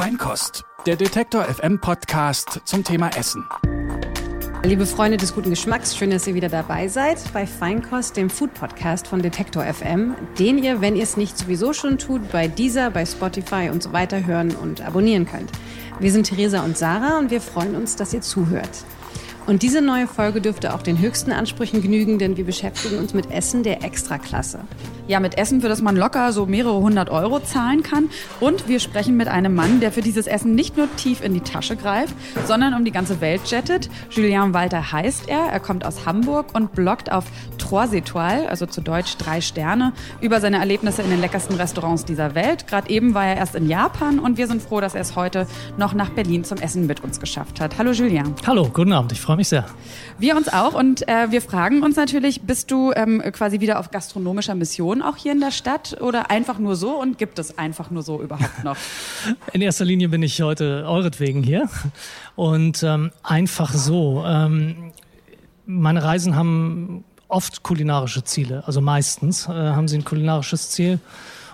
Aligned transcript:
Feinkost, 0.00 0.64
der 0.86 0.96
Detektor 0.96 1.44
FM 1.44 1.78
Podcast 1.78 2.62
zum 2.64 2.82
Thema 2.82 3.10
Essen. 3.18 3.44
Liebe 4.62 4.86
Freunde 4.86 5.18
des 5.18 5.34
guten 5.34 5.50
Geschmacks, 5.50 5.94
schön, 5.94 6.08
dass 6.08 6.26
ihr 6.26 6.34
wieder 6.34 6.48
dabei 6.48 6.88
seid 6.88 7.18
bei 7.34 7.46
Feinkost, 7.46 8.16
dem 8.16 8.30
Food 8.30 8.54
Podcast 8.54 9.08
von 9.08 9.20
Detektor 9.20 9.62
FM, 9.62 10.14
den 10.38 10.56
ihr, 10.56 10.80
wenn 10.80 10.96
ihr 10.96 11.02
es 11.02 11.18
nicht 11.18 11.36
sowieso 11.36 11.74
schon 11.74 11.98
tut, 11.98 12.32
bei 12.32 12.48
dieser, 12.48 12.90
bei 12.90 13.04
Spotify 13.04 13.68
und 13.70 13.82
so 13.82 13.92
weiter 13.92 14.24
hören 14.24 14.56
und 14.56 14.80
abonnieren 14.80 15.26
könnt. 15.26 15.52
Wir 15.98 16.10
sind 16.10 16.28
Theresa 16.28 16.62
und 16.62 16.78
Sarah 16.78 17.18
und 17.18 17.30
wir 17.30 17.42
freuen 17.42 17.76
uns, 17.76 17.94
dass 17.94 18.14
ihr 18.14 18.22
zuhört. 18.22 18.86
Und 19.46 19.62
diese 19.62 19.82
neue 19.82 20.06
Folge 20.06 20.40
dürfte 20.40 20.72
auch 20.72 20.80
den 20.80 20.98
höchsten 20.98 21.30
Ansprüchen 21.30 21.82
genügen, 21.82 22.18
denn 22.18 22.38
wir 22.38 22.46
beschäftigen 22.46 22.96
uns 22.96 23.12
mit 23.12 23.30
Essen 23.30 23.64
der 23.64 23.84
Extraklasse. 23.84 24.60
Ja, 25.10 25.18
mit 25.18 25.36
Essen, 25.36 25.60
für 25.60 25.68
das 25.68 25.82
man 25.82 25.96
locker 25.96 26.32
so 26.32 26.46
mehrere 26.46 26.78
hundert 26.78 27.10
Euro 27.10 27.40
zahlen 27.40 27.82
kann. 27.82 28.10
Und 28.38 28.68
wir 28.68 28.78
sprechen 28.78 29.16
mit 29.16 29.26
einem 29.26 29.56
Mann, 29.56 29.80
der 29.80 29.90
für 29.90 30.02
dieses 30.02 30.28
Essen 30.28 30.54
nicht 30.54 30.76
nur 30.76 30.86
tief 30.94 31.20
in 31.20 31.34
die 31.34 31.40
Tasche 31.40 31.74
greift, 31.74 32.14
sondern 32.46 32.74
um 32.74 32.84
die 32.84 32.92
ganze 32.92 33.20
Welt 33.20 33.40
jettet. 33.46 33.90
Julien 34.10 34.54
Walter 34.54 34.92
heißt 34.92 35.28
er. 35.28 35.46
Er 35.50 35.58
kommt 35.58 35.84
aus 35.84 36.06
Hamburg 36.06 36.54
und 36.54 36.76
bloggt 36.76 37.10
auf 37.10 37.24
Trois 37.70 37.92
Étoiles, 37.92 38.48
also 38.48 38.66
zu 38.66 38.80
Deutsch 38.80 39.16
drei 39.16 39.40
Sterne, 39.40 39.92
über 40.20 40.40
seine 40.40 40.58
Erlebnisse 40.58 41.02
in 41.02 41.10
den 41.10 41.20
leckersten 41.20 41.54
Restaurants 41.54 42.04
dieser 42.04 42.34
Welt. 42.34 42.66
Gerade 42.66 42.90
eben 42.90 43.14
war 43.14 43.24
er 43.24 43.36
erst 43.36 43.54
in 43.54 43.68
Japan 43.68 44.18
und 44.18 44.38
wir 44.38 44.48
sind 44.48 44.60
froh, 44.60 44.80
dass 44.80 44.96
er 44.96 45.02
es 45.02 45.14
heute 45.14 45.46
noch 45.76 45.94
nach 45.94 46.10
Berlin 46.10 46.42
zum 46.42 46.58
Essen 46.58 46.88
mit 46.88 47.04
uns 47.04 47.20
geschafft 47.20 47.60
hat. 47.60 47.78
Hallo 47.78 47.92
Julien. 47.92 48.34
Hallo, 48.44 48.68
guten 48.72 48.92
Abend. 48.92 49.12
Ich 49.12 49.20
freue 49.20 49.36
mich 49.36 49.46
sehr. 49.46 49.66
Wir 50.18 50.36
uns 50.36 50.48
auch 50.48 50.74
und 50.74 51.06
äh, 51.06 51.30
wir 51.30 51.40
fragen 51.40 51.84
uns 51.84 51.94
natürlich, 51.94 52.40
bist 52.40 52.72
du 52.72 52.90
ähm, 52.96 53.22
quasi 53.30 53.60
wieder 53.60 53.78
auf 53.78 53.92
gastronomischer 53.92 54.56
Mission 54.56 55.00
auch 55.00 55.16
hier 55.16 55.30
in 55.30 55.38
der 55.38 55.52
Stadt 55.52 55.96
oder 56.00 56.28
einfach 56.28 56.58
nur 56.58 56.74
so 56.74 57.00
und 57.00 57.18
gibt 57.18 57.38
es 57.38 57.56
einfach 57.56 57.92
nur 57.92 58.02
so 58.02 58.20
überhaupt 58.20 58.64
noch? 58.64 58.76
In 59.52 59.60
erster 59.60 59.84
Linie 59.84 60.08
bin 60.08 60.24
ich 60.24 60.42
heute 60.42 60.84
euretwegen 60.88 61.44
hier 61.44 61.68
und 62.34 62.82
ähm, 62.82 63.12
einfach 63.22 63.72
so. 63.72 64.24
Ähm, 64.26 64.90
meine 65.66 66.02
Reisen 66.02 66.34
haben 66.34 67.04
oft 67.30 67.62
kulinarische 67.62 68.24
Ziele, 68.24 68.62
also 68.66 68.80
meistens 68.80 69.46
äh, 69.46 69.52
haben 69.52 69.88
sie 69.88 69.98
ein 69.98 70.04
kulinarisches 70.04 70.70
Ziel. 70.70 70.98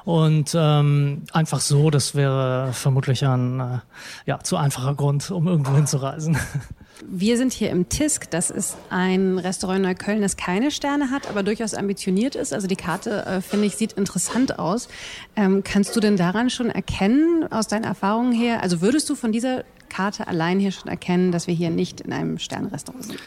Und 0.06 0.54
ähm, 0.56 1.22
einfach 1.32 1.58
so, 1.58 1.90
das 1.90 2.14
wäre 2.14 2.72
vermutlich 2.72 3.26
ein 3.26 3.58
äh, 3.58 3.78
ja, 4.24 4.38
zu 4.38 4.56
einfacher 4.56 4.94
Grund, 4.94 5.32
um 5.32 5.48
irgendwo 5.48 5.74
hinzureisen. 5.74 6.38
Wir 7.04 7.36
sind 7.36 7.52
hier 7.52 7.70
im 7.70 7.88
Tisk. 7.88 8.30
Das 8.30 8.50
ist 8.50 8.76
ein 8.88 9.38
Restaurant 9.38 9.78
in 9.78 9.82
Neukölln, 9.82 10.22
das 10.22 10.36
keine 10.36 10.70
Sterne 10.70 11.10
hat, 11.10 11.28
aber 11.28 11.42
durchaus 11.42 11.74
ambitioniert 11.74 12.36
ist. 12.36 12.52
Also 12.52 12.68
die 12.68 12.76
Karte, 12.76 13.26
äh, 13.26 13.40
finde 13.40 13.66
ich, 13.66 13.74
sieht 13.74 13.94
interessant 13.94 14.60
aus. 14.60 14.88
Ähm, 15.34 15.64
kannst 15.64 15.96
du 15.96 16.00
denn 16.00 16.16
daran 16.16 16.50
schon 16.50 16.70
erkennen, 16.70 17.44
aus 17.50 17.66
deinen 17.66 17.84
Erfahrungen 17.84 18.32
her, 18.32 18.62
also 18.62 18.80
würdest 18.80 19.10
du 19.10 19.16
von 19.16 19.32
dieser 19.32 19.64
Karte 19.88 20.28
allein 20.28 20.60
hier 20.60 20.70
schon 20.70 20.88
erkennen, 20.88 21.32
dass 21.32 21.48
wir 21.48 21.54
hier 21.54 21.70
nicht 21.70 22.00
in 22.00 22.12
einem 22.12 22.38
Sternrestaurant 22.38 23.06
sind? 23.06 23.18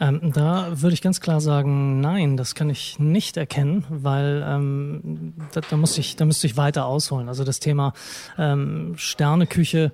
Ähm, 0.00 0.32
da 0.32 0.80
würde 0.80 0.94
ich 0.94 1.02
ganz 1.02 1.20
klar 1.20 1.40
sagen, 1.40 2.00
nein, 2.00 2.36
das 2.36 2.54
kann 2.54 2.70
ich 2.70 2.98
nicht 2.98 3.36
erkennen, 3.36 3.84
weil 3.88 4.44
ähm, 4.46 5.34
da, 5.52 5.60
da, 5.60 5.76
muss 5.76 5.98
ich, 5.98 6.16
da 6.16 6.24
müsste 6.24 6.46
ich 6.46 6.56
weiter 6.56 6.86
ausholen. 6.86 7.28
Also 7.28 7.44
das 7.44 7.58
Thema 7.58 7.94
ähm, 8.38 8.94
Sterneküche 8.96 9.92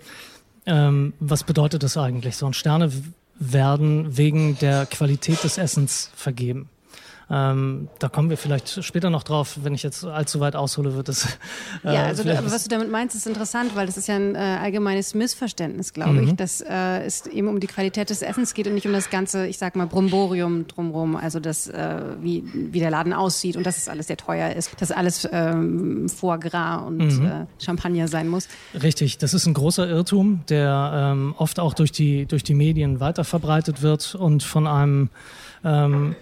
ähm, 0.67 1.13
was 1.21 1.45
bedeutet 1.45 1.83
das 1.83 1.97
eigentlich? 1.97 2.37
So 2.37 2.47
ein 2.47 2.55
Sterne 2.55 2.91
werden 3.39 4.17
wegen 4.17 4.59
der 4.59 4.87
Qualität 4.87 5.43
des 5.45 5.59
Essens 5.59 6.11
vergeben. 6.15 6.69
Ähm, 7.31 7.89
da 7.99 8.09
kommen 8.09 8.29
wir 8.31 8.37
vielleicht 8.37 8.85
später 8.85 9.11
noch 9.11 9.23
drauf, 9.23 9.59
wenn 9.63 9.75
ich 9.75 9.83
jetzt 9.83 10.05
allzu 10.05 10.41
weit 10.41 10.57
aushole, 10.57 10.95
wird 10.95 11.09
es. 11.09 11.27
Äh, 11.85 11.95
ja, 11.95 12.05
also 12.05 12.23
da, 12.23 12.45
was 12.45 12.65
du 12.65 12.69
damit 12.69 12.91
meinst, 12.91 13.17
ist 13.17 13.27
interessant, 13.27 13.75
weil 13.75 13.87
das 13.87 13.97
ist 13.97 14.09
ja 14.09 14.17
ein 14.17 14.35
äh, 14.35 14.39
allgemeines 14.39 15.15
Missverständnis, 15.15 15.93
glaube 15.93 16.13
mhm. 16.13 16.29
ich, 16.29 16.35
dass 16.35 16.61
äh, 16.61 17.05
es 17.05 17.27
eben 17.27 17.49
um 17.49 17.61
die 17.61 17.67
Qualität 17.67 18.11
des 18.11 18.23
Essens 18.23 18.55
geht 18.55 18.67
und 18.67 18.75
nicht 18.75 18.87
um 18.87 18.93
das 18.93 19.11
ganze, 19.11 19.47
ich 19.47 19.59
sag 19.59 19.77
mal, 19.77 19.87
Bromborium 19.87 20.67
drumherum, 20.67 21.17
also 21.17 21.41
das, 21.41 21.69
äh, 21.69 22.01
wie, 22.21 22.45
wie 22.53 22.79
der 22.79 22.91
Laden 22.91 23.13
aussieht 23.13 23.57
und 23.57 23.67
dass 23.67 23.77
es 23.77 23.89
alles 23.89 24.07
sehr 24.07 24.17
teuer 24.17 24.55
ist, 24.55 24.71
dass 24.81 24.93
alles 24.93 25.29
ähm, 25.31 26.09
Foie 26.09 26.39
Gras 26.39 26.83
und 26.87 26.99
mhm. 26.99 27.27
Äh, 27.27 27.47
Champagner 27.63 28.09
sein 28.09 28.29
muss. 28.29 28.49
Richtig, 28.81 29.19
das 29.19 29.35
ist 29.35 29.47
ein 29.47 29.55
großer 29.55 29.89
Irrtum, 29.89 30.43
der 30.49 31.13
ähm, 31.13 31.35
oft 31.37 31.59
auch 31.61 31.75
durch 31.75 31.93
die, 31.93 32.27
durch 32.27 32.45
die 32.45 32.55
Medien 32.55 33.01
weiterverbreitet 33.01 33.83
wird 33.83 34.15
und 34.15 34.43
von 34.43 34.67
einem 34.67 35.11
ähm, 35.65 36.15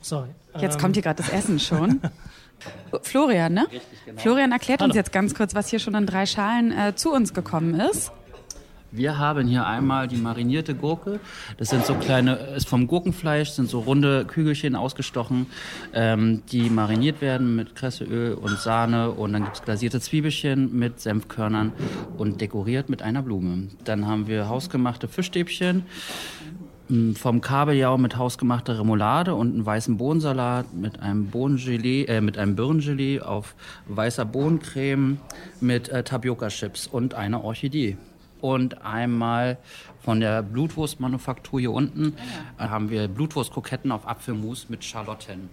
Sorry. 0.00 0.28
Jetzt 0.58 0.74
ähm. 0.74 0.80
kommt 0.80 0.96
hier 0.96 1.02
gerade 1.02 1.22
das 1.22 1.32
Essen 1.32 1.58
schon. 1.58 2.00
Florian, 3.02 3.54
ne? 3.54 3.62
Richtig, 3.70 4.04
genau. 4.04 4.20
Florian 4.20 4.52
erklärt 4.52 4.80
Hallo. 4.80 4.90
uns 4.90 4.96
jetzt 4.96 5.12
ganz 5.12 5.34
kurz, 5.34 5.54
was 5.54 5.68
hier 5.68 5.78
schon 5.78 5.94
in 5.94 6.06
drei 6.06 6.26
Schalen 6.26 6.72
äh, 6.72 6.94
zu 6.94 7.12
uns 7.12 7.32
gekommen 7.32 7.78
ist. 7.80 8.12
Wir 8.92 9.18
haben 9.18 9.46
hier 9.46 9.66
einmal 9.66 10.08
die 10.08 10.16
marinierte 10.16 10.74
Gurke. 10.74 11.20
Das 11.58 11.68
sind 11.68 11.86
so 11.86 11.94
kleine, 11.94 12.34
ist 12.56 12.68
vom 12.68 12.88
Gurkenfleisch, 12.88 13.50
sind 13.50 13.68
so 13.70 13.78
runde 13.80 14.24
Kügelchen 14.24 14.74
ausgestochen, 14.74 15.46
ähm, 15.94 16.42
die 16.50 16.70
mariniert 16.70 17.20
werden 17.20 17.54
mit 17.54 17.76
Kresseöl 17.76 18.34
und 18.34 18.58
Sahne. 18.58 19.12
Und 19.12 19.32
dann 19.32 19.44
gibt 19.44 19.56
es 19.56 19.62
glasierte 19.62 20.00
Zwiebelchen 20.00 20.76
mit 20.76 20.98
Senfkörnern 20.98 21.72
und 22.18 22.40
dekoriert 22.40 22.88
mit 22.88 23.00
einer 23.00 23.22
Blume. 23.22 23.68
Dann 23.84 24.08
haben 24.08 24.26
wir 24.26 24.48
hausgemachte 24.48 25.06
Fischstäbchen 25.06 25.84
vom 27.14 27.40
Kabeljau 27.40 27.98
mit 27.98 28.16
hausgemachter 28.16 28.78
Remoulade 28.78 29.34
und 29.34 29.54
einem 29.54 29.66
weißen 29.66 29.96
Bohnensalat 29.96 30.74
mit 30.74 31.00
einem 31.00 31.26
Bohnengelee, 31.28 32.04
äh, 32.04 32.20
mit 32.20 32.36
einem 32.36 32.56
Birnengelee 32.56 33.20
auf 33.20 33.54
weißer 33.86 34.24
Bohnencreme 34.24 35.18
mit 35.60 35.88
äh, 35.88 36.02
Tapioca-Chips 36.02 36.86
und 36.88 37.14
einer 37.14 37.44
Orchidee. 37.44 37.96
Und 38.40 38.84
einmal 38.84 39.58
von 40.00 40.20
der 40.20 40.42
Blutwurstmanufaktur 40.42 41.60
hier 41.60 41.72
unten 41.72 42.14
äh, 42.58 42.64
haben 42.64 42.90
wir 42.90 43.06
Blutwurstkroketten 43.06 43.92
auf 43.92 44.08
Apfelmus 44.08 44.68
mit 44.68 44.84
Schalotten. 44.84 45.48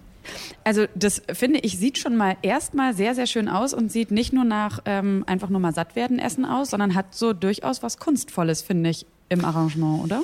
Also 0.64 0.86
das 0.94 1.22
finde 1.32 1.60
ich 1.60 1.78
sieht 1.78 1.98
schon 1.98 2.16
mal 2.16 2.36
erstmal 2.42 2.94
sehr 2.94 3.14
sehr 3.14 3.26
schön 3.26 3.48
aus 3.48 3.72
und 3.72 3.90
sieht 3.90 4.10
nicht 4.10 4.32
nur 4.32 4.44
nach 4.44 4.80
ähm, 4.84 5.24
einfach 5.26 5.48
nur 5.48 5.60
mal 5.60 5.72
satt 5.72 5.96
werden 5.96 6.18
Essen 6.18 6.44
aus, 6.44 6.70
sondern 6.70 6.94
hat 6.94 7.14
so 7.14 7.32
durchaus 7.32 7.82
was 7.82 7.98
kunstvolles 7.98 8.60
finde 8.60 8.90
ich 8.90 9.06
im 9.30 9.44
Arrangement, 9.44 10.04
oder? 10.04 10.22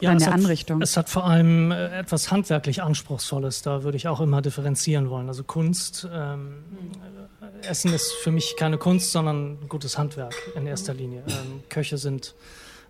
Ja, 0.00 0.12
in 0.12 0.18
der 0.18 0.28
hat, 0.28 0.34
Anrichtung. 0.34 0.82
Es 0.82 0.96
hat 0.96 1.08
vor 1.08 1.24
allem 1.24 1.70
äh, 1.70 1.98
etwas 1.98 2.30
handwerklich 2.30 2.82
Anspruchsvolles. 2.82 3.62
Da 3.62 3.82
würde 3.82 3.96
ich 3.96 4.08
auch 4.08 4.20
immer 4.20 4.42
differenzieren 4.42 5.10
wollen. 5.10 5.28
Also 5.28 5.44
Kunst, 5.44 6.08
ähm, 6.12 6.64
äh, 7.62 7.66
Essen 7.66 7.92
ist 7.92 8.12
für 8.12 8.30
mich 8.30 8.56
keine 8.58 8.78
Kunst, 8.78 9.12
sondern 9.12 9.58
gutes 9.68 9.96
Handwerk 9.98 10.34
in 10.54 10.66
erster 10.66 10.94
Linie. 10.94 11.22
Ähm, 11.28 11.62
Köche 11.68 11.98
sind 11.98 12.34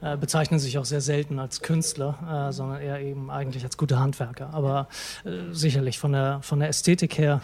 äh, 0.01 0.17
bezeichnen 0.17 0.59
sich 0.59 0.77
auch 0.79 0.85
sehr 0.85 1.01
selten 1.01 1.39
als 1.39 1.63
Künstler, 1.63 2.49
äh, 2.49 2.53
sondern 2.53 2.81
eher 2.81 3.01
eben 3.01 3.31
eigentlich 3.31 3.65
als 3.65 3.77
gute 3.77 3.99
Handwerker. 3.99 4.53
Aber 4.53 4.89
äh, 5.25 5.53
sicherlich 5.53 5.99
von 5.99 6.13
der, 6.13 6.41
von 6.43 6.61
der 6.61 6.69
Ästhetik 6.69 7.17
her 7.17 7.41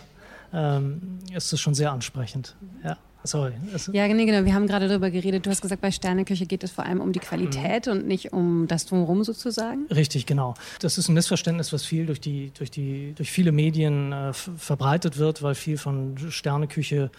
ähm, 0.53 1.21
ist 1.33 1.53
es 1.53 1.61
schon 1.61 1.75
sehr 1.75 1.93
ansprechend. 1.93 2.57
Ja. 2.85 2.97
Sorry. 3.23 3.53
Ja, 3.93 4.09
nee, 4.09 4.25
genau. 4.25 4.45
Wir 4.47 4.55
haben 4.55 4.67
gerade 4.67 4.89
darüber 4.89 5.11
geredet. 5.11 5.45
Du 5.45 5.51
hast 5.51 5.61
gesagt, 5.61 5.83
bei 5.83 5.91
Sterneküche 5.91 6.47
geht 6.47 6.65
es 6.65 6.71
vor 6.71 6.87
allem 6.87 7.01
um 7.01 7.13
die 7.13 7.19
Qualität 7.19 7.87
mhm. 7.87 7.93
und 7.93 8.07
nicht 8.07 8.33
um 8.33 8.67
das 8.67 8.87
Drumherum 8.87 9.25
sozusagen. 9.25 9.87
Richtig, 9.91 10.25
genau. 10.25 10.55
Das 10.81 10.97
ist 10.97 11.09
ein 11.09 11.15
Missverständnis, 11.15 11.73
was 11.73 11.85
viel 11.85 12.07
durch, 12.07 12.21
die, 12.21 12.51
durch, 12.57 12.71
die, 12.71 13.13
durch 13.15 13.31
viele 13.31 13.53
Medien 13.53 14.13
äh, 14.13 14.33
verbreitet 14.33 15.19
wird, 15.19 15.43
weil 15.43 15.55
viel 15.55 15.77
von 15.77 16.17
Sterneküche 16.31 17.11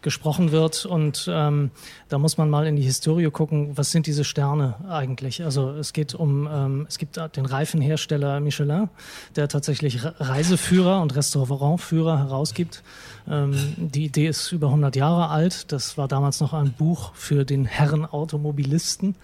gesprochen 0.00 0.52
wird. 0.52 0.86
Und 0.86 1.28
ähm, 1.30 1.70
da 2.08 2.18
muss 2.18 2.38
man 2.38 2.50
mal 2.50 2.66
in 2.66 2.76
die 2.76 2.82
Historie 2.82 3.30
gucken, 3.30 3.76
was 3.76 3.90
sind 3.90 4.06
diese 4.06 4.24
Sterne 4.24 4.76
eigentlich? 4.88 5.42
Also 5.42 5.70
es 5.70 5.92
geht 5.92 6.14
um, 6.14 6.48
ähm, 6.50 6.86
es 6.88 6.98
gibt 6.98 7.18
den 7.36 7.46
Reifenhersteller 7.46 8.40
Michelin, 8.40 8.88
der 9.34 9.48
tatsächlich 9.48 10.00
Reiseführer 10.04 11.02
und 11.02 11.16
Restaurantführer 11.16 12.18
herausgibt. 12.18 12.82
Ähm, 13.28 13.74
die 13.76 14.04
Idee 14.04 14.28
ist 14.28 14.52
über 14.52 14.68
100 14.68 14.96
Jahre 14.96 15.28
alt. 15.28 15.47
Das 15.68 15.98
war 15.98 16.08
damals 16.08 16.40
noch 16.40 16.52
ein 16.52 16.72
Buch 16.72 17.14
für 17.14 17.44
den 17.44 17.64
Herren 17.64 18.04
Automobilisten. 18.04 19.16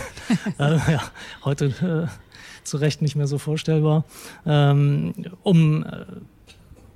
äh, 0.58 0.76
ja, 0.92 1.02
heute 1.44 1.66
äh, 2.10 2.64
zu 2.64 2.76
Recht 2.76 3.02
nicht 3.02 3.16
mehr 3.16 3.26
so 3.26 3.38
vorstellbar. 3.38 4.04
Ähm, 4.46 5.14
um 5.42 5.84
äh, 5.84 6.04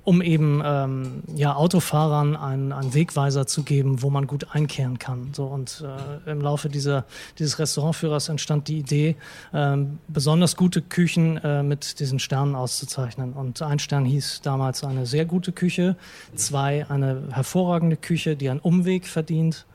um 0.03 0.21
eben 0.21 0.61
ähm, 0.65 1.23
ja, 1.35 1.55
Autofahrern 1.55 2.35
einen, 2.35 2.73
einen 2.73 2.93
Wegweiser 2.93 3.47
zu 3.47 3.63
geben, 3.63 4.01
wo 4.01 4.09
man 4.09 4.27
gut 4.27 4.47
einkehren 4.51 4.99
kann. 4.99 5.29
So, 5.33 5.45
und 5.45 5.83
äh, 6.27 6.31
im 6.31 6.41
Laufe 6.41 6.69
dieser, 6.69 7.05
dieses 7.39 7.59
Restaurantführers 7.59 8.29
entstand 8.29 8.67
die 8.67 8.79
Idee, 8.79 9.15
ähm, 9.53 9.99
besonders 10.07 10.57
gute 10.57 10.81
Küchen 10.81 11.37
äh, 11.37 11.63
mit 11.63 11.99
diesen 11.99 12.19
Sternen 12.19 12.55
auszuzeichnen. 12.55 13.33
Und 13.33 13.61
ein 13.61 13.79
Stern 13.79 14.05
hieß 14.05 14.41
damals 14.43 14.83
eine 14.83 15.05
sehr 15.05 15.25
gute 15.25 15.53
Küche, 15.53 15.95
zwei 16.35 16.85
eine 16.89 17.23
hervorragende 17.31 17.95
Küche, 17.95 18.35
die 18.35 18.49
einen 18.49 18.59
Umweg 18.59 19.07
verdient 19.07 19.65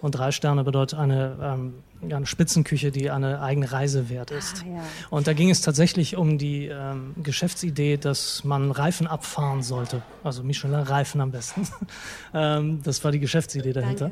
und 0.00 0.12
drei 0.12 0.32
Sterne 0.32 0.64
bedeutet 0.64 0.98
eine, 0.98 1.36
ähm, 1.42 1.74
eine 2.02 2.26
Spitzenküche, 2.26 2.90
die 2.90 3.10
eine 3.10 3.40
eigene 3.40 3.70
Reise 3.72 4.08
wert 4.08 4.30
ist. 4.30 4.64
Ah, 4.64 4.76
ja. 4.76 4.82
Und 5.10 5.26
da 5.26 5.32
ging 5.32 5.50
es 5.50 5.60
tatsächlich 5.60 6.16
um 6.16 6.38
die 6.38 6.66
ähm, 6.66 7.14
Geschäftsidee, 7.22 7.96
dass 7.96 8.44
man 8.44 8.70
Reifen 8.70 9.06
abfahren 9.06 9.62
sollte. 9.62 10.02
Also 10.22 10.42
Michelin-Reifen 10.42 11.20
am 11.20 11.30
besten. 11.30 11.66
ähm, 12.34 12.82
das 12.82 13.02
war 13.04 13.12
die 13.12 13.20
Geschäftsidee 13.20 13.72
dahinter. 13.72 14.10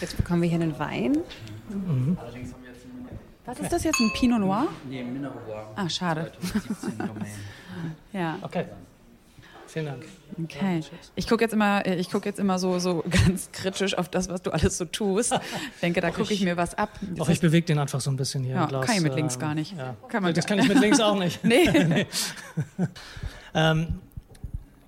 Jetzt 0.00 0.16
bekommen 0.16 0.42
wir 0.42 0.48
hier 0.48 0.60
einen 0.60 0.78
Wein. 0.78 1.18
Mhm. 1.68 2.18
Was 3.46 3.60
ist 3.60 3.72
das 3.72 3.84
jetzt? 3.84 4.00
Ein 4.00 4.10
Pinot 4.14 4.40
Noir? 4.40 4.68
Nee, 4.88 5.04
Mineral. 5.04 5.36
Ah, 5.76 5.88
schade. 5.88 6.32
2017 6.40 6.98
Domain. 6.98 7.26
Ja. 8.12 8.38
Okay. 8.40 8.64
Vielen 9.74 9.86
Dank. 9.86 10.04
Okay. 10.40 10.82
Ich 11.16 11.26
gucke 11.26 11.42
jetzt 11.42 11.52
immer, 11.52 11.84
ich 11.84 12.08
gucke 12.08 12.28
jetzt 12.28 12.38
immer 12.38 12.60
so, 12.60 12.78
so 12.78 13.02
ganz 13.10 13.50
kritisch 13.50 13.98
auf 13.98 14.08
das, 14.08 14.28
was 14.28 14.40
du 14.40 14.52
alles 14.52 14.78
so 14.78 14.84
tust. 14.84 15.34
Denke, 15.82 16.00
da 16.00 16.12
gucke 16.12 16.32
ich 16.32 16.42
mir 16.42 16.56
was 16.56 16.76
ab. 16.76 16.90
Auch 17.18 17.28
ich 17.28 17.40
bewege 17.40 17.66
den 17.66 17.80
einfach 17.80 18.00
so 18.00 18.08
ein 18.08 18.16
bisschen 18.16 18.44
hier 18.44 18.54
Ja, 18.54 18.62
im 18.62 18.68
Glas. 18.68 18.86
kann 18.86 18.94
ich 18.94 19.02
mit 19.02 19.16
links 19.16 19.34
ähm, 19.34 19.40
gar 19.40 19.54
nicht. 19.56 19.76
Ja. 19.76 19.96
Kann 20.08 20.22
man 20.22 20.32
das 20.32 20.46
kann 20.46 20.60
ich 20.60 20.68
mit 20.68 20.78
links 20.78 21.00
auch 21.00 21.18
nicht. 21.18 21.40
Nee. 21.44 22.06
Ähm, 23.52 23.98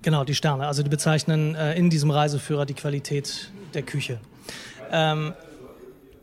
genau, 0.03 0.23
die 0.23 0.35
Sterne. 0.35 0.67
Also 0.67 0.83
die 0.83 0.89
bezeichnen 0.89 1.55
äh, 1.55 1.75
in 1.75 1.89
diesem 1.89 2.09
Reiseführer 2.09 2.65
die 2.65 2.73
Qualität 2.73 3.51
der 3.73 3.81
Küche. 3.81 4.21
Ähm, 4.89 5.33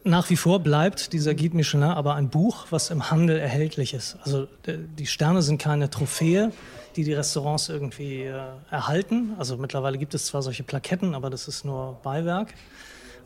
nach 0.05 0.31
wie 0.31 0.37
vor 0.37 0.61
bleibt 0.61 1.13
dieser 1.13 1.35
Guide 1.35 1.57
Michelin 1.57 1.85
aber 1.85 2.15
ein 2.15 2.29
Buch, 2.29 2.67
was 2.71 2.91
im 2.91 3.11
Handel 3.11 3.39
erhältlich 3.39 3.95
ist. 3.95 4.17
Also 4.23 4.47
die 4.67 5.07
Sterne 5.07 5.43
sind 5.43 5.59
keine 5.59 5.91
Trophäe, 5.91 6.53
die 6.97 7.05
die 7.05 7.15
Restaurants 7.15 7.69
irgendwie 7.69 8.23
äh, 8.23 8.41
erhalten. 8.71 9.33
Also 9.39 9.57
mittlerweile 9.57 9.99
gibt 9.99 10.15
es 10.15 10.27
zwar 10.27 10.43
solche 10.43 10.63
Plaketten, 10.63 11.15
aber 11.15 11.31
das 11.31 11.49
ist 11.49 11.65
nur 11.65 11.99
Beiwerk. 12.03 12.55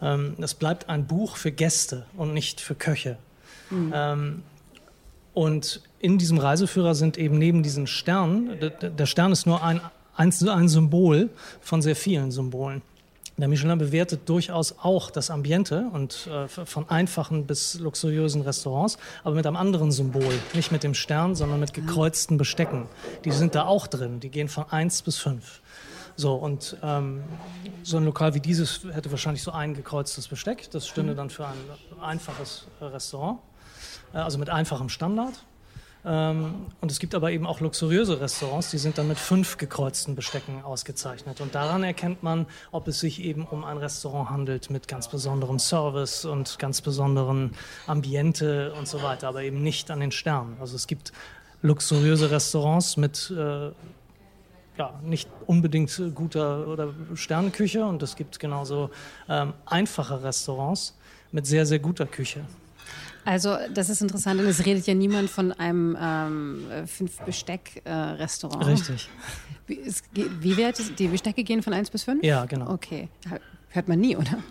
Ähm, 0.01 0.37
es 0.41 0.55
bleibt 0.55 0.89
ein 0.89 1.07
Buch 1.07 1.37
für 1.37 1.53
Gäste 1.53 2.07
und 2.17 2.33
nicht 2.33 2.61
für 2.61 2.75
Köche. 2.75 3.19
Ähm, 3.71 4.43
und 5.35 5.83
in 6.01 6.19
diesem 6.19 6.39
Reiseführer 6.39 6.95
sind 6.95 7.19
eben 7.19 7.39
neben 7.39 7.63
diesen 7.63 7.87
Sternen, 7.87 8.59
der 8.81 9.07
Stern 9.07 9.33
ist 9.33 9.47
nur 9.47 9.63
ein, 9.63 9.81
ein, 10.17 10.33
ein 10.49 10.69
Symbol 10.69 11.31
von 11.61 11.83
sehr 11.83 11.97
vielen 11.97 12.31
Symbolen. 12.31 12.83
Der 13.38 13.46
Michelin 13.46 13.79
bewertet 13.79 14.29
durchaus 14.29 14.75
auch 14.82 15.12
das 15.12 15.31
Ambiente 15.31 15.88
und 15.93 16.26
äh, 16.26 16.49
von 16.49 16.90
einfachen 16.90 17.46
bis 17.46 17.79
luxuriösen 17.79 18.43
Restaurants, 18.43 18.99
aber 19.23 19.37
mit 19.37 19.46
einem 19.46 19.56
anderen 19.56 19.93
Symbol. 19.93 20.35
Nicht 20.55 20.73
mit 20.73 20.82
dem 20.82 20.93
Stern, 20.94 21.37
sondern 21.37 21.61
mit 21.61 21.73
gekreuzten 21.73 22.37
Bestecken. 22.37 22.87
Die 23.25 23.31
sind 23.31 23.55
da 23.55 23.67
auch 23.67 23.87
drin. 23.87 24.19
Die 24.19 24.29
gehen 24.29 24.49
von 24.49 24.64
1 24.69 25.02
bis 25.02 25.19
5. 25.19 25.62
So, 26.17 26.35
und 26.35 26.76
ähm, 26.82 27.23
so 27.85 27.96
ein 27.96 28.05
Lokal 28.05 28.35
wie 28.35 28.40
dieses 28.40 28.81
hätte 28.93 29.08
wahrscheinlich 29.12 29.44
so 29.44 29.52
ein 29.52 29.75
gekreuztes 29.75 30.26
Besteck. 30.26 30.69
Das 30.73 30.88
stünde 30.88 31.14
dann 31.14 31.31
für 31.31 31.46
ein 31.46 31.55
einfaches 32.00 32.67
äh, 32.81 32.87
Restaurant, 32.87 33.38
äh, 34.12 34.17
also 34.17 34.37
mit 34.38 34.50
einfachem 34.50 34.88
Standard. 34.88 35.44
Ähm, 36.08 36.66
und 36.81 36.90
es 36.90 36.99
gibt 37.00 37.14
aber 37.14 37.31
eben 37.32 37.46
auch 37.46 37.60
luxuriöse 37.60 38.19
Restaurants, 38.19 38.70
die 38.70 38.78
sind 38.78 38.96
dann 38.96 39.08
mit 39.08 39.19
fünf 39.19 39.58
gekreuzten 39.58 40.14
Bestecken 40.14 40.62
ausgezeichnet. 40.62 41.43
Und 41.43 41.55
daran 41.55 41.84
erkennt 41.84 42.22
man, 42.22 42.46
ob 42.72 42.88
es 42.88 43.00
sich 43.00 43.22
eben 43.22 43.44
um 43.44 43.62
ein 43.62 43.76
Restaurant 43.76 44.31
handelt 44.31 44.70
mit 44.70 44.88
ganz 44.88 45.08
besonderem 45.08 45.58
Service 45.58 46.25
und 46.25 46.58
ganz 46.58 46.81
besonderen 46.81 47.52
Ambiente 47.87 48.72
und 48.78 48.88
so 48.88 49.02
weiter, 49.02 49.28
aber 49.28 49.43
eben 49.43 49.62
nicht 49.62 49.90
an 49.90 50.00
den 50.00 50.10
Sternen. 50.10 50.56
Also 50.60 50.76
es 50.76 50.87
gibt 50.87 51.12
luxuriöse 51.60 52.31
Restaurants 52.31 52.96
mit 52.96 53.31
äh, 53.37 53.70
ja, 54.78 54.99
nicht 55.02 55.28
unbedingt 55.46 56.00
guter 56.14 56.69
oder 56.69 56.94
Sternenküche 57.14 57.84
und 57.84 58.02
es 58.02 58.16
gibt 58.16 58.38
genauso 58.38 58.90
ähm, 59.28 59.52
einfache 59.66 60.22
Restaurants 60.22 60.96
mit 61.32 61.46
sehr, 61.46 61.66
sehr 61.66 61.81
guter 61.81 62.06
Küche. 62.06 62.44
Also 63.29 63.59
das 63.75 63.91
ist 63.91 64.01
interessant 64.01 64.41
und 64.41 64.47
es 64.47 64.65
redet 64.65 64.87
ja 64.87 64.95
niemand 64.95 65.29
von 65.29 65.53
einem 65.53 65.95
ähm, 66.01 66.65
Fünf-Besteck-Restaurant. 66.87 68.67
Richtig. 68.67 69.11
Wie, 69.67 69.81
es 69.81 70.03
wie 70.15 70.57
weit 70.57 70.81
ist, 70.81 70.99
die 70.99 71.09
Bestecke 71.09 71.45
gehen 71.45 71.63
von 71.63 71.75
1 71.75 71.91
bis 71.91 72.05
5? 72.05 72.25
Ja, 72.25 72.47
genau. 72.47 72.71
Okay. 72.71 73.11
Hört 73.69 73.87
man 73.87 74.01
nie, 74.01 74.17
oder? 74.17 74.43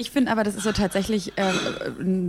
Ich 0.00 0.10
finde 0.10 0.32
aber, 0.32 0.44
das 0.44 0.54
ist 0.54 0.62
so 0.62 0.72
tatsächlich 0.72 1.36
äh, 1.36 1.52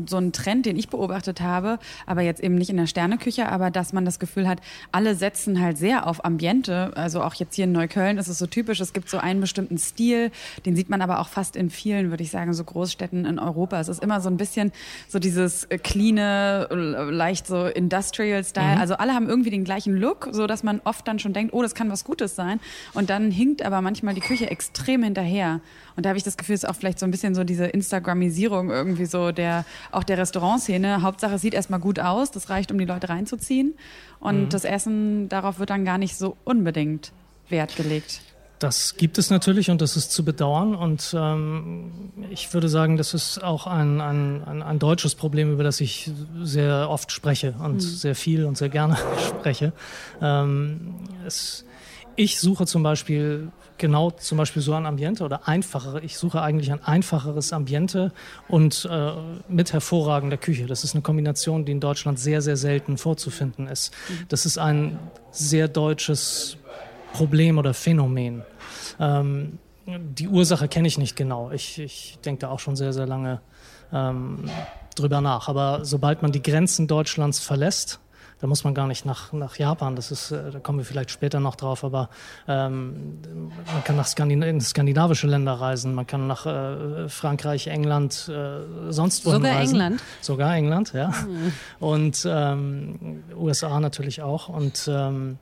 so 0.06 0.18
ein 0.18 0.34
Trend, 0.34 0.66
den 0.66 0.76
ich 0.78 0.90
beobachtet 0.90 1.40
habe, 1.40 1.80
aber 2.06 2.20
jetzt 2.22 2.44
eben 2.44 2.56
nicht 2.56 2.70
in 2.70 2.76
der 2.76 2.86
Sterneküche, 2.86 3.48
aber 3.48 3.72
dass 3.72 3.94
man 3.94 4.04
das 4.04 4.20
Gefühl 4.20 4.46
hat, 4.46 4.60
alle 4.92 5.16
setzen 5.16 5.62
halt 5.62 5.78
sehr 5.78 6.06
auf 6.06 6.26
Ambiente. 6.26 6.92
Also 6.96 7.24
auch 7.24 7.34
jetzt 7.36 7.56
hier 7.56 7.64
in 7.64 7.72
Neukölln 7.72 8.18
ist 8.18 8.28
es 8.28 8.40
so 8.40 8.46
typisch, 8.46 8.82
es 8.82 8.92
gibt 8.92 9.10
so 9.10 9.20
einen 9.20 9.40
bestimmten 9.40 9.78
Stil, 9.78 10.32
den 10.66 10.76
sieht 10.76 10.90
man 10.90 11.02
aber 11.02 11.20
auch 11.20 11.30
fast 11.30 11.56
in 11.56 11.70
vielen, 11.70 12.10
würde 12.10 12.24
ich 12.24 12.30
sagen, 12.30 12.54
so 12.54 12.66
Großstädten 12.66 13.24
in 13.24 13.40
Europa. 13.40 13.80
Es 13.80 13.88
ist 13.88 14.04
immer 14.04 14.20
so 14.20 14.30
ein 14.30 14.36
bisschen 14.36 14.74
so 15.08 15.20
dieses 15.20 15.64
äh, 15.64 15.78
cleane, 15.78 16.68
äh, 16.70 16.76
leicht 16.76 17.48
so 17.48 17.68
Industrial 17.68 18.44
Style. 18.44 18.82
Also 18.82 18.96
alle 18.96 19.14
haben 19.14 19.30
irgendwie 19.30 19.50
den 19.50 19.64
gleichen 19.64 19.96
Look, 19.96 20.28
so 20.34 20.46
dass 20.46 20.64
man 20.64 20.82
oft 20.84 21.08
dann 21.08 21.20
schon 21.20 21.32
denkt, 21.32 21.54
oh, 21.54 21.62
das 21.62 21.74
kann 21.74 21.90
was 21.90 22.04
Gutes 22.04 22.36
sein. 22.36 22.60
Und 22.94 23.10
dann 23.10 23.32
hinkt 23.32 23.62
aber 23.62 23.82
manchmal 23.82 24.14
die 24.14 24.20
Küche 24.20 24.52
extrem 24.52 25.04
hinterher. 25.04 25.62
Und 25.96 26.06
da 26.06 26.10
habe 26.10 26.18
ich 26.18 26.24
das 26.24 26.38
Gefühl, 26.38 26.56
es 26.56 26.64
ist 26.64 26.70
auch 26.70 26.76
vielleicht 26.76 27.00
so 27.00 27.06
ein 27.06 27.12
bisschen 27.12 27.36
so 27.36 27.44
diese 27.44 27.66
Instagramisierung 27.66 28.70
irgendwie 28.70 29.06
so 29.06 29.32
der, 29.32 29.66
auch 29.92 30.04
der 30.04 30.18
Restaurantszene. 30.18 31.02
Hauptsache, 31.02 31.36
es 31.36 31.42
sieht 31.42 31.54
erstmal 31.54 31.80
gut 31.80 32.00
aus. 32.00 32.32
Das 32.32 32.50
reicht, 32.50 32.72
um 32.72 32.78
die 32.78 32.86
Leute 32.86 33.10
reinzuziehen. 33.10 33.74
Und 34.20 34.54
das 34.54 34.64
Essen, 34.66 35.30
darauf 35.30 35.60
wird 35.60 35.70
dann 35.70 35.86
gar 35.86 35.98
nicht 35.98 36.16
so 36.16 36.38
unbedingt 36.44 37.12
Wert 37.50 37.76
gelegt. 37.76 38.22
Das 38.62 38.96
gibt 38.96 39.18
es 39.18 39.32
natürlich 39.32 39.72
und 39.72 39.82
das 39.82 39.98
ist 39.98 40.12
zu 40.12 40.24
bedauern. 40.24 40.76
Und 40.76 41.16
ähm, 41.18 41.92
ich 42.30 42.54
würde 42.54 42.70
sagen, 42.70 42.96
das 42.96 43.16
ist 43.16 43.44
auch 43.44 43.66
ein, 43.66 44.00
ein, 44.00 44.62
ein, 44.62 44.78
deutsches 44.78 45.16
Problem, 45.16 45.52
über 45.52 45.64
das 45.64 45.82
ich 45.82 46.12
sehr 46.44 46.88
oft 46.88 47.12
spreche 47.12 47.56
und 47.60 47.80
sehr 47.80 48.14
viel 48.14 48.46
und 48.46 48.60
sehr 48.60 48.70
gerne 48.70 48.98
spreche. 49.28 49.74
Ähm, 50.22 50.94
es, 51.26 51.66
ich 52.16 52.40
suche 52.40 52.66
zum 52.66 52.84
Beispiel 52.84 53.52
genau 53.78 54.12
zum 54.12 54.38
Beispiel 54.38 54.62
so 54.62 54.74
ein 54.74 54.86
Ambiente 54.86 55.24
oder 55.24 55.48
einfachere. 55.48 56.02
Ich 56.02 56.18
suche 56.18 56.42
eigentlich 56.42 56.72
ein 56.72 56.84
einfacheres 56.84 57.52
Ambiente 57.52 58.12
und 58.48 58.88
äh, 58.90 59.12
mit 59.50 59.74
hervorragender 59.74 60.38
Küche. 60.38 60.68
Das 60.68 60.84
ist 60.84 60.94
eine 60.94 61.02
Kombination, 61.02 61.66
die 61.66 61.72
in 61.72 61.80
Deutschland 61.80 62.20
sehr, 62.20 62.42
sehr 62.42 62.58
selten 62.58 62.98
vorzufinden 62.98 63.68
ist. 63.68 63.92
Das 64.30 64.46
ist 64.46 64.58
ein 64.58 65.00
sehr 65.32 65.68
deutsches 65.68 66.58
Problem 67.14 67.58
oder 67.58 67.74
Phänomen. 67.74 68.44
Ähm, 69.00 69.58
die 69.88 70.28
Ursache 70.28 70.68
kenne 70.68 70.88
ich 70.88 70.98
nicht 70.98 71.16
genau. 71.16 71.52
Ich, 71.52 71.80
ich 71.80 72.20
denke 72.24 72.42
da 72.42 72.50
auch 72.50 72.60
schon 72.60 72.76
sehr, 72.76 72.94
sehr 72.94 73.08
lange 73.08 73.42
ähm, 73.92 74.50
drüber 74.96 75.22
nach. 75.22 75.48
Aber 75.48 75.84
sobald 75.84 76.22
man 76.22 76.32
die 76.32 76.44
Grenzen 76.44 76.88
Deutschlands 76.88 77.40
verlässt, 77.40 78.00
da 78.42 78.48
muss 78.48 78.64
man 78.64 78.74
gar 78.74 78.88
nicht 78.88 79.06
nach, 79.06 79.32
nach 79.34 79.56
Japan, 79.58 79.96
das 79.96 80.12
ist, 80.12 80.32
äh, 80.32 80.52
da 80.52 80.60
kommen 80.60 80.80
wir 80.80 80.86
vielleicht 80.86 81.12
später 81.12 81.40
noch 81.40 81.56
drauf, 81.56 81.84
aber 81.84 82.10
ähm, 82.48 83.20
man 83.72 83.84
kann 83.84 83.96
nach 83.96 84.08
Skandin 84.08 84.42
in 84.42 84.60
skandinavische 84.60 85.28
Länder 85.28 85.54
reisen, 85.54 85.94
man 85.94 86.08
kann 86.08 86.28
nach 86.28 86.46
äh, 86.46 87.08
Frankreich, 87.08 87.68
England, 87.68 88.30
äh, 88.30 88.92
sonst 88.92 89.26
wohin 89.26 89.42
Sogar 89.42 89.56
reisen. 89.56 89.76
England? 89.76 90.04
Sogar 90.22 90.56
England, 90.56 90.94
ja. 90.94 91.14
Und 91.80 92.28
ähm, 92.28 93.24
USA 93.36 93.80
natürlich 93.80 94.22
auch. 94.22 94.50
Und 94.50 94.90
ähm, 94.92 95.38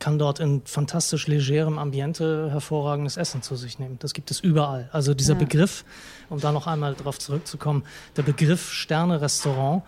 kann 0.00 0.18
dort 0.18 0.40
in 0.40 0.62
fantastisch 0.64 1.26
legerem 1.28 1.78
Ambiente 1.78 2.50
hervorragendes 2.50 3.16
Essen 3.16 3.42
zu 3.42 3.54
sich 3.56 3.78
nehmen. 3.78 3.98
Das 4.00 4.14
gibt 4.14 4.30
es 4.30 4.40
überall. 4.40 4.88
Also 4.92 5.14
dieser 5.14 5.34
Ja. 5.34 5.38
Begriff, 5.38 5.84
um 6.28 6.40
da 6.40 6.50
noch 6.52 6.66
einmal 6.66 6.94
drauf 6.94 7.18
zurückzukommen, 7.18 7.84
der 8.16 8.22
Begriff 8.22 8.72
Sterne-Restaurant, 8.72 9.82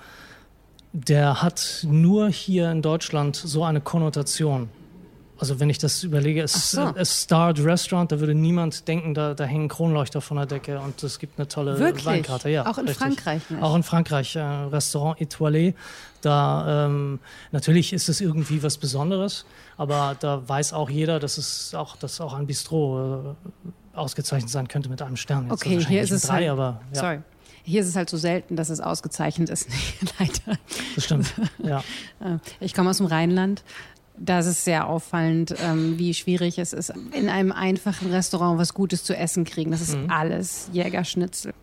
der 0.93 1.43
hat 1.43 1.87
nur 1.89 2.29
hier 2.29 2.71
in 2.71 2.83
Deutschland 2.83 3.37
so 3.37 3.65
eine 3.65 3.81
Konnotation. 3.81 4.69
Also 5.39 5.61
wenn 5.61 5.71
ich 5.71 5.79
das 5.79 6.03
überlege, 6.03 6.43
es 6.43 6.73
so. 6.73 6.81
a 6.81 7.05
Starred 7.05 7.65
Restaurant, 7.65 8.11
da 8.11 8.19
würde 8.19 8.35
niemand 8.35 8.89
denken, 8.89 9.15
da, 9.15 9.35
da 9.35 9.45
hängen 9.45 9.69
Kronleuchter 9.69 10.21
von 10.21 10.37
der 10.37 10.47
Decke 10.47 10.81
und 10.81 11.01
es 11.05 11.21
gibt 11.21 11.39
eine 11.39 11.47
tolle 11.47 11.79
Wirklich? 11.79 12.07
Weinkarte. 12.07 12.51
Ja, 12.51 12.67
Auch 12.67 12.79
in 12.79 12.89
richtig. 12.89 12.97
Frankreich 12.97 13.49
nicht? 13.49 13.63
Auch 13.63 13.77
in 13.77 13.85
Frankreich, 13.85 14.35
äh, 14.35 14.41
Restaurant 14.41 15.21
Etoilé. 15.21 15.75
Da 16.23 16.87
ähm, 16.87 17.21
natürlich 17.53 17.93
ist 17.93 18.09
es 18.09 18.21
irgendwie 18.21 18.65
was 18.65 18.79
Besonderes, 18.79 19.47
aber 19.77 20.17
da 20.19 20.43
weiß 20.49 20.73
auch 20.73 20.91
jeder, 20.91 21.21
dass 21.21 21.39
es 21.39 21.73
auch, 21.73 21.95
dass 21.95 22.21
auch 22.21 22.35
ein 22.35 22.49
Bistro 22.49 23.37
äh, 23.37 23.97
ausgezeichnet 23.97 24.51
sein 24.51 24.67
könnte 24.67 24.89
mit 24.89 25.01
einem 25.03 25.17
Stern. 25.17 25.45
Jetzt 25.49 25.53
Okay, 25.53 25.81
hier 25.85 26.03
ist 26.03 26.11
es 26.11 26.23
drei, 26.23 26.49
halt, 26.49 26.51
aber 26.51 26.81
ja, 26.93 27.01
Sorry. 27.01 27.19
Hier 27.69 27.83
ist 27.83 27.89
es 27.89 27.97
halt 27.97 28.09
so 28.11 28.17
selten, 28.17 28.57
dass 28.57 28.71
es 28.71 28.81
ausgezeichnet 28.81 29.51
ist. 29.51 29.69
Leider. 30.19 30.59
das 30.95 31.05
stimmt. 31.05 31.35
ja. 31.63 31.83
Äh, 32.21 32.39
Ich 32.61 32.75
komme 32.75 32.91
aus 32.91 32.97
dem 32.97 33.07
Rheinland. 33.07 33.63
Da 34.21 34.41
ist 34.41 34.47
es 34.47 34.65
sehr 34.65 34.89
auffallend, 34.89 35.55
ähm, 35.63 35.97
wie 35.99 36.13
schwierig 36.13 36.59
es 36.59 36.73
ist, 36.73 36.93
in 37.13 37.29
einem 37.29 37.53
einfachen 37.53 38.11
Restaurant 38.11 38.59
was 38.59 38.75
Gutes 38.75 39.05
zu 39.05 39.17
essen 39.17 39.45
kriegen. 39.45 39.71
Das 39.71 39.81
ist 39.81 39.97
Mhm. 39.97 40.11
alles 40.11 40.69
Jägerschnitzel. 40.73 41.55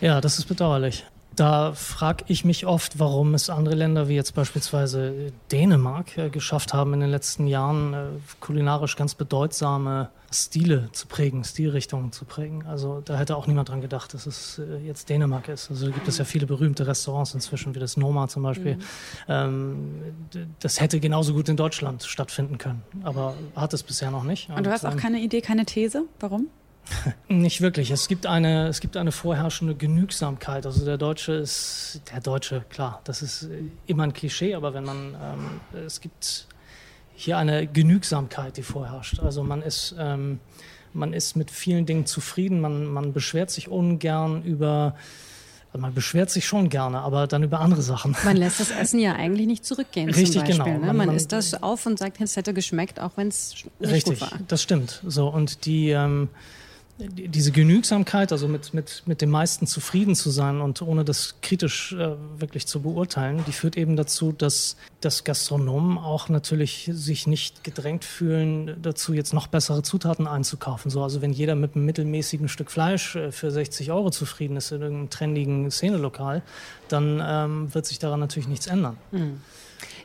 Ja, 0.00 0.20
das 0.20 0.38
ist 0.40 0.46
bedauerlich. 0.46 1.04
Da 1.36 1.72
frage 1.72 2.24
ich 2.28 2.44
mich 2.44 2.66
oft, 2.66 2.98
warum 2.98 3.34
es 3.34 3.50
andere 3.50 3.74
Länder 3.74 4.08
wie 4.08 4.14
jetzt 4.14 4.34
beispielsweise 4.34 5.32
Dänemark 5.50 6.16
äh, 6.18 6.30
geschafft 6.30 6.72
haben, 6.74 6.94
in 6.94 7.00
den 7.00 7.10
letzten 7.10 7.46
Jahren 7.46 7.94
äh, 7.94 8.06
kulinarisch 8.40 8.94
ganz 8.96 9.14
bedeutsame 9.14 10.10
Stile 10.32 10.88
zu 10.92 11.06
prägen, 11.06 11.42
Stilrichtungen 11.44 12.12
zu 12.12 12.24
prägen. 12.24 12.64
Also 12.66 13.00
da 13.04 13.16
hätte 13.16 13.36
auch 13.36 13.46
niemand 13.46 13.68
dran 13.68 13.80
gedacht, 13.80 14.14
dass 14.14 14.26
es 14.26 14.58
äh, 14.58 14.78
jetzt 14.86 15.08
Dänemark 15.08 15.48
ist. 15.48 15.70
Also 15.70 15.86
da 15.86 15.92
gibt 15.92 16.06
es 16.08 16.18
ja 16.18 16.24
viele 16.24 16.46
berühmte 16.46 16.86
Restaurants 16.86 17.34
inzwischen, 17.34 17.74
wie 17.74 17.78
das 17.80 17.96
Noma 17.96 18.28
zum 18.28 18.42
Beispiel. 18.42 18.78
Ähm, 19.28 20.02
d- 20.34 20.46
das 20.60 20.80
hätte 20.80 21.00
genauso 21.00 21.34
gut 21.34 21.48
in 21.48 21.56
Deutschland 21.56 22.02
stattfinden 22.04 22.58
können, 22.58 22.82
aber 23.02 23.34
hat 23.56 23.72
es 23.74 23.82
bisher 23.82 24.10
noch 24.10 24.24
nicht. 24.24 24.50
Und 24.50 24.66
du 24.66 24.70
hast 24.70 24.84
auch 24.84 24.92
ähm, 24.92 24.98
keine 24.98 25.20
Idee, 25.20 25.40
keine 25.40 25.64
These? 25.64 26.02
Warum? 26.20 26.48
Nicht 27.28 27.60
wirklich. 27.60 27.90
Es 27.90 28.08
gibt 28.08 28.26
eine, 28.26 28.68
es 28.68 28.80
gibt 28.80 28.96
eine 28.96 29.12
vorherrschende 29.12 29.74
Genügsamkeit. 29.74 30.66
Also 30.66 30.84
der 30.84 30.98
Deutsche 30.98 31.32
ist, 31.32 32.00
der 32.12 32.20
Deutsche, 32.20 32.64
klar, 32.70 33.00
das 33.04 33.22
ist 33.22 33.48
immer 33.86 34.02
ein 34.04 34.12
Klischee, 34.12 34.54
aber 34.54 34.74
wenn 34.74 34.84
man, 34.84 35.16
ähm, 35.74 35.80
es 35.86 36.00
gibt 36.00 36.46
hier 37.16 37.38
eine 37.38 37.66
Genügsamkeit, 37.66 38.56
die 38.56 38.62
vorherrscht. 38.62 39.20
Also 39.20 39.42
man 39.42 39.62
ist, 39.62 39.94
ähm, 39.98 40.40
man 40.92 41.12
ist 41.12 41.36
mit 41.36 41.50
vielen 41.50 41.86
Dingen 41.86 42.06
zufrieden, 42.06 42.60
man, 42.60 42.86
man 42.86 43.12
beschwert 43.12 43.50
sich 43.50 43.68
ungern 43.68 44.42
über, 44.42 44.94
man 45.76 45.92
beschwert 45.94 46.30
sich 46.30 46.46
schon 46.46 46.68
gerne, 46.68 47.00
aber 47.00 47.26
dann 47.26 47.42
über 47.42 47.60
andere 47.60 47.82
Sachen. 47.82 48.14
Man 48.24 48.36
lässt 48.36 48.60
das 48.60 48.70
Essen 48.70 49.00
ja 49.00 49.14
eigentlich 49.14 49.46
nicht 49.48 49.64
zurückgehen. 49.64 50.08
Richtig, 50.10 50.42
Beispiel, 50.42 50.56
genau. 50.58 50.78
Ne? 50.78 50.78
Man- 50.92 50.96
Man, 51.08 51.16
isst 51.16 51.32
das 51.32 51.60
auf 51.62 51.86
und 51.86 51.98
sagt, 51.98 52.20
es 52.20 52.36
hätte 52.36 52.54
geschmeckt, 52.54 53.00
auch 53.00 53.12
wenn 53.16 53.28
es 53.28 53.54
nicht 53.80 53.90
Richtig, 53.92 54.20
gut 54.20 54.30
war. 54.30 54.38
das 54.46 54.62
stimmt. 54.62 55.02
So 55.06 55.28
und 55.28 55.64
die 55.66 55.90
ähm, 55.90 56.28
die- 56.28 56.63
diese 56.98 57.50
Genügsamkeit, 57.50 58.30
also 58.30 58.46
mit, 58.46 58.72
mit, 58.72 59.02
mit 59.06 59.20
dem 59.20 59.30
meisten 59.30 59.66
zufrieden 59.66 60.14
zu 60.14 60.30
sein 60.30 60.60
und 60.60 60.80
ohne 60.80 61.04
das 61.04 61.36
kritisch 61.42 61.92
äh, 61.92 62.14
wirklich 62.38 62.68
zu 62.68 62.82
beurteilen, 62.82 63.42
die 63.48 63.52
führt 63.52 63.76
eben 63.76 63.96
dazu, 63.96 64.30
dass, 64.30 64.76
dass 65.00 65.24
Gastronomen 65.24 65.98
auch 65.98 66.28
natürlich 66.28 66.88
sich 66.92 67.26
nicht 67.26 67.64
gedrängt 67.64 68.04
fühlen, 68.04 68.76
dazu 68.80 69.12
jetzt 69.12 69.34
noch 69.34 69.48
bessere 69.48 69.82
Zutaten 69.82 70.28
einzukaufen. 70.28 70.88
So, 70.88 71.02
also 71.02 71.20
wenn 71.20 71.32
jeder 71.32 71.56
mit 71.56 71.74
einem 71.74 71.84
mittelmäßigen 71.84 72.48
Stück 72.48 72.70
Fleisch 72.70 73.16
äh, 73.16 73.32
für 73.32 73.50
60 73.50 73.90
Euro 73.90 74.10
zufrieden 74.10 74.56
ist 74.56 74.70
in 74.70 74.80
irgendeinem 74.80 75.10
trendigen 75.10 75.70
Szenelokal, 75.72 76.42
dann 76.88 77.20
ähm, 77.24 77.74
wird 77.74 77.86
sich 77.86 77.98
daran 77.98 78.20
natürlich 78.20 78.48
nichts 78.48 78.68
ändern. 78.68 78.96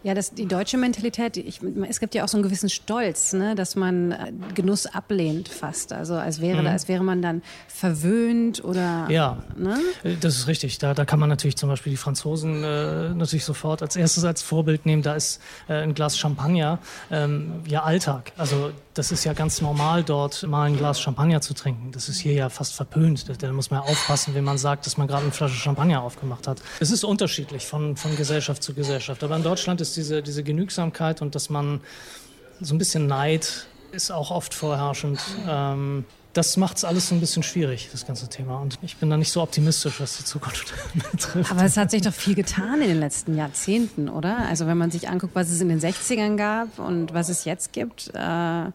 Ja, 0.03 0.13
das, 0.13 0.33
die 0.33 0.45
deutsche 0.45 0.77
Mentalität, 0.77 1.35
ich, 1.37 1.59
es 1.87 1.99
gibt 1.99 2.15
ja 2.15 2.23
auch 2.23 2.27
so 2.27 2.37
einen 2.37 2.43
gewissen 2.43 2.69
Stolz, 2.69 3.33
ne, 3.33 3.55
dass 3.55 3.75
man 3.75 4.11
äh, 4.11 4.31
Genuss 4.55 4.85
ablehnt 4.85 5.49
fast. 5.49 5.91
Also 5.91 6.15
als 6.15 6.39
wäre, 6.39 6.67
als 6.69 6.87
wäre 6.87 7.03
man 7.03 7.21
dann 7.21 7.41
verwöhnt 7.67 8.63
oder. 8.63 9.05
Mhm. 9.05 9.11
Ja. 9.11 9.37
Ne? 9.57 9.79
Äh, 10.03 10.15
Das 10.19 10.35
ist 10.35 10.47
richtig. 10.47 10.77
Da, 10.77 10.93
da 10.93 11.05
kann 11.05 11.19
man 11.19 11.29
natürlich 11.29 11.57
zum 11.57 11.69
Beispiel 11.69 11.91
die 11.91 11.97
Franzosen 11.97 12.63
äh, 12.63 13.09
natürlich 13.09 13.45
sofort 13.45 13.81
als 13.81 13.95
erstes 13.95 14.23
als 14.23 14.41
Vorbild 14.41 14.85
nehmen. 14.85 15.01
Da 15.01 15.15
ist 15.15 15.41
äh, 15.67 15.73
ein 15.73 15.93
Glas 15.93 16.17
Champagner 16.17 16.79
ähm, 17.11 17.61
ja 17.67 17.83
Alltag. 17.83 18.31
Also 18.37 18.71
das 18.93 19.11
ist 19.11 19.23
ja 19.23 19.33
ganz 19.33 19.61
normal, 19.61 20.03
dort 20.03 20.43
mal 20.43 20.63
ein 20.63 20.77
Glas 20.77 20.99
Champagner 20.99 21.41
zu 21.41 21.53
trinken. 21.53 21.91
Das 21.91 22.09
ist 22.09 22.19
hier 22.19 22.33
ja 22.33 22.49
fast 22.49 22.73
verpönt. 22.73 23.29
Da, 23.29 23.33
da 23.33 23.51
muss 23.53 23.71
man 23.71 23.81
ja 23.81 23.89
aufpassen, 23.89 24.33
wenn 24.35 24.43
man 24.43 24.57
sagt, 24.57 24.85
dass 24.85 24.97
man 24.97 25.07
gerade 25.07 25.23
eine 25.23 25.31
Flasche 25.31 25.55
Champagner 25.55 26.01
aufgemacht 26.03 26.47
hat. 26.47 26.61
Es 26.79 26.91
ist 26.91 27.03
unterschiedlich 27.03 27.65
von, 27.65 27.95
von 27.95 28.15
Gesellschaft 28.17 28.61
zu 28.61 28.73
Gesellschaft. 28.73 29.23
Aber 29.23 29.35
in 29.35 29.43
Deutschland 29.43 29.79
ist 29.81 29.88
diese, 29.93 30.21
diese 30.21 30.43
Genügsamkeit 30.43 31.21
und 31.21 31.35
dass 31.35 31.49
man 31.49 31.81
so 32.61 32.75
ein 32.75 32.77
bisschen 32.77 33.07
Neid 33.07 33.67
ist 33.91 34.11
auch 34.11 34.31
oft 34.31 34.53
vorherrschend. 34.53 35.19
Ähm, 35.47 36.05
das 36.33 36.57
macht 36.57 36.77
es 36.77 36.85
alles 36.85 37.09
so 37.09 37.15
ein 37.15 37.19
bisschen 37.19 37.41
schwierig, 37.41 37.89
das 37.91 38.05
ganze 38.05 38.27
Thema. 38.27 38.59
Und 38.59 38.77
ich 38.83 38.97
bin 38.97 39.09
da 39.09 39.17
nicht 39.17 39.31
so 39.31 39.41
optimistisch, 39.41 39.99
was 39.99 40.17
die 40.17 40.25
Zukunft 40.25 40.73
betrifft. 41.11 41.51
Aber 41.51 41.63
es 41.63 41.75
hat 41.75 41.89
sich 41.91 42.03
doch 42.03 42.13
viel 42.13 42.35
getan 42.35 42.81
in 42.81 42.87
den 42.87 42.99
letzten 42.99 43.35
Jahrzehnten, 43.35 44.09
oder? 44.09 44.37
Also 44.47 44.67
wenn 44.67 44.77
man 44.77 44.91
sich 44.91 45.09
anguckt, 45.09 45.35
was 45.35 45.49
es 45.49 45.59
in 45.59 45.69
den 45.69 45.79
60ern 45.79 46.35
gab 46.35 46.77
und 46.77 47.13
was 47.13 47.29
es 47.29 47.45
jetzt 47.45 47.73
gibt. 47.73 48.11
Äh, 48.13 48.67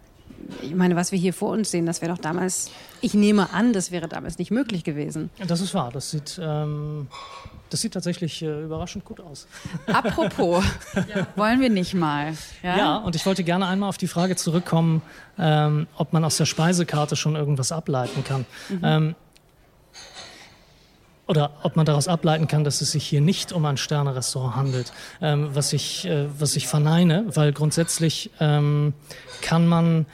ich 0.63 0.75
meine, 0.75 0.97
was 0.97 1.13
wir 1.13 1.19
hier 1.19 1.33
vor 1.33 1.51
uns 1.51 1.71
sehen, 1.71 1.87
das 1.87 2.03
wäre 2.03 2.13
doch 2.13 2.21
damals, 2.21 2.71
ich 3.01 3.15
nehme 3.15 3.53
an, 3.53 3.73
das 3.73 3.91
wäre 3.91 4.09
damals 4.09 4.39
nicht 4.39 4.51
möglich 4.51 4.85
gewesen. 4.85 5.31
Das 5.47 5.61
ist 5.61 5.75
wahr. 5.75 5.91
Das 5.93 6.11
sieht, 6.11 6.39
ähm, 6.43 7.07
das 7.71 7.81
sieht 7.81 7.95
tatsächlich 7.95 8.43
äh, 8.43 8.63
überraschend 8.63 9.05
gut 9.05 9.21
aus. 9.21 9.47
Apropos, 9.87 10.65
wollen 11.37 11.61
wir 11.61 11.71
nicht 11.71 11.95
mal. 11.95 12.35
Ja? 12.63 12.77
Ja, 12.77 12.97
und 12.99 13.17
ich 13.17 13.27
wollte 13.27 13.45
gerne 13.45 13.67
einmal 13.67 13.89
auf 13.89 13.99
die 13.99 14.09
Frage 14.09 14.37
zurückkommen, 14.37 15.03
ähm, 15.39 15.87
ob 15.97 16.13
man 16.13 16.25
aus 16.25 16.37
der 16.37 16.47
Speisekarte 16.47 17.17
schon 17.17 17.37
irgendwas 17.37 17.73
ableiten 17.73 18.23
kann. 18.25 18.47
Ähm, 18.83 19.15
oder 21.27 21.53
ob 21.63 21.77
man 21.77 21.87
daraus 21.87 22.07
ableiten 22.07 22.49
kann, 22.49 22.65
dass 22.65 22.81
es 22.81 22.93
sich 22.93 23.07
hier 23.07 23.21
nicht 23.21 23.53
um 23.53 23.65
ein 23.65 23.77
Sterne-Restaurant 23.77 24.57
handelt, 24.57 24.93
ähm, 25.23 25.49
was, 25.55 25.73
ich, 25.73 26.05
äh, 26.05 26.27
was 26.39 26.55
ich 26.57 26.67
verneine, 26.67 27.25
weil 27.29 27.53
grundsätzlich 27.53 28.31
ähm, 28.41 28.93
kann 29.41 29.67
man 29.67 30.07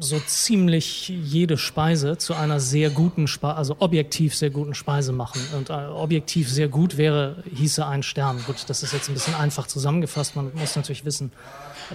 so 0.00 0.18
ziemlich 0.20 1.08
jede 1.08 1.58
Speise 1.58 2.18
zu 2.18 2.34
einer 2.34 2.60
sehr 2.60 2.90
guten 2.90 3.26
Speise, 3.26 3.56
also 3.56 3.76
objektiv 3.78 4.34
sehr 4.34 4.50
guten 4.50 4.74
Speise 4.74 5.12
machen. 5.12 5.40
Und 5.56 5.70
äh, 5.70 5.72
objektiv 5.72 6.50
sehr 6.50 6.68
gut 6.68 6.96
wäre, 6.96 7.42
hieße 7.54 7.86
ein 7.86 8.02
Stern. 8.02 8.42
Gut, 8.46 8.64
das 8.68 8.82
ist 8.82 8.92
jetzt 8.92 9.08
ein 9.08 9.14
bisschen 9.14 9.34
einfach 9.34 9.66
zusammengefasst. 9.66 10.36
Man 10.36 10.52
muss 10.54 10.76
natürlich 10.76 11.04
wissen, 11.04 11.32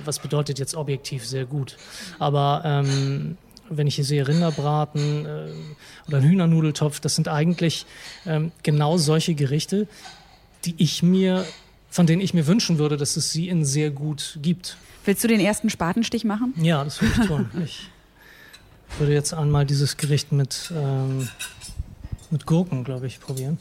was 0.05 0.19
bedeutet 0.19 0.59
jetzt 0.59 0.75
objektiv 0.75 1.25
sehr 1.25 1.45
gut. 1.45 1.77
Aber 2.19 2.61
ähm, 2.65 3.37
wenn 3.69 3.87
ich 3.87 3.95
hier 3.95 4.05
sehe 4.05 4.27
Rinderbraten 4.27 5.25
äh, 5.25 5.49
oder 6.07 6.17
einen 6.17 6.29
Hühnernudeltopf, 6.29 6.99
das 6.99 7.15
sind 7.15 7.27
eigentlich 7.27 7.85
ähm, 8.25 8.51
genau 8.63 8.97
solche 8.97 9.35
Gerichte, 9.35 9.87
die 10.65 10.75
ich 10.77 11.03
mir, 11.03 11.45
von 11.89 12.05
denen 12.05 12.21
ich 12.21 12.33
mir 12.33 12.47
wünschen 12.47 12.77
würde, 12.77 12.97
dass 12.97 13.15
es 13.17 13.31
sie 13.31 13.49
in 13.49 13.65
sehr 13.65 13.89
gut 13.89 14.37
gibt. 14.41 14.77
Willst 15.05 15.23
du 15.23 15.27
den 15.27 15.39
ersten 15.39 15.69
Spatenstich 15.69 16.25
machen? 16.25 16.53
Ja, 16.61 16.83
das 16.83 17.01
würde 17.01 17.15
ich 17.19 17.27
tun. 17.27 17.49
Ich 17.63 17.89
würde 18.99 19.13
jetzt 19.13 19.33
einmal 19.33 19.65
dieses 19.65 19.97
Gericht 19.97 20.31
mit, 20.31 20.71
ähm, 20.75 21.29
mit 22.29 22.45
Gurken, 22.45 22.83
glaube 22.83 23.07
ich, 23.07 23.19
probieren. 23.19 23.57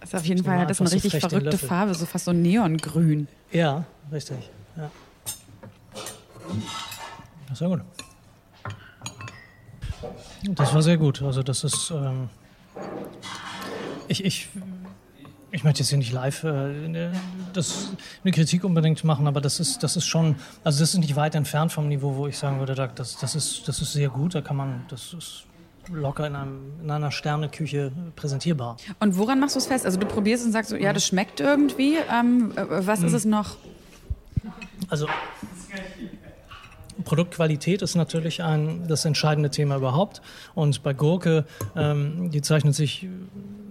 Das 0.00 0.10
ist 0.10 0.14
auf 0.14 0.24
jeden 0.24 0.44
Fall 0.44 0.58
hat 0.58 0.70
das 0.70 0.80
eine 0.80 0.88
so 0.88 0.94
richtig 0.94 1.20
verrückte. 1.20 1.58
Farbe, 1.58 1.94
so 1.94 2.06
fast 2.06 2.24
so 2.24 2.32
neongrün. 2.32 3.28
Ja, 3.52 3.84
richtig. 4.10 4.50
Ja. 4.76 4.90
Das 7.48 7.60
war 7.60 7.68
gut. 7.68 7.80
Das 10.42 10.74
war 10.74 10.82
sehr 10.82 10.96
gut. 10.96 11.22
Also 11.22 11.42
das 11.42 11.64
ist. 11.64 11.90
Ähm, 11.90 12.30
ich, 14.08 14.24
ich, 14.24 14.48
ich 15.52 15.64
möchte 15.64 15.80
jetzt 15.80 15.88
hier 15.88 15.98
nicht 15.98 16.12
live 16.12 16.44
äh, 16.44 17.10
das, 17.52 17.90
eine 18.22 18.32
Kritik 18.32 18.64
unbedingt 18.64 19.02
machen, 19.04 19.26
aber 19.26 19.40
das 19.40 19.60
ist, 19.60 19.82
das 19.82 19.96
ist 19.96 20.06
schon, 20.06 20.36
also 20.64 20.80
das 20.80 20.94
ist 20.94 20.98
nicht 21.00 21.16
weit 21.16 21.34
entfernt 21.34 21.72
vom 21.72 21.88
Niveau, 21.88 22.16
wo 22.16 22.26
ich 22.26 22.38
sagen 22.38 22.58
würde, 22.58 22.74
da- 22.74 22.86
das, 22.86 23.16
das, 23.18 23.34
ist, 23.34 23.66
das 23.66 23.80
ist 23.82 23.92
sehr 23.92 24.08
gut, 24.08 24.34
da 24.34 24.40
kann 24.40 24.56
man, 24.56 24.84
das 24.88 25.12
ist 25.12 25.44
locker 25.92 26.26
in, 26.26 26.36
einem, 26.36 26.60
in 26.82 26.90
einer 26.90 27.10
Sterneküche 27.10 27.90
präsentierbar. 28.14 28.76
Und 29.00 29.16
woran 29.16 29.40
machst 29.40 29.56
du 29.56 29.58
es 29.58 29.66
fest? 29.66 29.84
Also 29.84 29.98
du 29.98 30.06
probierst 30.06 30.44
und 30.46 30.52
sagst 30.52 30.70
so, 30.70 30.76
ja, 30.76 30.92
das 30.92 31.04
schmeckt 31.04 31.40
irgendwie. 31.40 31.96
Ähm, 32.12 32.52
äh, 32.56 32.86
was 32.86 33.00
Hm. 33.00 33.06
ist 33.08 33.12
es 33.14 33.24
noch? 33.24 33.56
Also 34.88 35.06
Produktqualität 37.04 37.82
ist 37.82 37.94
natürlich 37.94 38.42
ein, 38.42 38.86
das 38.88 39.04
entscheidende 39.04 39.50
Thema 39.50 39.76
überhaupt. 39.76 40.22
Und 40.54 40.82
bei 40.82 40.92
Gurke, 40.92 41.44
ähm, 41.76 42.30
die 42.30 42.42
zeichnet 42.42 42.74
sich 42.74 43.06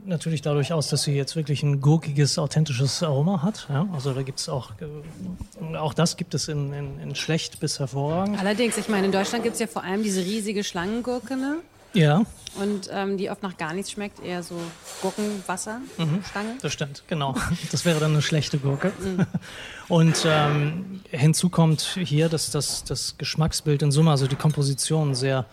natürlich 0.05 0.41
dadurch 0.41 0.73
aus, 0.73 0.89
dass 0.89 1.03
sie 1.03 1.13
jetzt 1.13 1.35
wirklich 1.35 1.63
ein 1.63 1.79
gurkiges, 1.81 2.37
authentisches 2.37 3.01
Aroma 3.03 3.41
hat. 3.41 3.67
Ja? 3.69 3.87
Also 3.93 4.13
da 4.13 4.23
gibt 4.23 4.39
es 4.39 4.49
auch, 4.49 4.71
äh, 4.81 5.77
auch 5.77 5.93
das 5.93 6.17
gibt 6.17 6.33
es 6.33 6.47
in, 6.47 6.73
in, 6.73 6.99
in 6.99 7.15
schlecht 7.15 7.59
bis 7.59 7.79
hervorragend. 7.79 8.39
Allerdings, 8.39 8.77
ich 8.77 8.89
meine, 8.89 9.05
in 9.05 9.11
Deutschland 9.11 9.43
gibt 9.43 9.53
es 9.53 9.59
ja 9.59 9.67
vor 9.67 9.83
allem 9.83 10.03
diese 10.03 10.21
riesige 10.21 10.63
Schlangengurke, 10.63 11.37
ne? 11.37 11.57
Ja, 11.93 12.23
Und 12.61 12.89
ähm, 12.91 13.17
die 13.17 13.29
oft 13.29 13.41
nach 13.41 13.57
gar 13.57 13.73
nichts 13.73 13.91
schmeckt, 13.91 14.23
eher 14.23 14.43
so 14.43 14.55
Gurkenwasser, 15.01 15.79
Mhm. 15.97 16.23
Stange. 16.29 16.55
das 16.61 16.73
stimmt, 16.73 17.03
genau. 17.07 17.35
Das 17.71 17.85
wäre 17.85 17.99
dann 17.99 18.11
eine 18.11 18.21
schlechte 18.21 18.57
Gurke. 18.59 18.91
Und 19.87 20.23
ähm, 20.25 21.01
hinzu 21.09 21.49
kommt 21.49 21.81
hier, 21.81 22.29
dass 22.29 22.51
das, 22.51 22.83
das 22.83 23.15
Geschmacksbild 23.17 23.81
in 23.81 23.91
Summe, 23.91 24.11
also 24.11 24.27
die 24.27 24.35
Komposition 24.35 25.15
sehr, 25.15 25.45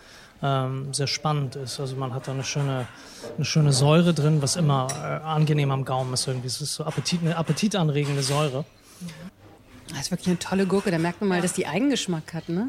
ähm, 0.43 0.93
sehr 0.93 1.07
spannend 1.07 1.55
ist. 1.55 1.79
Also 1.79 1.95
man 1.95 2.13
hat 2.13 2.27
da 2.27 2.33
eine 2.33 2.43
schöne, 2.43 2.87
eine 3.35 3.45
schöne 3.45 3.73
Säure 3.73 4.13
drin, 4.13 4.41
was 4.43 4.55
immer 4.55 4.87
äh, 4.93 5.25
angenehm 5.25 5.71
am 5.71 5.85
Gaumen 5.85 6.13
ist 6.13 6.27
irgendwie. 6.27 6.47
Es 6.47 6.61
ist 6.61 6.75
so 6.75 6.83
Appetit, 6.83 7.21
eine 7.21 7.35
appetitanregende 7.35 8.21
Säure. 8.21 8.63
Das 9.89 9.99
ist 10.01 10.11
wirklich 10.11 10.27
eine 10.27 10.37
tolle 10.39 10.67
Gurke. 10.67 10.91
Da 10.91 10.99
merkt 10.99 11.21
man 11.21 11.29
mal, 11.29 11.41
dass 11.41 11.53
die 11.53 11.65
Eigengeschmack 11.65 12.33
hat, 12.33 12.49
ne? 12.49 12.67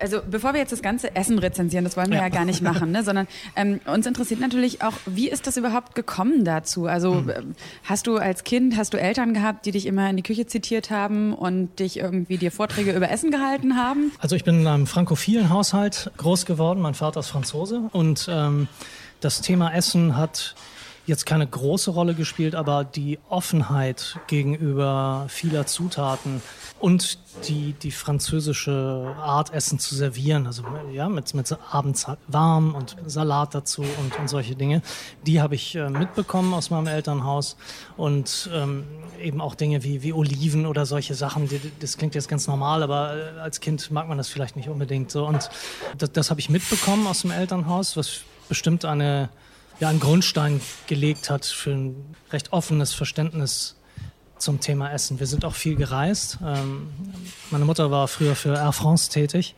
Also 0.00 0.20
bevor 0.28 0.54
wir 0.54 0.60
jetzt 0.60 0.72
das 0.72 0.82
ganze 0.82 1.14
Essen 1.14 1.38
rezensieren, 1.38 1.84
das 1.84 1.96
wollen 1.96 2.10
wir 2.10 2.16
ja, 2.16 2.24
Ja. 2.24 2.28
gar 2.30 2.44
nicht 2.44 2.62
machen, 2.62 2.90
ne? 2.90 3.04
sondern 3.04 3.28
ähm, 3.54 3.80
uns 3.86 4.06
interessiert 4.06 4.40
natürlich 4.40 4.82
auch, 4.82 4.94
wie 5.06 5.28
ist 5.28 5.46
das 5.46 5.56
überhaupt 5.56 5.94
gekommen 5.94 6.44
dazu? 6.44 6.86
Also 6.86 7.14
Hm. 7.16 7.28
ähm, 7.30 7.54
hast 7.84 8.06
du 8.06 8.16
als 8.16 8.44
Kind, 8.44 8.76
hast 8.76 8.92
du 8.94 8.98
Eltern 9.00 9.34
gehabt, 9.34 9.66
die 9.66 9.70
dich 9.72 9.86
immer 9.86 10.10
in 10.10 10.16
die 10.16 10.22
Küche 10.22 10.46
zitiert 10.46 10.90
haben 10.90 11.32
und 11.32 11.78
dich 11.78 11.98
irgendwie 11.98 12.38
dir 12.38 12.50
Vorträge 12.50 12.92
über 12.92 13.10
Essen 13.10 13.30
gehalten 13.30 13.76
haben? 13.76 14.10
Also 14.18 14.34
ich 14.36 14.44
bin 14.44 14.60
in 14.60 14.66
einem 14.66 14.86
frankophilen 14.86 15.48
Haushalt 15.50 16.10
groß 16.16 16.44
geworden. 16.46 16.80
Mein 16.80 16.94
Vater 16.94 17.20
ist 17.20 17.28
Franzose 17.28 17.82
und 17.92 18.28
ähm, 18.30 18.66
das 19.20 19.40
Thema 19.42 19.72
Essen 19.74 20.16
hat 20.16 20.54
jetzt 21.08 21.24
keine 21.24 21.46
große 21.46 21.90
Rolle 21.90 22.14
gespielt, 22.14 22.54
aber 22.54 22.84
die 22.84 23.18
Offenheit 23.30 24.18
gegenüber 24.26 25.24
vieler 25.28 25.66
Zutaten 25.66 26.42
und 26.80 27.18
die, 27.48 27.72
die 27.72 27.90
französische 27.90 29.14
Art, 29.18 29.52
Essen 29.54 29.78
zu 29.78 29.94
servieren, 29.94 30.46
also 30.46 30.64
ja, 30.92 31.08
mit, 31.08 31.32
mit 31.32 31.56
abends 31.70 32.06
warm 32.26 32.74
und 32.74 32.96
Salat 33.06 33.54
dazu 33.54 33.82
und, 33.82 34.18
und 34.18 34.28
solche 34.28 34.54
Dinge, 34.54 34.82
die 35.26 35.40
habe 35.40 35.54
ich 35.54 35.74
äh, 35.74 35.88
mitbekommen 35.88 36.52
aus 36.52 36.68
meinem 36.68 36.88
Elternhaus 36.88 37.56
und 37.96 38.50
ähm, 38.52 38.84
eben 39.18 39.40
auch 39.40 39.54
Dinge 39.54 39.82
wie, 39.84 40.02
wie 40.02 40.12
Oliven 40.12 40.66
oder 40.66 40.84
solche 40.84 41.14
Sachen, 41.14 41.48
die, 41.48 41.60
das 41.80 41.96
klingt 41.96 42.14
jetzt 42.14 42.28
ganz 42.28 42.46
normal, 42.46 42.82
aber 42.82 43.16
äh, 43.16 43.40
als 43.40 43.60
Kind 43.60 43.90
mag 43.90 44.08
man 44.08 44.18
das 44.18 44.28
vielleicht 44.28 44.56
nicht 44.56 44.68
unbedingt 44.68 45.10
so 45.10 45.26
und 45.26 45.48
das, 45.96 46.12
das 46.12 46.30
habe 46.30 46.40
ich 46.40 46.50
mitbekommen 46.50 47.06
aus 47.06 47.22
dem 47.22 47.30
Elternhaus, 47.30 47.96
was 47.96 48.20
bestimmt 48.48 48.84
eine 48.84 49.30
ja, 49.80 49.88
einen 49.88 50.00
Grundstein 50.00 50.60
gelegt 50.86 51.30
hat 51.30 51.44
für 51.44 51.70
ein 51.70 52.16
recht 52.32 52.52
offenes 52.52 52.92
Verständnis 52.92 53.76
zum 54.38 54.60
Thema 54.60 54.92
Essen. 54.92 55.18
Wir 55.20 55.26
sind 55.26 55.44
auch 55.44 55.54
viel 55.54 55.76
gereist. 55.76 56.38
Ähm, 56.44 56.88
meine 57.50 57.64
Mutter 57.64 57.90
war 57.90 58.08
früher 58.08 58.34
für 58.34 58.54
Air 58.54 58.72
France 58.72 59.10
tätig. 59.10 59.54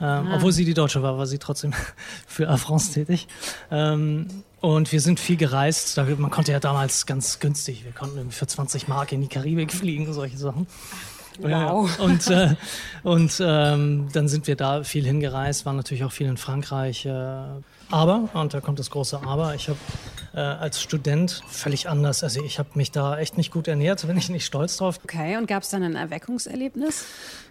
Ähm, 0.00 0.06
ah. 0.06 0.36
Obwohl 0.36 0.52
sie 0.52 0.64
die 0.64 0.74
Deutsche 0.74 1.02
war, 1.02 1.18
war 1.18 1.26
sie 1.26 1.38
trotzdem 1.38 1.72
für 2.26 2.44
Air 2.44 2.58
France 2.58 2.92
tätig. 2.92 3.26
Ähm, 3.70 4.44
und 4.60 4.90
wir 4.92 5.00
sind 5.00 5.20
viel 5.20 5.36
gereist. 5.36 5.96
man 5.96 6.30
konnte 6.30 6.52
ja 6.52 6.60
damals 6.60 7.06
ganz 7.06 7.38
günstig, 7.38 7.84
wir 7.84 7.92
konnten 7.92 8.30
für 8.32 8.46
20 8.46 8.88
Mark 8.88 9.12
in 9.12 9.20
die 9.20 9.28
Karibik 9.28 9.72
fliegen, 9.72 10.12
solche 10.12 10.36
Sachen. 10.36 10.66
Wow. 11.40 12.00
und 12.00 12.26
äh, 12.30 12.56
und 13.04 13.40
ähm, 13.40 14.08
dann 14.12 14.26
sind 14.26 14.48
wir 14.48 14.56
da 14.56 14.82
viel 14.82 15.04
hingereist, 15.04 15.64
waren 15.66 15.76
natürlich 15.76 16.02
auch 16.02 16.10
viel 16.10 16.26
in 16.26 16.36
Frankreich. 16.36 17.06
Äh, 17.06 17.10
aber, 17.90 18.28
und 18.34 18.54
da 18.54 18.60
kommt 18.60 18.78
das 18.78 18.90
große 18.90 19.20
Aber, 19.22 19.54
ich 19.54 19.68
habe 19.68 19.78
äh, 20.34 20.40
als 20.40 20.82
Student 20.82 21.42
völlig 21.48 21.88
anders, 21.88 22.22
also 22.22 22.42
ich 22.42 22.58
habe 22.58 22.70
mich 22.74 22.90
da 22.90 23.18
echt 23.18 23.36
nicht 23.38 23.50
gut 23.50 23.68
ernährt, 23.68 24.06
bin 24.06 24.16
ich 24.16 24.28
nicht 24.28 24.44
stolz 24.44 24.76
drauf. 24.76 25.00
Okay, 25.04 25.36
und 25.36 25.46
gab 25.46 25.62
es 25.62 25.70
dann 25.70 25.82
ein 25.82 25.96
Erweckungserlebnis? 25.96 27.06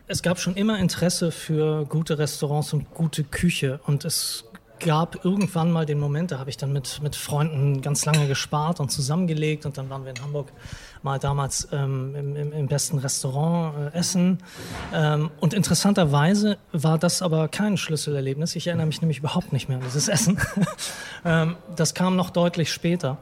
Es 0.07 0.21
gab 0.21 0.39
schon 0.39 0.55
immer 0.55 0.79
Interesse 0.79 1.31
für 1.31 1.85
gute 1.85 2.17
Restaurants 2.17 2.73
und 2.73 2.93
gute 2.93 3.23
Küche 3.23 3.79
und 3.85 4.05
es 4.05 4.45
gab 4.79 5.25
irgendwann 5.25 5.71
mal 5.71 5.85
den 5.85 5.99
Moment, 5.99 6.31
da 6.31 6.39
habe 6.39 6.49
ich 6.49 6.57
dann 6.57 6.71
mit, 6.71 7.01
mit 7.01 7.15
Freunden 7.15 7.81
ganz 7.81 8.05
lange 8.05 8.27
gespart 8.27 8.79
und 8.79 8.91
zusammengelegt 8.91 9.65
und 9.65 9.77
dann 9.77 9.89
waren 9.89 10.03
wir 10.03 10.11
in 10.11 10.21
Hamburg 10.21 10.51
mal 11.07 11.19
damals 11.19 11.69
ähm, 11.71 12.15
im, 12.15 12.51
im, 12.51 12.67
besten 12.67 12.97
Restaurant 12.97 13.93
äh, 13.93 13.97
essen. 13.97 14.39
Ähm, 14.93 15.31
und 15.39 15.53
interessanterweise 15.53 16.57
war 16.73 16.97
das 16.97 17.21
aber 17.21 17.47
kein 17.47 17.77
Schlüsselerlebnis. 17.77 18.55
Ich 18.57 18.67
erinnere 18.67 18.87
mich 18.87 19.01
nämlich 19.01 19.19
überhaupt 19.19 19.53
nicht 19.53 19.69
mehr 19.69 19.77
an 19.77 19.83
dieses 19.85 20.07
Essen. 20.15 20.37
ähm, 21.23 21.55
das 21.75 21.93
kam 21.93 22.17
noch 22.17 22.29
deutlich 22.29 22.73
später, 22.73 23.17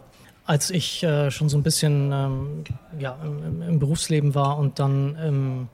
als 0.46 0.72
ich 0.72 1.04
äh, 1.04 1.30
schon 1.30 1.48
so 1.48 1.58
ein 1.58 1.64
bisschen 1.64 2.12
ähm, 2.12 2.64
ja, 2.98 3.18
im, 3.24 3.62
im, 3.62 3.80
Berufsleben 3.80 4.34
war 4.34 4.58
und 4.58 4.80
dann 4.80 5.70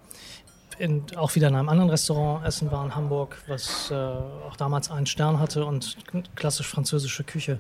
in, 0.80 1.04
auch 1.16 1.36
wieder 1.36 1.48
in 1.48 1.56
einem 1.56 1.70
anderen 1.70 1.90
Restaurant 1.90 2.46
essen 2.46 2.72
war 2.72 2.84
in 2.84 2.94
Hamburg, 2.94 3.38
was 3.48 3.90
äh, 3.92 3.96
auch 3.96 4.58
damals 4.58 4.92
einen 4.92 5.06
Stern 5.06 5.40
hatte 5.40 5.66
und 5.66 5.96
klassisch 6.36 6.68
französische 6.68 7.24
Küche 7.24 7.54
ähm, 7.54 7.60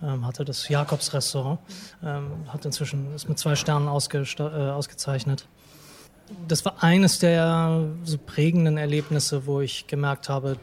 hatte 0.00 0.44
das 0.44 0.68
Jakobs-Restaurant, 0.68 1.58
ähm, 2.04 2.30
hat 2.48 2.64
inzwischen 2.64 3.14
ist 3.14 3.28
mit 3.28 3.38
zwei 3.38 3.56
Sternen 3.56 3.86
äh, 3.86 3.90
ausgezeichnet. 3.90 5.46
Das 6.48 6.64
war 6.64 6.82
eines 6.82 7.18
der 7.18 7.88
so 8.04 8.18
prägenden 8.18 8.78
Erlebnisse, 8.78 9.46
wo 9.46 9.60
ich 9.60 9.86
gemerkt 9.86 10.28
habe, 10.28 10.58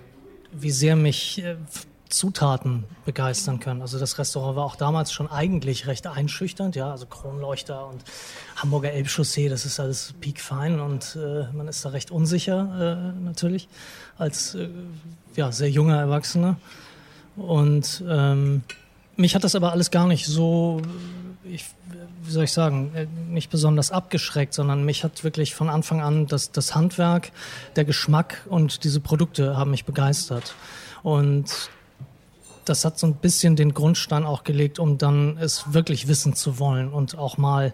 wie 0.51 0.71
sehr 0.71 0.95
mich 0.95 1.43
äh, 1.43 1.55
Zutaten 2.13 2.83
begeistern 3.05 3.59
können. 3.59 3.81
Also 3.81 3.97
das 3.97 4.19
Restaurant 4.19 4.55
war 4.55 4.65
auch 4.65 4.75
damals 4.75 5.11
schon 5.11 5.29
eigentlich 5.29 5.87
recht 5.87 6.05
einschüchternd, 6.05 6.75
ja, 6.75 6.91
also 6.91 7.07
Kronleuchter 7.07 7.87
und 7.87 8.03
Hamburger 8.55 8.91
Elbchaussee, 8.91 9.49
das 9.49 9.65
ist 9.65 9.79
alles 9.79 10.13
piekfein 10.21 10.79
und 10.79 11.17
äh, 11.19 11.51
man 11.51 11.67
ist 11.67 11.83
da 11.83 11.89
recht 11.89 12.11
unsicher 12.11 13.15
äh, 13.17 13.19
natürlich 13.19 13.67
als 14.17 14.53
äh, 14.53 14.69
ja, 15.35 15.51
sehr 15.51 15.71
junger 15.71 15.97
Erwachsener. 15.97 16.57
Und 17.35 18.03
ähm, 18.07 18.61
mich 19.15 19.35
hat 19.35 19.43
das 19.43 19.55
aber 19.55 19.71
alles 19.71 19.91
gar 19.91 20.07
nicht 20.07 20.25
so, 20.25 20.81
ich, 21.43 21.65
wie 22.23 22.31
soll 22.31 22.45
ich 22.45 22.51
sagen, 22.51 22.91
nicht 23.29 23.49
besonders 23.49 23.91
abgeschreckt, 23.91 24.53
sondern 24.53 24.85
mich 24.85 25.03
hat 25.03 25.23
wirklich 25.23 25.55
von 25.55 25.69
Anfang 25.69 26.01
an 26.01 26.27
das, 26.27 26.51
das 26.51 26.75
Handwerk, 26.75 27.31
der 27.75 27.85
Geschmack 27.85 28.41
und 28.49 28.83
diese 28.83 28.99
Produkte 28.99 29.57
haben 29.57 29.71
mich 29.71 29.85
begeistert. 29.85 30.55
Und 31.03 31.69
das 32.65 32.85
hat 32.85 32.97
so 32.97 33.07
ein 33.07 33.15
bisschen 33.15 33.55
den 33.55 33.73
Grundstein 33.73 34.25
auch 34.25 34.43
gelegt, 34.43 34.79
um 34.79 34.97
dann 34.97 35.37
es 35.37 35.73
wirklich 35.73 36.07
wissen 36.07 36.33
zu 36.33 36.59
wollen 36.59 36.91
und 36.91 37.17
auch 37.17 37.37
mal 37.37 37.73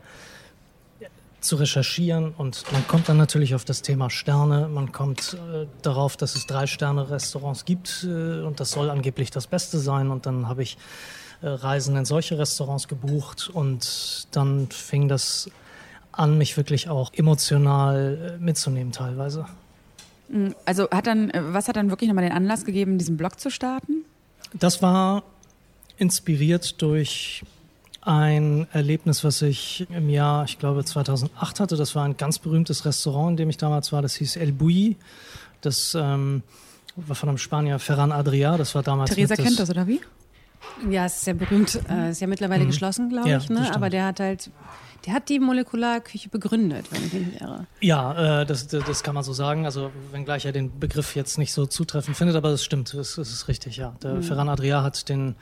zu 1.41 1.56
recherchieren. 1.56 2.34
Und 2.38 2.65
man 2.71 2.88
kommt 2.88 3.10
dann 3.10 3.17
natürlich 3.17 3.56
auf 3.56 3.65
das 3.65 3.82
Thema 3.82 4.10
Sterne, 4.10 4.67
man 4.67 4.91
kommt 4.91 5.36
äh, 5.36 5.67
darauf, 5.82 6.17
dass 6.17 6.36
es 6.36 6.47
drei 6.47 6.67
Sterne 6.67 7.10
Restaurants 7.10 7.65
gibt 7.65 8.04
äh, 8.04 8.41
und 8.41 8.60
das 8.60 8.71
soll 8.71 8.89
angeblich 8.89 9.32
das 9.32 9.47
Beste 9.47 9.80
sein. 9.80 10.10
Und 10.10 10.25
dann 10.25 10.47
habe 10.47 10.63
ich 10.63 10.78
Reisen 11.41 11.95
in 11.95 12.06
solche 12.06 12.38
Restaurants 12.38 12.88
gebucht 12.88 13.49
und 13.54 14.28
dann 14.32 14.67
fing 14.69 15.08
das 15.08 15.49
an, 16.12 16.38
mich 16.38 16.58
wirklich 16.58 16.89
auch 16.89 17.13
emotional 17.13 18.38
äh, 18.38 18.43
mitzunehmen 18.43 18.91
teilweise. 18.91 19.45
Mm, 20.28 20.49
also 20.65 20.89
hat 20.91 21.08
dann, 21.08 21.30
äh, 21.30 21.41
was 21.54 21.67
hat 21.67 21.78
dann 21.78 21.89
wirklich 21.89 22.10
nochmal 22.10 22.25
den 22.25 22.34
Anlass 22.34 22.65
gegeben, 22.65 22.97
diesen 22.97 23.15
Blog 23.15 23.39
zu 23.39 23.49
starten? 23.49 24.04
Das 24.54 24.82
war 24.82 25.23
inspiriert 25.97 26.82
durch 26.82 27.43
ein 28.02 28.67
Erlebnis, 28.71 29.23
was 29.23 29.41
ich 29.41 29.86
im 29.91 30.10
Jahr, 30.10 30.45
ich 30.45 30.58
glaube 30.58 30.84
2008 30.84 31.60
hatte. 31.60 31.75
Das 31.75 31.95
war 31.95 32.06
ein 32.06 32.17
ganz 32.17 32.39
berühmtes 32.39 32.86
Restaurant, 32.86 33.32
in 33.32 33.38
dem 33.38 33.49
ich 33.49 33.58
damals 33.58 33.91
war. 33.91 34.02
Das 34.02 34.15
hieß 34.15 34.38
El 34.38 34.52
Bouilly. 34.52 34.95
Das 35.62 35.95
ähm, 35.99 36.43
war 36.95 37.15
von 37.15 37.30
einem 37.30 37.38
Spanier 37.38 37.80
Ferran 37.80 38.12
Adria. 38.12 38.58
Das 38.58 38.73
war 38.75 38.84
damals. 38.84 39.12
Theresa 39.12 39.36
kennt 39.36 39.60
das, 39.60 39.69
oder 39.69 39.88
wie? 39.88 40.02
Ja, 40.89 41.06
es 41.06 41.15
ist 41.15 41.26
sehr 41.26 41.34
berühmt. 41.34 41.80
Äh, 41.89 42.12
ist 42.12 42.22
ja 42.22 42.28
mittlerweile 42.28 42.63
mhm. 42.63 42.68
geschlossen, 42.68 43.10
glaube 43.10 43.30
ich. 43.30 43.50
ne? 43.50 43.74
Aber 43.74 43.89
der 43.89 44.06
hat 44.06 44.20
halt, 44.20 44.50
der 45.06 45.13
hat 45.13 45.30
die 45.30 45.39
Molekularküche 45.39 46.30
begründet, 46.30 46.92
wenn 46.92 47.06
ich 47.06 47.13
mich 47.13 47.42
irre. 47.42 47.65
Ja, 47.82 48.42
äh, 48.42 48.46
das, 48.46 48.68
das 48.68 49.04
kann 49.04 49.15
man 49.15 49.24
so 49.24 49.34
sagen. 49.34 49.65
Also 49.65 49.92
wenngleich 50.12 50.46
er 50.46 50.52
den 50.52 50.80
Begriff 50.80 51.15
jetzt 51.15 51.38
nicht 51.38 51.54
so 51.54 51.65
zutreffend 51.65 52.18
findet, 52.18 52.36
aber 52.36 52.52
das 52.52 52.63
stimmt, 52.63 52.94
das, 52.94 53.15
das 53.15 53.30
ist 53.32 53.48
richtig, 53.48 53.78
ja. 53.78 53.94
Der 54.04 54.15
mhm. 54.15 54.24
Ferran 54.24 54.50
Adria 54.50 54.84
hat 54.84 55.10
den, 55.10 55.36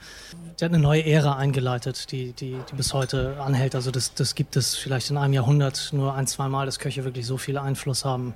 der 0.60 0.66
hat 0.66 0.74
eine 0.74 0.82
neue 0.82 1.04
Ära 1.04 1.36
eingeleitet, 1.36 2.10
die, 2.12 2.32
die, 2.32 2.56
die 2.70 2.76
bis 2.76 2.94
heute 2.94 3.40
anhält. 3.40 3.74
Also 3.74 3.90
das, 3.90 4.14
das 4.14 4.34
gibt 4.34 4.56
es 4.56 4.74
vielleicht 4.74 5.10
in 5.10 5.16
einem 5.16 5.34
Jahrhundert 5.34 5.90
nur 5.92 6.14
ein, 6.14 6.26
zwei 6.26 6.48
Mal, 6.48 6.66
dass 6.66 6.78
Köche 6.78 7.04
wirklich 7.04 7.26
so 7.26 7.36
viel 7.36 7.58
Einfluss 7.58 8.04
haben 8.04 8.34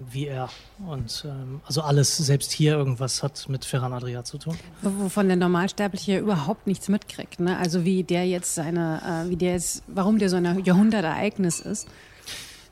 wie 0.00 0.26
er. 0.26 0.48
Und 0.86 1.24
ähm, 1.26 1.60
also 1.66 1.82
alles, 1.82 2.16
selbst 2.16 2.52
hier 2.52 2.72
irgendwas 2.72 3.22
hat 3.22 3.48
mit 3.48 3.64
Ferran 3.64 3.92
Adria 3.92 4.24
zu 4.24 4.38
tun. 4.38 4.56
Wovon 4.82 5.28
der 5.28 5.36
Normalsterbliche 5.36 6.18
überhaupt 6.18 6.66
nichts 6.66 6.88
mitkriegt. 6.88 7.40
Ne? 7.40 7.56
Also 7.58 7.84
wie 7.84 8.04
der 8.04 8.26
jetzt 8.26 8.54
seine, 8.54 9.24
äh, 9.26 9.30
wie 9.30 9.36
der 9.36 9.52
jetzt, 9.52 9.82
warum 9.86 10.18
der 10.18 10.28
so 10.28 10.36
ein 10.36 10.64
Jahrhundertereignis 10.64 11.60
ist. 11.60 11.88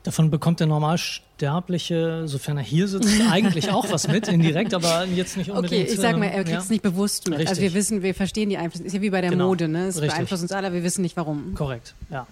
Davon 0.05 0.29
bekommt 0.29 0.59
der 0.59 0.67
Normalsterbliche, 0.67 2.27
sofern 2.27 2.57
er 2.57 2.63
hier 2.63 2.87
sitzt, 2.87 3.09
eigentlich 3.31 3.71
auch 3.71 3.91
was 3.91 4.07
mit, 4.07 4.27
indirekt, 4.27 4.75
aber 4.75 5.05
jetzt 5.05 5.35
nicht 5.35 5.49
unbedingt. 5.49 5.81
Okay, 5.81 5.93
ich 5.93 5.99
sag 5.99 6.19
mal, 6.19 6.27
er 6.27 6.43
kriegt 6.43 6.59
es 6.59 6.65
ja? 6.65 6.73
nicht 6.73 6.83
bewusst 6.83 7.27
mit. 7.27 7.39
Richtig. 7.39 7.49
Also 7.49 7.61
wir 7.63 7.73
wissen, 7.73 8.03
wir 8.03 8.13
verstehen 8.13 8.49
die 8.49 8.57
Einflüsse. 8.57 8.83
Ist 8.83 8.93
ja 8.93 9.01
wie 9.01 9.09
bei 9.09 9.21
der 9.21 9.31
genau. 9.31 9.47
Mode, 9.47 9.67
ne? 9.67 9.87
Es 9.87 9.95
Richtig. 9.95 10.11
beeinflusst 10.11 10.43
uns 10.43 10.51
alle, 10.51 10.73
wir 10.73 10.83
wissen 10.83 11.01
nicht 11.01 11.17
warum. 11.17 11.55
Korrekt, 11.55 11.95
ja. 12.11 12.27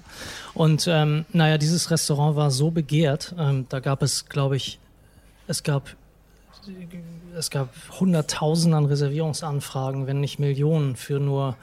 Und 0.54 0.86
ähm, 0.88 1.26
naja, 1.34 1.58
dieses 1.58 1.90
Restaurant 1.90 2.36
war 2.36 2.52
so 2.52 2.70
begehrt, 2.70 3.34
ähm, 3.40 3.66
da 3.70 3.80
gab 3.80 4.04
es, 4.04 4.30
glaube 4.30 4.56
ich, 4.56 4.78
es 5.48 5.64
gab, 5.64 5.96
es 7.38 7.50
gab 7.50 7.70
Hunderttausende 8.00 8.78
an 8.78 8.86
Reservierungsanfragen, 8.86 10.08
wenn 10.08 10.20
nicht 10.20 10.40
Millionen 10.40 10.96
für 10.96 11.20
nur, 11.20 11.58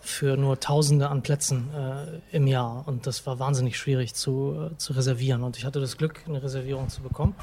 für 0.00 0.36
nur 0.36 0.60
Tausende 0.60 1.08
an 1.08 1.22
Plätzen 1.22 1.70
äh, 1.74 2.36
im 2.36 2.46
Jahr. 2.46 2.84
Und 2.86 3.06
das 3.06 3.26
war 3.26 3.38
wahnsinnig 3.38 3.76
schwierig 3.78 4.14
zu, 4.14 4.70
äh, 4.72 4.76
zu 4.76 4.92
reservieren. 4.92 5.42
Und 5.42 5.56
ich 5.56 5.64
hatte 5.64 5.80
das 5.80 5.96
Glück, 5.96 6.22
eine 6.28 6.42
Reservierung 6.42 6.88
zu 6.88 7.02
bekommen. 7.02 7.34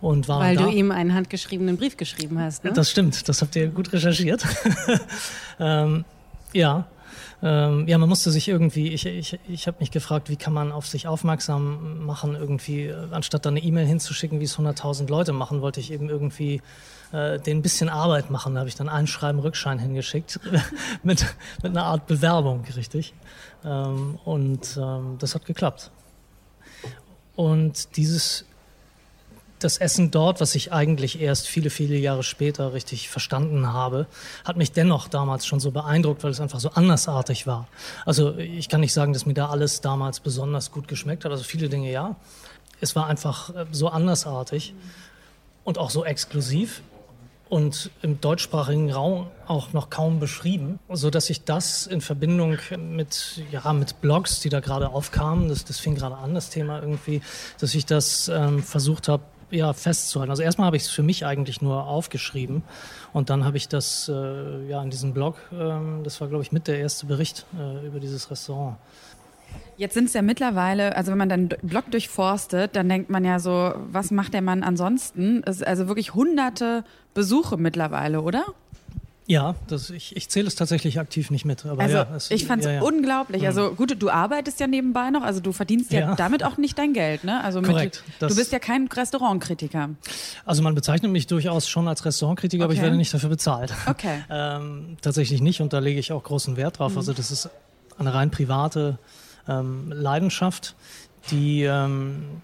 Und 0.00 0.28
war 0.28 0.40
Weil 0.40 0.56
da. 0.56 0.64
du 0.64 0.70
ihm 0.70 0.90
einen 0.90 1.14
handgeschriebenen 1.14 1.76
Brief 1.76 1.96
geschrieben 1.96 2.40
hast. 2.40 2.64
Ne? 2.64 2.72
Das 2.72 2.90
stimmt, 2.90 3.28
das 3.28 3.42
habt 3.42 3.54
ihr 3.56 3.68
gut 3.68 3.92
recherchiert. 3.92 4.44
ähm, 5.60 6.04
ja, 6.52 6.86
ähm, 7.40 7.86
ja, 7.86 7.98
man 7.98 8.08
musste 8.08 8.32
sich 8.32 8.48
irgendwie, 8.48 8.88
ich, 8.88 9.06
ich, 9.06 9.38
ich 9.48 9.66
habe 9.68 9.76
mich 9.78 9.92
gefragt, 9.92 10.28
wie 10.28 10.36
kann 10.36 10.52
man 10.52 10.72
auf 10.72 10.86
sich 10.86 11.06
aufmerksam 11.06 12.04
machen, 12.04 12.34
irgendwie, 12.34 12.86
äh, 12.86 13.08
anstatt 13.12 13.46
da 13.46 13.50
eine 13.50 13.60
E-Mail 13.60 13.86
hinzuschicken, 13.86 14.40
wie 14.40 14.44
es 14.44 14.58
100.000 14.58 15.08
Leute 15.08 15.32
machen, 15.32 15.60
wollte 15.60 15.78
ich 15.78 15.92
eben 15.92 16.08
irgendwie 16.08 16.60
äh, 17.12 17.38
den 17.38 17.58
ein 17.58 17.62
bisschen 17.62 17.88
Arbeit 17.88 18.30
machen. 18.30 18.54
Da 18.54 18.60
habe 18.60 18.68
ich 18.68 18.74
dann 18.74 18.88
einen 18.88 19.06
Schreiben 19.06 19.38
Rückschein 19.38 19.78
hingeschickt 19.78 20.40
mit, 21.04 21.24
mit 21.62 21.72
einer 21.72 21.84
Art 21.84 22.08
Bewerbung, 22.08 22.64
richtig. 22.74 23.14
Ähm, 23.64 24.18
und 24.24 24.76
ähm, 24.76 25.16
das 25.20 25.36
hat 25.36 25.44
geklappt. 25.46 25.92
Und 27.36 27.96
dieses 27.96 28.46
das 29.58 29.78
Essen 29.78 30.10
dort, 30.10 30.40
was 30.40 30.54
ich 30.54 30.72
eigentlich 30.72 31.20
erst 31.20 31.48
viele, 31.48 31.70
viele 31.70 31.96
Jahre 31.96 32.22
später 32.22 32.72
richtig 32.72 33.08
verstanden 33.08 33.72
habe, 33.72 34.06
hat 34.44 34.56
mich 34.56 34.72
dennoch 34.72 35.08
damals 35.08 35.46
schon 35.46 35.60
so 35.60 35.70
beeindruckt, 35.70 36.24
weil 36.24 36.30
es 36.30 36.40
einfach 36.40 36.60
so 36.60 36.70
andersartig 36.70 37.46
war. 37.46 37.68
Also 38.06 38.36
ich 38.36 38.68
kann 38.68 38.80
nicht 38.80 38.92
sagen, 38.92 39.12
dass 39.12 39.26
mir 39.26 39.34
da 39.34 39.48
alles 39.48 39.80
damals 39.80 40.20
besonders 40.20 40.70
gut 40.70 40.88
geschmeckt 40.88 41.24
hat. 41.24 41.32
Also 41.32 41.44
viele 41.44 41.68
Dinge 41.68 41.90
ja. 41.90 42.16
Es 42.80 42.94
war 42.94 43.06
einfach 43.06 43.54
äh, 43.54 43.66
so 43.72 43.88
andersartig 43.88 44.74
und 45.64 45.78
auch 45.78 45.90
so 45.90 46.04
exklusiv 46.04 46.82
und 47.48 47.90
im 48.02 48.20
deutschsprachigen 48.20 48.92
Raum 48.92 49.28
auch 49.46 49.72
noch 49.72 49.90
kaum 49.90 50.20
beschrieben, 50.20 50.78
so 50.90 51.08
dass 51.10 51.30
ich 51.30 51.44
das 51.44 51.86
in 51.86 52.00
Verbindung 52.00 52.58
mit 52.78 53.42
ja 53.50 53.72
mit 53.72 54.00
Blogs, 54.00 54.40
die 54.40 54.50
da 54.50 54.60
gerade 54.60 54.90
aufkamen, 54.90 55.48
das, 55.48 55.64
das 55.64 55.78
fing 55.78 55.94
gerade 55.94 56.16
an 56.16 56.34
das 56.34 56.50
Thema 56.50 56.80
irgendwie, 56.80 57.22
dass 57.58 57.74
ich 57.74 57.86
das 57.86 58.28
ähm, 58.28 58.62
versucht 58.62 59.08
habe 59.08 59.22
ja 59.50 59.72
festzuhalten. 59.72 60.30
Also 60.30 60.42
erstmal 60.42 60.66
habe 60.66 60.76
ich 60.76 60.84
es 60.84 60.88
für 60.88 61.02
mich 61.02 61.24
eigentlich 61.24 61.62
nur 61.62 61.86
aufgeschrieben 61.86 62.62
und 63.12 63.30
dann 63.30 63.44
habe 63.44 63.56
ich 63.56 63.68
das 63.68 64.08
äh, 64.08 64.68
ja 64.68 64.82
in 64.82 64.90
diesem 64.90 65.12
Blog, 65.14 65.36
ähm, 65.52 66.00
das 66.04 66.20
war 66.20 66.28
glaube 66.28 66.42
ich 66.42 66.52
mit 66.52 66.68
der 66.68 66.78
erste 66.78 67.06
Bericht 67.06 67.46
äh, 67.58 67.86
über 67.86 68.00
dieses 68.00 68.30
Restaurant. 68.30 68.76
Jetzt 69.76 69.94
sind 69.94 70.06
es 70.06 70.12
ja 70.12 70.22
mittlerweile, 70.22 70.96
also 70.96 71.12
wenn 71.12 71.18
man 71.18 71.28
dann 71.28 71.48
Blog 71.62 71.90
durchforstet, 71.90 72.74
dann 72.74 72.88
denkt 72.88 73.10
man 73.10 73.24
ja 73.24 73.38
so, 73.38 73.72
was 73.92 74.10
macht 74.10 74.34
der 74.34 74.42
Mann 74.42 74.64
ansonsten? 74.64 75.42
Es 75.46 75.62
also 75.62 75.86
wirklich 75.86 76.14
hunderte 76.14 76.84
Besuche 77.14 77.56
mittlerweile, 77.56 78.20
oder? 78.22 78.44
Ja, 79.30 79.56
das, 79.66 79.90
ich, 79.90 80.16
ich 80.16 80.30
zähle 80.30 80.46
es 80.48 80.54
tatsächlich 80.54 80.98
aktiv 80.98 81.30
nicht 81.30 81.44
mit. 81.44 81.66
Also 81.66 81.96
ja, 81.96 82.08
es, 82.16 82.30
ich 82.30 82.46
fand 82.46 82.62
es 82.62 82.66
ja, 82.66 82.72
ja. 82.76 82.82
unglaublich. 82.82 83.46
Also 83.46 83.74
gut, 83.74 83.94
du 84.00 84.08
arbeitest 84.08 84.58
ja 84.58 84.66
nebenbei 84.66 85.10
noch, 85.10 85.22
also 85.22 85.40
du 85.40 85.52
verdienst 85.52 85.92
ja, 85.92 86.14
damit 86.14 86.42
auch 86.42 86.56
nicht 86.56 86.78
dein 86.78 86.94
Geld, 86.94 87.24
ne? 87.24 87.44
Also 87.44 87.60
mit, 87.60 87.68
Korrekt, 87.68 88.02
du 88.20 88.26
das- 88.26 88.36
bist 88.36 88.52
ja 88.52 88.58
kein 88.58 88.86
Restaurantkritiker. 88.88 89.90
Also 90.46 90.62
man 90.62 90.74
bezeichnet 90.74 91.12
mich 91.12 91.26
durchaus 91.26 91.68
schon 91.68 91.88
als 91.88 92.06
Restaurantkritiker, 92.06 92.64
aber 92.64 92.72
ich 92.72 92.78
Okay. 92.78 92.86
werde 92.86 92.96
nicht 92.96 93.12
dafür 93.12 93.28
bezahlt. 93.28 93.74
Okay. 93.86 94.24
ähm, 94.30 94.96
tatsächlich 95.02 95.42
nicht 95.42 95.60
und 95.60 95.74
da 95.74 95.78
lege 95.80 96.00
ich 96.00 96.10
auch 96.10 96.22
großen 96.22 96.56
Wert 96.56 96.78
drauf. 96.78 96.96
Also 96.96 97.12
das 97.12 97.30
ist 97.30 97.50
eine 97.98 98.14
rein 98.14 98.30
private 98.30 98.98
ähm, 99.46 99.92
Leidenschaft, 99.92 100.74
die 101.30 101.64
ähm, 101.64 102.40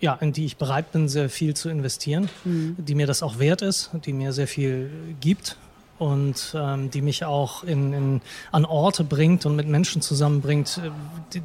ja, 0.00 0.14
in 0.14 0.32
die 0.32 0.46
ich 0.46 0.56
bereit 0.56 0.90
bin, 0.90 1.06
sehr 1.10 1.28
viel 1.28 1.52
zu 1.52 1.68
investieren, 1.68 2.30
die 2.44 2.94
mir 2.94 3.06
das 3.06 3.22
auch 3.22 3.40
wert 3.40 3.60
ist, 3.60 3.90
die 4.06 4.14
mir 4.14 4.32
sehr 4.32 4.46
viel 4.48 4.90
gibt 5.20 5.58
und 5.98 6.54
ähm, 6.54 6.90
die 6.90 7.02
mich 7.02 7.24
auch 7.24 7.64
in, 7.64 7.92
in, 7.92 8.20
an 8.52 8.64
Orte 8.64 9.04
bringt 9.04 9.46
und 9.46 9.56
mit 9.56 9.66
Menschen 9.66 10.00
zusammenbringt, 10.02 10.80
äh, 10.84 10.90
die, 11.32 11.42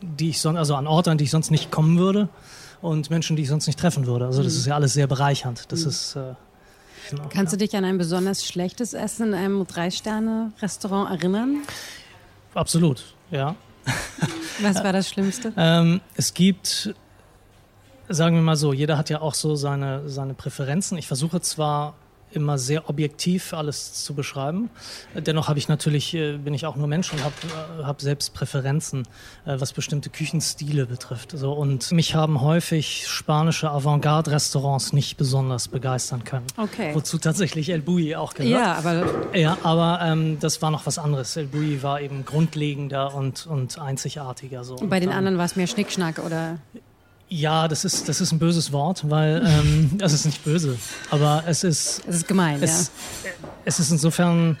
die, 0.00 0.30
ich 0.30 0.40
sonst, 0.40 0.58
also 0.58 0.74
an 0.74 0.86
Orte, 0.86 1.10
an 1.10 1.18
die 1.18 1.24
ich 1.24 1.30
sonst 1.30 1.50
nicht 1.50 1.70
kommen 1.70 1.98
würde 1.98 2.28
und 2.82 3.10
Menschen, 3.10 3.36
die 3.36 3.42
ich 3.42 3.48
sonst 3.48 3.66
nicht 3.66 3.78
treffen 3.78 4.06
würde. 4.06 4.26
Also 4.26 4.42
das 4.42 4.54
ist 4.54 4.66
ja 4.66 4.74
alles 4.74 4.92
sehr 4.92 5.06
bereichernd. 5.06 5.72
Das 5.72 5.82
ist 5.82 6.16
äh, 6.16 6.34
genau, 7.10 7.24
Kannst 7.30 7.52
ja. 7.52 7.58
du 7.58 7.64
dich 7.64 7.76
an 7.76 7.84
ein 7.84 7.98
besonders 7.98 8.46
schlechtes 8.46 8.92
Essen 8.92 9.28
in 9.28 9.34
einem 9.34 9.66
Drei-Sterne-Restaurant 9.66 11.10
erinnern? 11.10 11.58
Absolut, 12.54 13.14
ja. 13.30 13.54
Was 14.60 14.82
war 14.84 14.92
das 14.92 15.08
Schlimmste? 15.10 15.52
Ähm, 15.56 16.00
es 16.16 16.34
gibt, 16.34 16.94
sagen 18.08 18.36
wir 18.36 18.42
mal 18.42 18.56
so, 18.56 18.72
jeder 18.72 18.98
hat 18.98 19.08
ja 19.08 19.22
auch 19.22 19.34
so 19.34 19.56
seine, 19.56 20.08
seine 20.08 20.34
Präferenzen. 20.34 20.98
Ich 20.98 21.06
versuche 21.06 21.40
zwar 21.40 21.94
immer 22.32 22.58
sehr 22.58 22.88
objektiv 22.88 23.52
alles 23.54 24.04
zu 24.04 24.14
beschreiben. 24.14 24.70
Dennoch 25.14 25.48
habe 25.48 25.58
ich 25.58 25.68
natürlich, 25.68 26.14
äh, 26.14 26.36
bin 26.36 26.54
ich 26.54 26.66
auch 26.66 26.76
nur 26.76 26.86
Mensch 26.86 27.12
und 27.12 27.22
habe 27.24 27.34
äh, 27.80 27.84
hab 27.84 28.00
selbst 28.00 28.34
Präferenzen, 28.34 29.02
äh, 29.44 29.58
was 29.58 29.72
bestimmte 29.72 30.10
Küchenstile 30.10 30.86
betrifft. 30.86 31.32
So, 31.32 31.52
und 31.52 31.92
mich 31.92 32.14
haben 32.14 32.40
häufig 32.40 33.06
spanische 33.06 33.70
Avantgarde-Restaurants 33.70 34.92
nicht 34.92 35.16
besonders 35.16 35.68
begeistern 35.68 36.24
können. 36.24 36.46
Okay. 36.56 36.94
Wozu 36.94 37.18
tatsächlich 37.18 37.70
El 37.70 37.82
Bulli 37.82 38.16
auch 38.16 38.34
gehört. 38.34 38.52
Ja, 38.52 38.74
aber 38.74 39.04
Ja, 39.34 39.58
aber 39.62 40.00
ähm, 40.02 40.38
das 40.40 40.62
war 40.62 40.70
noch 40.70 40.86
was 40.86 40.98
anderes. 40.98 41.36
El 41.36 41.46
Bulli 41.46 41.82
war 41.82 42.00
eben 42.00 42.24
grundlegender 42.24 43.14
und, 43.14 43.46
und 43.46 43.78
einzigartiger. 43.78 44.64
So. 44.64 44.76
bei 44.76 44.82
Und 44.82 45.00
den 45.00 45.12
anderen 45.12 45.38
war 45.38 45.44
es 45.44 45.56
mehr 45.56 45.66
Schnickschnack 45.66 46.18
oder 46.18 46.58
Ja, 47.32 47.68
das 47.68 47.84
ist, 47.84 48.08
das 48.08 48.20
ist 48.20 48.32
ein 48.32 48.40
böses 48.40 48.72
Wort, 48.72 49.08
weil 49.08 49.40
ähm, 49.46 49.90
das 49.98 50.12
ist 50.12 50.26
nicht 50.26 50.42
böse, 50.42 50.76
aber 51.10 51.44
es 51.46 51.62
ist, 51.62 52.02
es 52.08 52.16
ist 52.16 52.28
gemein, 52.28 52.60
es, 52.60 52.90
es 53.64 53.78
ist 53.78 53.90
insofern, 53.92 54.58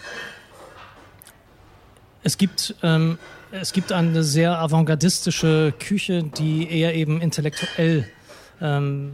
es 2.22 2.38
gibt, 2.38 2.76
ähm, 2.84 3.18
es 3.50 3.72
gibt 3.72 3.90
eine 3.90 4.22
sehr 4.22 4.56
avantgardistische 4.58 5.74
Küche, 5.80 6.22
die 6.22 6.70
eher 6.70 6.94
eben 6.94 7.20
intellektuell 7.20 8.06
ähm, 8.60 9.10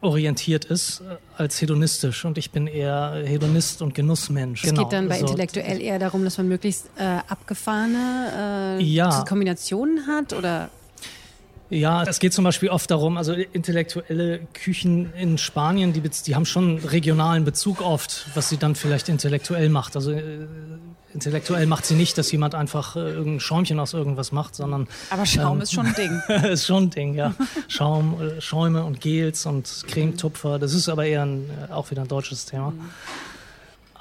orientiert 0.00 0.66
ist 0.66 1.00
äh, 1.00 1.16
als 1.38 1.60
hedonistisch 1.60 2.24
und 2.24 2.38
ich 2.38 2.52
bin 2.52 2.68
eher 2.68 3.22
Hedonist 3.24 3.82
und 3.82 3.94
Genussmensch. 3.94 4.62
Es 4.62 4.70
Genau, 4.70 4.82
geht 4.84 4.92
dann 4.92 5.08
bei 5.08 5.18
so. 5.18 5.26
intellektuell 5.26 5.80
eher 5.80 5.98
darum, 5.98 6.22
dass 6.22 6.36
man 6.38 6.46
möglichst 6.46 6.86
äh, 6.98 7.02
abgefahrene 7.26 8.78
äh, 8.78 8.82
Ja. 8.84 9.24
Kombinationen 9.26 10.06
hat 10.06 10.34
oder 10.34 10.68
Ja, 11.74 12.04
es 12.04 12.20
geht 12.20 12.32
zum 12.32 12.44
Beispiel 12.44 12.68
oft 12.68 12.88
darum, 12.88 13.16
also 13.16 13.32
intellektuelle 13.32 14.40
Küchen 14.54 15.12
in 15.14 15.38
Spanien, 15.38 15.92
die, 15.92 16.00
die 16.00 16.34
haben 16.36 16.46
schon 16.46 16.78
regionalen 16.78 17.44
Bezug 17.44 17.80
oft, 17.80 18.26
was 18.34 18.48
sie 18.48 18.58
dann 18.58 18.76
vielleicht 18.76 19.08
intellektuell 19.08 19.68
macht. 19.68 19.96
Also 19.96 20.12
äh, 20.12 20.46
intellektuell 21.12 21.66
macht 21.66 21.84
sie 21.84 21.96
nicht, 21.96 22.16
dass 22.16 22.30
jemand 22.30 22.54
einfach 22.54 22.94
äh, 22.94 23.00
irgendein 23.00 23.40
Schäumchen 23.40 23.80
aus 23.80 23.92
irgendwas 23.92 24.30
macht, 24.30 24.54
sondern 24.54 24.86
Aber 25.10 25.26
Schaum 25.26 25.60
ist 25.60 25.72
schon 25.72 25.86
ein 25.86 25.94
Ding. 25.94 26.22
ist 26.44 26.66
schon 26.66 26.84
ein 26.84 26.90
Ding, 26.90 27.14
ja. 27.14 27.34
Schaum, 27.66 28.20
äh, 28.20 28.40
Schäume 28.40 28.84
und 28.84 29.00
Gels 29.00 29.44
und 29.44 29.82
Cremetupfer, 29.88 30.60
das 30.60 30.74
ist 30.74 30.88
aber 30.88 31.06
eher 31.06 31.22
ein, 31.22 31.50
äh, 31.68 31.72
auch 31.72 31.90
wieder 31.90 32.02
ein 32.02 32.08
deutsches 32.08 32.46
Thema. 32.46 32.72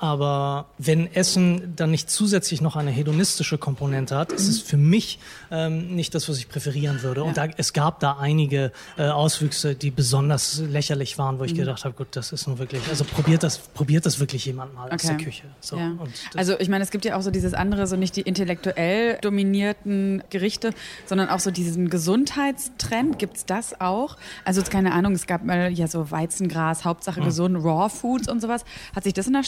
Aber 0.03 0.65
wenn 0.77 1.07
Essen 1.15 1.77
dann 1.77 1.89
nicht 1.91 2.09
zusätzlich 2.09 2.59
noch 2.59 2.75
eine 2.75 2.91
hedonistische 2.91 3.57
Komponente 3.57 4.17
hat, 4.17 4.33
ist 4.33 4.49
es 4.49 4.59
für 4.59 4.75
mich 4.75 5.17
ähm, 5.49 5.95
nicht 5.95 6.13
das, 6.13 6.27
was 6.27 6.37
ich 6.39 6.49
präferieren 6.49 7.03
würde. 7.03 7.23
Und 7.23 7.37
da, 7.37 7.45
es 7.55 7.71
gab 7.71 8.01
da 8.01 8.17
einige 8.19 8.73
äh, 8.97 9.03
Auswüchse, 9.07 9.75
die 9.75 9.91
besonders 9.91 10.59
lächerlich 10.59 11.17
waren, 11.17 11.39
wo 11.39 11.45
ich 11.45 11.55
gedacht 11.55 11.85
habe, 11.85 11.95
gut, 11.95 12.07
das 12.17 12.33
ist 12.33 12.47
nun 12.47 12.59
wirklich, 12.59 12.81
also 12.89 13.05
probiert 13.05 13.43
das, 13.43 13.59
probiert 13.59 14.05
das 14.05 14.19
wirklich 14.19 14.45
jemand 14.45 14.73
mal 14.73 14.87
aus 14.89 14.93
Okay. 15.05 15.07
der 15.15 15.17
Küche. 15.25 15.43
So, 15.61 15.77
Ja. 15.77 15.93
Also 16.35 16.59
ich 16.59 16.67
meine, 16.67 16.83
es 16.83 16.91
gibt 16.91 17.05
ja 17.05 17.15
auch 17.15 17.21
so 17.21 17.31
dieses 17.31 17.53
andere, 17.53 17.87
so 17.87 17.95
nicht 17.95 18.17
die 18.17 18.21
intellektuell 18.23 19.19
dominierten 19.21 20.21
Gerichte, 20.29 20.71
sondern 21.05 21.29
auch 21.29 21.39
so 21.39 21.49
diesen 21.49 21.89
Gesundheitstrend. 21.89 23.19
Gibt's 23.19 23.45
das 23.45 23.79
auch? 23.79 24.17
Also 24.43 24.59
jetzt 24.59 24.69
keine 24.69 24.91
Ahnung, 24.91 25.13
es 25.13 25.27
gab 25.27 25.45
mal 25.45 25.71
ja 25.71 25.87
so 25.87 26.11
Weizengras, 26.11 26.83
Hauptsache 26.83 27.19
Hm. 27.21 27.25
gesund, 27.25 27.55
Raw 27.63 27.89
Foods 27.89 28.27
und 28.27 28.41
sowas. 28.41 28.65
Hat 28.93 29.05
sich 29.05 29.13
das 29.13 29.27
in 29.27 29.33
der 29.33 29.43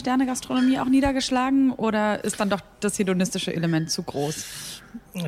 Sternegastronomie 0.46 0.78
auch 0.80 0.86
niedergeschlagen 0.88 1.72
oder 1.72 2.22
ist 2.24 2.38
dann 2.40 2.50
doch 2.50 2.60
das 2.80 2.98
hedonistische 2.98 3.54
Element 3.54 3.90
zu 3.90 4.02
groß? 4.02 4.44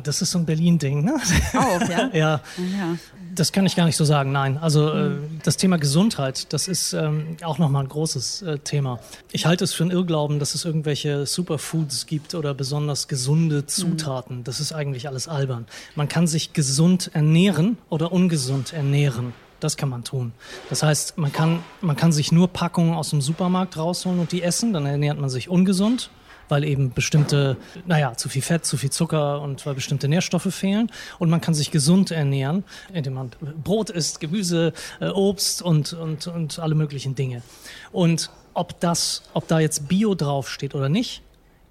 das 0.03 0.21
ist 0.21 0.31
so 0.31 0.39
ein 0.39 0.45
Berlin-Ding, 0.45 1.03
ne? 1.03 1.15
Auch, 1.55 1.81
ja? 1.89 2.09
ja. 2.13 2.41
ja. 2.57 2.97
Das 3.35 3.51
kann 3.51 3.65
ich 3.65 3.75
gar 3.75 3.85
nicht 3.85 3.95
so 3.97 4.05
sagen, 4.05 4.31
nein. 4.31 4.57
Also 4.57 4.91
Hm. 4.93 5.23
äh, 5.37 5.39
das 5.43 5.57
Thema 5.57 5.77
Gesundheit, 5.77 6.51
das 6.53 6.67
ist 6.67 6.93
ähm, 6.93 7.37
auch 7.43 7.57
nochmal 7.59 7.83
ein 7.83 7.89
großes 7.89 8.41
äh, 8.43 8.59
Thema. 8.59 8.99
Ich 9.31 9.45
halte 9.45 9.63
es 9.63 9.73
für 9.73 9.83
einen 9.83 9.91
Irrglauben, 9.91 10.39
dass 10.39 10.55
es 10.55 10.65
irgendwelche 10.65 11.25
Superfoods 11.25 12.05
gibt 12.07 12.33
oder 12.35 12.53
besonders 12.53 13.03
Hm. 13.03 13.07
gesunde 13.09 13.65
Zutaten. 13.65 14.43
Das 14.43 14.59
ist 14.59 14.71
eigentlich 14.73 15.07
alles 15.07 15.27
albern. 15.27 15.65
Man 15.95 16.07
kann 16.07 16.25
sich 16.27 16.53
gesund 16.53 17.11
ernähren 17.13 17.77
oder 17.89 18.11
ungesund 18.11 18.73
ernähren. 18.73 19.33
Das 19.59 19.77
kann 19.77 19.89
man 19.89 20.03
tun. 20.03 20.31
Das 20.69 20.83
heißt, 20.83 21.17
man 21.17 21.33
kann, 21.33 21.63
man 21.81 21.95
kann 21.95 22.11
sich 22.11 22.31
nur 22.31 22.47
Packungen 22.47 22.93
aus 22.93 23.09
dem 23.09 23.21
Supermarkt 23.21 23.77
rausholen 23.77 24.19
und 24.19 24.31
die 24.31 24.41
essen, 24.41 24.73
dann 24.73 24.85
ernährt 24.85 25.19
man 25.19 25.29
sich 25.29 25.49
ungesund 25.49 26.09
weil 26.49 26.63
eben 26.63 26.93
bestimmte, 26.93 27.57
naja, 27.85 28.15
zu 28.15 28.27
viel 28.27 28.41
Fett, 28.41 28.65
zu 28.65 28.75
viel 28.75 28.89
Zucker 28.89 29.41
und 29.41 29.65
weil 29.65 29.75
bestimmte 29.75 30.07
Nährstoffe 30.07 30.53
fehlen. 30.53 30.91
Und 31.19 31.29
man 31.29 31.41
kann 31.41 31.53
sich 31.53 31.71
gesund 31.71 32.11
ernähren, 32.11 32.63
indem 32.91 33.13
man 33.13 33.29
Brot 33.63 33.89
isst, 33.91 34.19
Gemüse, 34.19 34.73
äh, 34.99 35.09
Obst 35.09 35.61
und, 35.61 35.93
und, 35.93 36.27
und 36.27 36.59
alle 36.59 36.75
möglichen 36.75 37.15
Dinge. 37.15 37.43
Und 37.91 38.31
ob 38.53 38.79
das, 38.79 39.23
ob 39.33 39.47
da 39.47 39.59
jetzt 39.59 39.87
Bio 39.87 40.15
draufsteht 40.15 40.75
oder 40.75 40.89
nicht, 40.89 41.21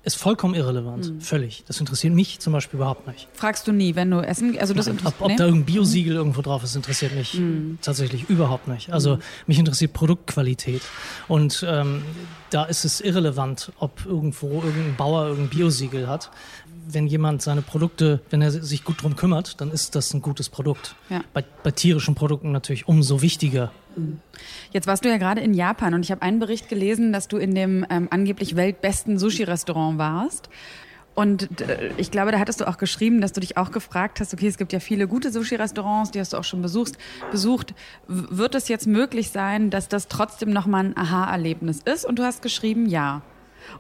ist 0.04 0.16
vollkommen 0.16 0.54
irrelevant. 0.54 1.12
Völlig. 1.20 1.64
Das 1.66 1.80
interessiert 1.80 2.14
mich 2.14 2.38
zum 2.38 2.52
Beispiel 2.52 2.78
überhaupt 2.78 3.06
nicht. 3.06 3.28
Fragst 3.32 3.66
du 3.66 3.72
nie, 3.72 3.94
wenn 3.94 4.10
du 4.10 4.20
essen, 4.20 4.56
also 4.58 4.72
das 4.72 4.86
Ob, 4.86 4.92
interessiert 4.94 5.20
ob 5.20 5.36
da 5.36 5.44
irgendein 5.44 5.64
Biosiegel 5.66 6.14
irgendwo 6.14 6.40
drauf 6.40 6.62
ist, 6.64 6.76
interessiert 6.76 7.14
mich 7.14 7.40
tatsächlich 7.82 8.30
überhaupt 8.30 8.68
nicht. 8.68 8.92
Also 8.92 9.18
mich 9.46 9.58
interessiert 9.58 9.92
Produktqualität. 9.92 10.82
Und 11.26 11.64
ähm, 11.68 12.02
da 12.50 12.64
ist 12.64 12.84
es 12.84 13.00
irrelevant, 13.00 13.72
ob 13.78 14.04
irgendwo 14.06 14.62
irgendein 14.62 14.96
Bauer 14.96 15.26
irgendein 15.26 15.50
Biosiegel 15.50 16.08
hat. 16.08 16.30
Wenn 16.90 17.06
jemand 17.06 17.42
seine 17.42 17.62
Produkte, 17.62 18.20
wenn 18.30 18.40
er 18.40 18.50
sich 18.50 18.84
gut 18.84 19.02
drum 19.02 19.14
kümmert, 19.14 19.60
dann 19.60 19.70
ist 19.70 19.94
das 19.94 20.14
ein 20.14 20.22
gutes 20.22 20.48
Produkt. 20.48 20.94
Ja. 21.10 21.22
Bei, 21.34 21.44
bei 21.62 21.70
tierischen 21.70 22.14
Produkten 22.14 22.52
natürlich 22.52 22.88
umso 22.88 23.20
wichtiger. 23.20 23.70
Jetzt 24.72 24.86
warst 24.86 25.04
du 25.04 25.08
ja 25.08 25.18
gerade 25.18 25.40
in 25.40 25.54
Japan 25.54 25.94
und 25.94 26.04
ich 26.04 26.10
habe 26.10 26.22
einen 26.22 26.38
Bericht 26.38 26.68
gelesen, 26.68 27.12
dass 27.12 27.28
du 27.28 27.36
in 27.36 27.54
dem 27.54 27.84
ähm, 27.90 28.08
angeblich 28.10 28.56
weltbesten 28.56 29.18
Sushi-Restaurant 29.18 29.98
warst. 29.98 30.48
Und 31.14 31.60
äh, 31.60 31.90
ich 31.96 32.10
glaube, 32.10 32.30
da 32.30 32.38
hattest 32.38 32.60
du 32.60 32.68
auch 32.68 32.78
geschrieben, 32.78 33.20
dass 33.20 33.32
du 33.32 33.40
dich 33.40 33.56
auch 33.56 33.72
gefragt 33.72 34.20
hast, 34.20 34.32
okay, 34.32 34.46
es 34.46 34.56
gibt 34.56 34.72
ja 34.72 34.80
viele 34.80 35.08
gute 35.08 35.32
Sushi-Restaurants, 35.32 36.12
die 36.12 36.20
hast 36.20 36.32
du 36.32 36.36
auch 36.36 36.44
schon 36.44 36.62
besucht. 36.62 36.96
besucht. 37.30 37.74
Wird 38.06 38.54
es 38.54 38.68
jetzt 38.68 38.86
möglich 38.86 39.30
sein, 39.30 39.70
dass 39.70 39.88
das 39.88 40.08
trotzdem 40.08 40.50
nochmal 40.50 40.84
ein 40.84 40.96
Aha-Erlebnis 40.96 41.80
ist? 41.84 42.04
Und 42.04 42.18
du 42.18 42.22
hast 42.22 42.42
geschrieben, 42.42 42.86
ja. 42.86 43.22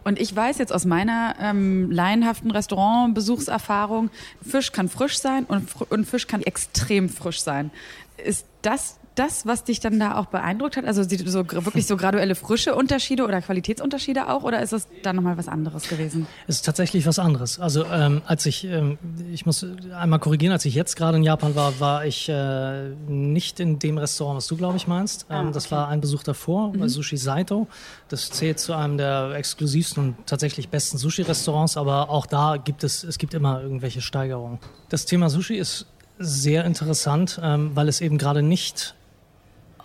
Und 0.04 0.20
ich 0.20 0.34
weiß 0.34 0.58
jetzt 0.58 0.72
aus 0.72 0.84
meiner 0.84 1.36
ähm, 1.40 1.90
laienhaften 1.90 2.50
Restaurantbesuchserfahrung, 2.50 4.10
Fisch 4.46 4.72
kann 4.72 4.88
frisch 4.88 5.18
sein 5.18 5.44
und, 5.44 5.68
und 5.90 6.04
Fisch 6.06 6.26
kann 6.26 6.42
extrem 6.42 7.08
frisch 7.08 7.40
sein. 7.40 7.70
Ist 8.16 8.46
das 8.62 8.98
das, 9.18 9.46
was 9.46 9.64
dich 9.64 9.80
dann 9.80 9.98
da 9.98 10.16
auch 10.16 10.26
beeindruckt 10.26 10.76
hat? 10.76 10.84
Also 10.84 11.02
so, 11.02 11.44
wirklich 11.50 11.86
so 11.86 11.96
graduelle 11.96 12.34
frische 12.34 12.74
Unterschiede 12.74 13.24
oder 13.24 13.40
Qualitätsunterschiede 13.40 14.28
auch? 14.28 14.44
Oder 14.44 14.62
ist 14.62 14.72
es 14.72 14.88
da 15.02 15.12
nochmal 15.12 15.36
was 15.36 15.48
anderes 15.48 15.88
gewesen? 15.88 16.26
Es 16.46 16.56
ist 16.56 16.66
tatsächlich 16.66 17.06
was 17.06 17.18
anderes. 17.18 17.58
Also 17.58 17.84
ähm, 17.86 18.22
als 18.26 18.46
ich, 18.46 18.64
ähm, 18.64 18.98
ich 19.32 19.46
muss 19.46 19.66
einmal 19.96 20.18
korrigieren, 20.18 20.52
als 20.52 20.64
ich 20.64 20.74
jetzt 20.74 20.96
gerade 20.96 21.16
in 21.16 21.22
Japan 21.22 21.54
war, 21.54 21.80
war 21.80 22.06
ich 22.06 22.28
äh, 22.28 22.90
nicht 23.08 23.60
in 23.60 23.78
dem 23.78 23.98
Restaurant, 23.98 24.36
was 24.36 24.46
du, 24.46 24.56
glaube 24.56 24.76
ich, 24.76 24.86
meinst. 24.86 25.26
Ähm, 25.28 25.36
ah, 25.36 25.40
okay. 25.42 25.50
Das 25.52 25.70
war 25.70 25.88
ein 25.88 26.00
Besuch 26.00 26.22
davor, 26.22 26.72
mhm. 26.72 26.80
bei 26.80 26.88
Sushi 26.88 27.16
Saito. 27.16 27.66
Das 28.08 28.30
zählt 28.30 28.58
zu 28.58 28.74
einem 28.74 28.98
der 28.98 29.32
exklusivsten 29.34 30.08
und 30.08 30.26
tatsächlich 30.26 30.68
besten 30.68 30.98
Sushi-Restaurants, 30.98 31.76
aber 31.76 32.10
auch 32.10 32.26
da 32.26 32.56
gibt 32.56 32.84
es, 32.84 33.04
es 33.04 33.18
gibt 33.18 33.34
immer 33.34 33.60
irgendwelche 33.62 34.00
Steigerungen. 34.00 34.58
Das 34.88 35.06
Thema 35.06 35.28
Sushi 35.28 35.56
ist 35.56 35.86
sehr 36.18 36.64
interessant, 36.64 37.40
ähm, 37.42 37.70
weil 37.74 37.88
es 37.88 38.00
eben 38.00 38.18
gerade 38.18 38.42
nicht 38.42 38.94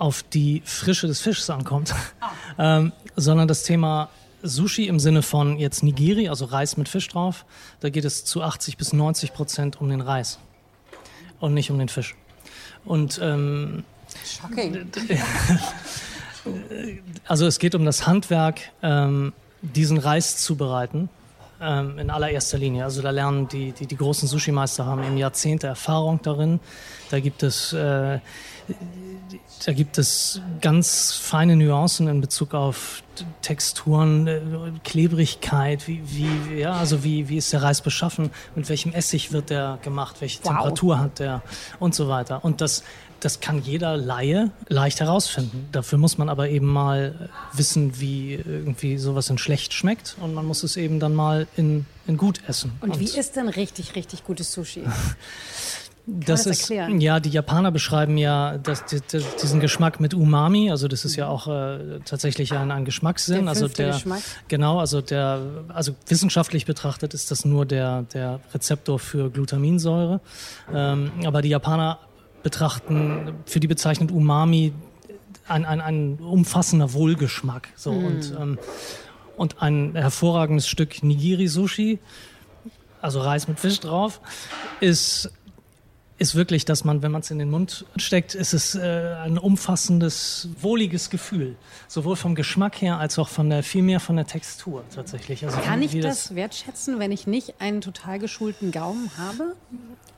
auf 0.03 0.21
die 0.21 0.61
Frische 0.65 1.07
des 1.07 1.21
Fisches 1.21 1.49
ankommt, 1.49 1.95
ah. 2.19 2.31
ähm, 2.57 2.91
sondern 3.15 3.47
das 3.47 3.63
Thema 3.63 4.09
Sushi 4.41 4.87
im 4.87 4.99
Sinne 4.99 5.21
von 5.21 5.57
jetzt 5.57 5.81
Nigiri, 5.81 6.27
also 6.27 6.43
Reis 6.43 6.75
mit 6.75 6.89
Fisch 6.89 7.07
drauf, 7.07 7.45
da 7.79 7.89
geht 7.89 8.03
es 8.03 8.25
zu 8.25 8.43
80 8.43 8.75
bis 8.75 8.91
90 8.91 9.31
Prozent 9.31 9.79
um 9.79 9.87
den 9.87 10.01
Reis 10.01 10.39
und 11.39 11.53
nicht 11.53 11.71
um 11.71 11.79
den 11.79 11.87
Fisch. 11.87 12.17
Und 12.83 13.17
ähm, 13.23 13.85
Shocking. 14.25 14.91
also 17.25 17.47
es 17.47 17.57
geht 17.57 17.73
um 17.73 17.85
das 17.85 18.05
Handwerk, 18.05 18.59
ähm, 18.81 19.31
diesen 19.61 19.97
Reis 19.97 20.35
zu 20.35 20.57
bereiten 20.57 21.07
ähm, 21.63 21.97
in 21.97 22.09
allererster 22.09 22.57
Linie. 22.57 22.83
Also 22.83 23.01
da 23.01 23.09
lernen 23.09 23.47
die, 23.47 23.71
die, 23.71 23.87
die 23.87 23.97
großen 23.97 24.27
Sushi-Meister 24.27 24.85
haben 24.85 25.03
eben 25.03 25.17
Jahrzehnte 25.17 25.67
Erfahrung 25.67 26.19
darin. 26.21 26.59
Da 27.09 27.19
gibt 27.19 27.43
es 27.43 27.73
äh, 27.73 28.19
da 29.65 29.73
gibt 29.73 29.97
es 29.97 30.41
ganz 30.61 31.13
feine 31.13 31.55
Nuancen 31.55 32.07
in 32.07 32.21
Bezug 32.21 32.53
auf 32.53 33.03
Texturen, 33.41 34.27
äh, 34.27 34.41
Klebrigkeit, 34.83 35.87
wie, 35.87 36.01
wie, 36.05 36.59
ja, 36.59 36.73
also 36.73 37.03
wie, 37.03 37.29
wie 37.29 37.37
ist 37.37 37.53
der 37.53 37.61
Reis 37.63 37.81
beschaffen, 37.81 38.31
mit 38.55 38.67
welchem 38.69 38.93
Essig 38.93 39.31
wird 39.31 39.49
der 39.49 39.79
gemacht, 39.81 40.17
welche 40.19 40.39
wow. 40.39 40.49
Temperatur 40.49 40.99
hat 40.99 41.19
der 41.19 41.41
und 41.79 41.95
so 41.95 42.07
weiter. 42.07 42.43
Und 42.43 42.61
das, 42.61 42.83
das 43.23 43.39
kann 43.39 43.61
jeder 43.61 43.95
Laie 43.95 44.51
leicht 44.67 44.99
herausfinden. 44.99 45.67
Dafür 45.71 45.97
muss 45.97 46.17
man 46.17 46.27
aber 46.27 46.49
eben 46.49 46.67
mal 46.67 47.29
wissen, 47.53 47.99
wie 47.99 48.33
irgendwie 48.33 48.97
sowas 48.97 49.29
in 49.29 49.37
schlecht 49.37 49.73
schmeckt 49.73 50.17
und 50.19 50.33
man 50.33 50.45
muss 50.45 50.63
es 50.63 50.75
eben 50.75 50.99
dann 50.99 51.15
mal 51.15 51.47
in, 51.55 51.85
in 52.05 52.17
gut 52.17 52.41
essen. 52.47 52.73
Und, 52.81 52.91
und 52.91 52.99
wie 52.99 53.05
ist 53.05 53.35
denn 53.35 53.47
richtig, 53.47 53.95
richtig 53.95 54.25
gutes 54.25 54.51
Sushi? 54.51 54.83
das, 56.05 56.43
das 56.43 56.59
ist 56.59 56.69
ja 56.69 57.19
die 57.21 57.29
Japaner 57.29 57.71
beschreiben 57.71 58.17
ja 58.17 58.57
das, 58.57 58.83
die, 58.85 58.99
diesen 59.41 59.61
Geschmack 59.61 60.01
mit 60.01 60.13
Umami, 60.13 60.69
also 60.69 60.89
das 60.89 61.05
ist 61.05 61.15
ja 61.15 61.27
auch 61.29 61.47
äh, 61.47 62.01
tatsächlich 62.03 62.51
ein, 62.51 62.71
ein 62.71 62.83
Geschmackssinn, 62.83 63.45
der 63.45 63.47
also 63.47 63.69
der 63.69 63.93
Geschmack. 63.93 64.21
genau, 64.49 64.79
also 64.79 64.99
der 64.99 65.39
also 65.69 65.95
wissenschaftlich 66.07 66.65
betrachtet 66.65 67.13
ist 67.13 67.31
das 67.31 67.45
nur 67.45 67.65
der 67.65 68.01
der 68.13 68.41
Rezeptor 68.53 68.99
für 68.99 69.29
Glutaminsäure, 69.29 70.19
ähm, 70.73 71.11
aber 71.23 71.41
die 71.41 71.49
Japaner 71.49 71.99
betrachten 72.43 73.33
für 73.45 73.59
die 73.59 73.67
bezeichnet 73.67 74.11
Umami 74.11 74.73
ein, 75.47 75.65
ein, 75.65 75.81
ein 75.81 76.19
umfassender 76.19 76.93
Wohlgeschmack 76.93 77.69
so 77.75 77.91
mm. 77.91 78.05
und 78.05 78.35
ähm, 78.39 78.59
und 79.35 79.61
ein 79.61 79.95
hervorragendes 79.95 80.67
Stück 80.67 81.01
Nigiri 81.01 81.47
Sushi 81.47 81.99
also 83.03 83.19
Reis 83.19 83.47
mit 83.47 83.59
Fisch 83.59 83.79
drauf, 83.79 84.21
ist 84.79 85.29
ist 86.19 86.35
wirklich, 86.35 86.63
dass 86.63 86.85
man, 86.85 87.01
wenn 87.01 87.11
man 87.11 87.21
es 87.21 87.31
in 87.31 87.39
den 87.39 87.49
Mund 87.49 87.85
steckt, 87.97 88.33
ist 88.33 88.53
es 88.53 88.75
äh, 88.75 89.15
ein 89.23 89.37
umfassendes, 89.37 90.47
wohliges 90.61 91.09
Gefühl. 91.09 91.57
Sowohl 91.89 92.15
vom 92.15 92.35
Geschmack 92.35 92.81
her 92.81 92.97
als 92.99 93.19
auch 93.19 93.27
von 93.27 93.49
der, 93.49 93.61
viel 93.61 93.81
mehr 93.81 93.99
von 93.99 94.15
der 94.15 94.25
Textur 94.25 94.83
tatsächlich. 94.93 95.43
Also 95.43 95.59
Kann 95.59 95.81
ich 95.81 95.99
das, 95.99 96.27
das 96.27 96.35
wertschätzen, 96.35 96.99
wenn 96.99 97.11
ich 97.11 97.27
nicht 97.27 97.55
einen 97.59 97.81
total 97.81 98.19
geschulten 98.19 98.71
Gaumen 98.71 99.11
habe? 99.17 99.55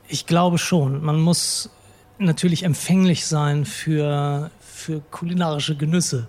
Ich 0.06 0.26
glaube 0.26 0.58
schon. 0.58 1.02
Man 1.02 1.18
muss 1.18 1.70
natürlich 2.18 2.62
empfänglich 2.62 3.26
sein 3.26 3.64
für, 3.64 4.50
für 4.60 5.00
kulinarische 5.10 5.76
Genüsse. 5.76 6.26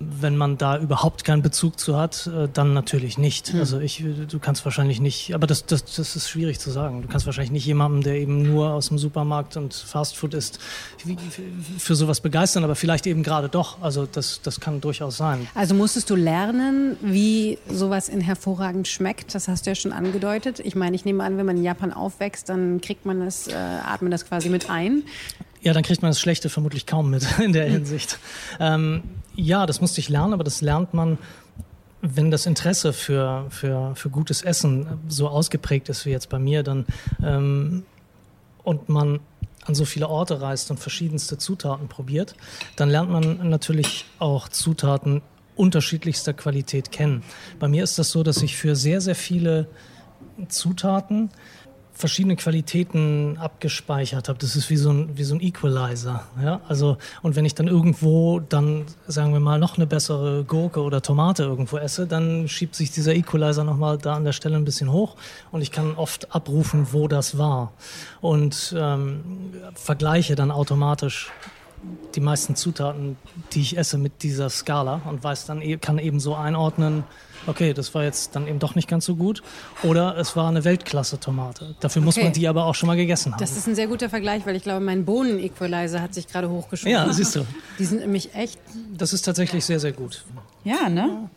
Wenn 0.00 0.36
man 0.36 0.58
da 0.58 0.78
überhaupt 0.78 1.24
keinen 1.24 1.42
Bezug 1.42 1.78
zu 1.78 1.96
hat, 1.96 2.26
äh, 2.26 2.48
dann 2.52 2.72
natürlich 2.72 3.18
nicht. 3.18 3.48
Hm. 3.48 3.60
Also 3.60 3.80
ich, 3.80 4.04
du 4.28 4.38
kannst 4.38 4.64
wahrscheinlich 4.64 5.00
nicht, 5.00 5.34
aber 5.34 5.46
das, 5.46 5.66
das, 5.66 5.84
das 5.84 6.16
ist 6.16 6.28
schwierig 6.28 6.58
zu 6.58 6.70
sagen. 6.70 7.02
Du 7.02 7.08
kannst 7.08 7.26
wahrscheinlich 7.26 7.52
nicht 7.52 7.66
jemanden, 7.66 8.02
der 8.02 8.16
eben 8.16 8.42
nur 8.42 8.70
aus 8.70 8.88
dem 8.88 8.98
Supermarkt 8.98 9.56
und 9.56 9.74
Fastfood 9.74 10.34
isst, 10.34 10.58
für 11.78 11.94
sowas 11.94 12.20
begeistern, 12.20 12.64
aber 12.64 12.74
vielleicht 12.74 13.06
eben 13.06 13.22
gerade 13.22 13.48
doch. 13.48 13.80
Also 13.82 14.06
das, 14.06 14.40
das 14.42 14.60
kann 14.60 14.80
durchaus 14.80 15.16
sein. 15.16 15.46
Also 15.54 15.74
musstest 15.74 16.10
du 16.10 16.16
lernen, 16.16 16.96
wie 17.00 17.58
sowas 17.70 18.08
in 18.08 18.20
hervorragend 18.20 18.88
schmeckt. 18.88 19.34
Das 19.34 19.48
hast 19.48 19.66
du 19.66 19.70
ja 19.70 19.74
schon 19.74 19.92
angedeutet. 19.92 20.60
Ich 20.60 20.74
meine, 20.74 20.96
ich 20.96 21.04
nehme 21.04 21.22
an, 21.24 21.38
wenn 21.38 21.46
man 21.46 21.56
in 21.56 21.64
Japan 21.64 21.92
aufwächst, 21.92 22.48
dann 22.48 22.80
kriegt 22.80 23.06
man 23.06 23.20
das, 23.20 23.48
äh, 23.48 23.54
atmet 23.54 24.12
das 24.12 24.26
quasi 24.26 24.48
mit 24.48 24.70
ein. 24.70 25.02
Ja, 25.64 25.72
dann 25.72 25.82
kriegt 25.82 26.02
man 26.02 26.10
das 26.10 26.20
Schlechte 26.20 26.50
vermutlich 26.50 26.86
kaum 26.86 27.10
mit 27.10 27.26
in 27.42 27.52
der 27.54 27.64
Hinsicht. 27.64 28.18
Ähm, 28.60 29.02
ja, 29.34 29.66
das 29.66 29.80
musste 29.80 29.98
ich 29.98 30.10
lernen, 30.10 30.34
aber 30.34 30.44
das 30.44 30.60
lernt 30.60 30.92
man, 30.92 31.18
wenn 32.02 32.30
das 32.30 32.44
Interesse 32.44 32.92
für, 32.92 33.46
für, 33.48 33.96
für 33.96 34.10
gutes 34.10 34.42
Essen 34.42 34.86
so 35.08 35.26
ausgeprägt 35.26 35.88
ist 35.88 36.04
wie 36.04 36.10
jetzt 36.10 36.28
bei 36.28 36.38
mir, 36.38 36.62
dann 36.62 36.84
ähm, 37.22 37.84
und 38.62 38.90
man 38.90 39.20
an 39.64 39.74
so 39.74 39.86
viele 39.86 40.08
Orte 40.08 40.42
reist 40.42 40.70
und 40.70 40.78
verschiedenste 40.78 41.38
Zutaten 41.38 41.88
probiert, 41.88 42.34
dann 42.76 42.90
lernt 42.90 43.10
man 43.10 43.48
natürlich 43.48 44.04
auch 44.18 44.50
Zutaten 44.50 45.22
unterschiedlichster 45.56 46.34
Qualität 46.34 46.92
kennen. 46.92 47.22
Bei 47.58 47.68
mir 47.68 47.82
ist 47.82 47.98
das 47.98 48.10
so, 48.10 48.22
dass 48.22 48.42
ich 48.42 48.56
für 48.56 48.76
sehr, 48.76 49.00
sehr 49.00 49.14
viele 49.14 49.68
Zutaten 50.48 51.30
verschiedene 51.94 52.36
Qualitäten 52.36 53.38
abgespeichert 53.38 54.28
habe. 54.28 54.38
Das 54.38 54.56
ist 54.56 54.68
wie 54.68 54.76
so 54.76 54.90
ein, 54.90 55.16
wie 55.16 55.22
so 55.22 55.34
ein 55.34 55.40
Equalizer. 55.40 56.24
Ja? 56.42 56.60
Also, 56.68 56.98
und 57.22 57.36
wenn 57.36 57.44
ich 57.44 57.54
dann 57.54 57.68
irgendwo 57.68 58.40
dann, 58.40 58.84
sagen 59.06 59.32
wir 59.32 59.40
mal, 59.40 59.58
noch 59.58 59.76
eine 59.76 59.86
bessere 59.86 60.44
Gurke 60.44 60.82
oder 60.82 61.00
Tomate 61.00 61.44
irgendwo 61.44 61.78
esse, 61.78 62.06
dann 62.06 62.48
schiebt 62.48 62.74
sich 62.74 62.90
dieser 62.90 63.14
Equalizer 63.14 63.64
nochmal 63.64 63.96
da 63.98 64.14
an 64.14 64.24
der 64.24 64.32
Stelle 64.32 64.56
ein 64.56 64.64
bisschen 64.64 64.90
hoch 64.90 65.16
und 65.52 65.62
ich 65.62 65.70
kann 65.70 65.94
oft 65.94 66.34
abrufen, 66.34 66.88
wo 66.90 67.06
das 67.06 67.38
war. 67.38 67.72
Und 68.20 68.74
ähm, 68.76 69.52
vergleiche 69.74 70.34
dann 70.34 70.50
automatisch 70.50 71.30
die 72.14 72.20
meisten 72.20 72.56
Zutaten, 72.56 73.16
die 73.52 73.60
ich 73.60 73.76
esse, 73.76 73.98
mit 73.98 74.22
dieser 74.22 74.50
Skala 74.50 75.02
und 75.08 75.22
weiß 75.22 75.46
dann, 75.46 75.62
e-, 75.62 75.76
kann 75.76 75.98
eben 75.98 76.20
so 76.20 76.34
einordnen, 76.34 77.04
okay, 77.46 77.74
das 77.74 77.94
war 77.94 78.04
jetzt 78.04 78.34
dann 78.36 78.46
eben 78.46 78.58
doch 78.58 78.74
nicht 78.74 78.88
ganz 78.88 79.04
so 79.04 79.16
gut. 79.16 79.42
Oder 79.82 80.16
es 80.16 80.36
war 80.36 80.48
eine 80.48 80.64
Weltklasse-Tomate. 80.64 81.76
Dafür 81.80 82.02
muss 82.02 82.16
okay. 82.16 82.24
man 82.24 82.32
die 82.32 82.48
aber 82.48 82.64
auch 82.66 82.74
schon 82.74 82.86
mal 82.86 82.96
gegessen 82.96 83.32
haben. 83.32 83.40
Das 83.40 83.56
ist 83.56 83.66
ein 83.66 83.74
sehr 83.74 83.86
guter 83.86 84.08
Vergleich, 84.08 84.46
weil 84.46 84.56
ich 84.56 84.62
glaube, 84.62 84.84
mein 84.84 85.04
Bohnen-Equalizer 85.04 86.00
hat 86.00 86.14
sich 86.14 86.26
gerade 86.26 86.48
hochgeschoben. 86.48 86.92
Ja, 86.92 87.12
siehst 87.12 87.36
du. 87.36 87.46
Die 87.78 87.84
sind 87.84 88.00
nämlich 88.00 88.34
echt. 88.34 88.58
Das 88.96 89.12
ist 89.12 89.22
tatsächlich 89.22 89.64
sehr, 89.64 89.80
sehr 89.80 89.92
gut. 89.92 90.24
Ja, 90.64 90.88
ne? 90.88 91.28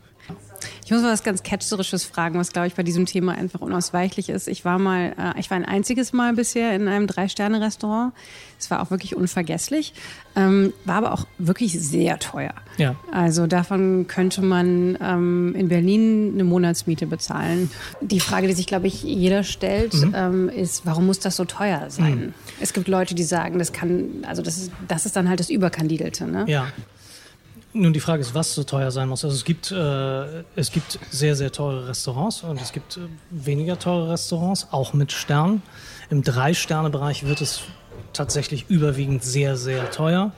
Ich 0.85 0.91
muss 0.91 1.01
mal 1.01 1.11
was 1.11 1.23
ganz 1.23 1.43
Ketzerisches 1.43 2.05
fragen, 2.05 2.39
was, 2.39 2.53
glaube 2.53 2.67
ich, 2.67 2.75
bei 2.75 2.83
diesem 2.83 3.05
Thema 3.05 3.33
einfach 3.33 3.61
unausweichlich 3.61 4.29
ist. 4.29 4.47
Ich 4.47 4.65
war 4.65 4.79
mal, 4.79 5.13
äh, 5.17 5.39
ich 5.39 5.49
war 5.49 5.57
ein 5.57 5.65
einziges 5.65 6.13
Mal 6.13 6.33
bisher 6.33 6.73
in 6.75 6.87
einem 6.87 7.07
Drei-Sterne-Restaurant. 7.07 8.13
Es 8.59 8.71
war 8.71 8.81
auch 8.81 8.89
wirklich 8.89 9.15
unvergesslich, 9.15 9.93
ähm, 10.35 10.73
war 10.85 10.95
aber 10.95 11.13
auch 11.13 11.27
wirklich 11.37 11.79
sehr 11.79 12.17
teuer. 12.17 12.53
Ja. 12.77 12.95
Also 13.11 13.45
davon 13.45 14.07
könnte 14.07 14.41
man 14.41 14.97
ähm, 15.01 15.53
in 15.55 15.67
Berlin 15.67 16.31
eine 16.33 16.43
Monatsmiete 16.43 17.05
bezahlen. 17.05 17.69
Die 18.01 18.19
Frage, 18.19 18.47
die 18.47 18.53
sich, 18.53 18.65
glaube 18.65 18.87
ich, 18.87 19.03
jeder 19.03 19.43
stellt, 19.43 19.93
mhm. 19.93 20.13
ähm, 20.15 20.49
ist, 20.49 20.85
warum 20.85 21.05
muss 21.05 21.19
das 21.19 21.35
so 21.35 21.45
teuer 21.45 21.89
sein? 21.89 22.27
Mhm. 22.27 22.33
Es 22.59 22.73
gibt 22.73 22.87
Leute, 22.87 23.13
die 23.13 23.23
sagen, 23.23 23.59
das 23.59 23.73
kann, 23.73 24.25
also 24.27 24.41
das 24.41 24.57
ist, 24.57 24.71
das 24.87 25.05
ist 25.05 25.15
dann 25.15 25.29
halt 25.29 25.39
das 25.39 25.49
Überkandidelte. 25.49 26.25
Ne? 26.25 26.45
Ja. 26.47 26.67
Nun, 27.79 27.93
die 27.93 27.99
Frage 27.99 28.21
ist, 28.21 28.33
was 28.33 28.55
so 28.55 28.63
teuer 28.63 28.89
sein 28.89 29.07
muss. 29.07 29.23
Also 29.23 29.35
es 29.35 29.43
gibt, 29.43 29.71
äh, 29.71 30.43
es 30.55 30.71
gibt 30.71 30.99
sehr, 31.11 31.35
sehr 31.35 31.51
teure 31.51 31.87
Restaurants 31.87 32.41
und 32.41 32.59
es 32.59 32.71
gibt 32.71 32.97
äh, 32.97 33.01
weniger 33.29 33.77
teure 33.77 34.09
Restaurants, 34.09 34.67
auch 34.71 34.93
mit 34.93 35.11
Sternen. 35.11 35.61
Im 36.09 36.23
Drei-Sterne-Bereich 36.23 37.27
wird 37.27 37.41
es 37.41 37.61
tatsächlich 38.13 38.65
überwiegend 38.69 39.23
sehr, 39.23 39.57
sehr 39.57 39.91
teuer, 39.91 40.31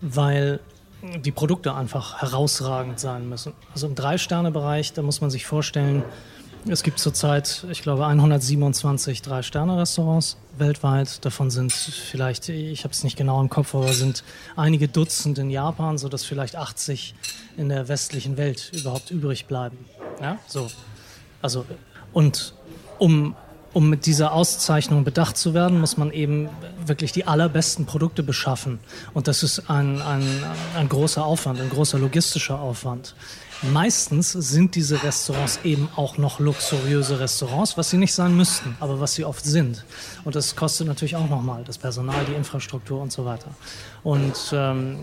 weil 0.00 0.60
die 1.24 1.32
Produkte 1.32 1.74
einfach 1.74 2.22
herausragend 2.22 3.00
sein 3.00 3.28
müssen. 3.28 3.52
Also 3.72 3.88
im 3.88 3.96
Drei-Sterne-Bereich, 3.96 4.92
da 4.92 5.02
muss 5.02 5.20
man 5.20 5.30
sich 5.30 5.46
vorstellen, 5.46 6.04
Es 6.66 6.82
gibt 6.82 6.98
zurzeit, 6.98 7.66
ich 7.70 7.82
glaube, 7.82 8.06
127 8.06 9.20
Drei-Sterne-Restaurants 9.20 10.38
weltweit. 10.56 11.22
Davon 11.22 11.50
sind 11.50 11.72
vielleicht, 11.72 12.48
ich 12.48 12.84
habe 12.84 12.92
es 12.92 13.04
nicht 13.04 13.18
genau 13.18 13.38
im 13.42 13.50
Kopf, 13.50 13.74
aber 13.74 13.92
sind 13.92 14.24
einige 14.56 14.88
Dutzend 14.88 15.36
in 15.38 15.50
Japan, 15.50 15.98
sodass 15.98 16.24
vielleicht 16.24 16.56
80 16.56 17.14
in 17.58 17.68
der 17.68 17.88
westlichen 17.88 18.38
Welt 18.38 18.72
überhaupt 18.74 19.10
übrig 19.10 19.44
bleiben. 19.44 19.76
Ja, 20.22 20.38
so. 20.46 20.70
Also, 21.42 21.66
und 22.14 22.54
um 22.98 23.36
um 23.74 23.90
mit 23.90 24.06
dieser 24.06 24.32
Auszeichnung 24.32 25.02
bedacht 25.02 25.36
zu 25.36 25.52
werden, 25.52 25.80
muss 25.80 25.96
man 25.96 26.12
eben 26.12 26.48
wirklich 26.86 27.10
die 27.10 27.26
allerbesten 27.26 27.86
Produkte 27.86 28.22
beschaffen. 28.22 28.78
Und 29.12 29.26
das 29.26 29.42
ist 29.42 29.68
ein, 29.68 30.00
ein, 30.00 30.22
ein 30.76 30.88
großer 30.88 31.24
Aufwand, 31.24 31.60
ein 31.60 31.70
großer 31.70 31.98
logistischer 31.98 32.60
Aufwand. 32.60 33.16
Meistens 33.62 34.32
sind 34.32 34.74
diese 34.74 35.02
Restaurants 35.02 35.60
eben 35.64 35.88
auch 35.96 36.18
noch 36.18 36.38
luxuriöse 36.38 37.18
Restaurants, 37.20 37.76
was 37.76 37.90
sie 37.90 37.96
nicht 37.96 38.12
sein 38.12 38.36
müssten, 38.36 38.76
aber 38.80 39.00
was 39.00 39.14
sie 39.14 39.24
oft 39.24 39.44
sind. 39.44 39.84
Und 40.24 40.34
das 40.34 40.54
kostet 40.56 40.86
natürlich 40.86 41.16
auch 41.16 41.28
nochmal 41.28 41.64
das 41.64 41.78
Personal, 41.78 42.24
die 42.28 42.34
Infrastruktur 42.34 43.00
und 43.00 43.12
so 43.12 43.24
weiter. 43.24 43.50
Und 44.02 44.36
ähm, 44.52 44.96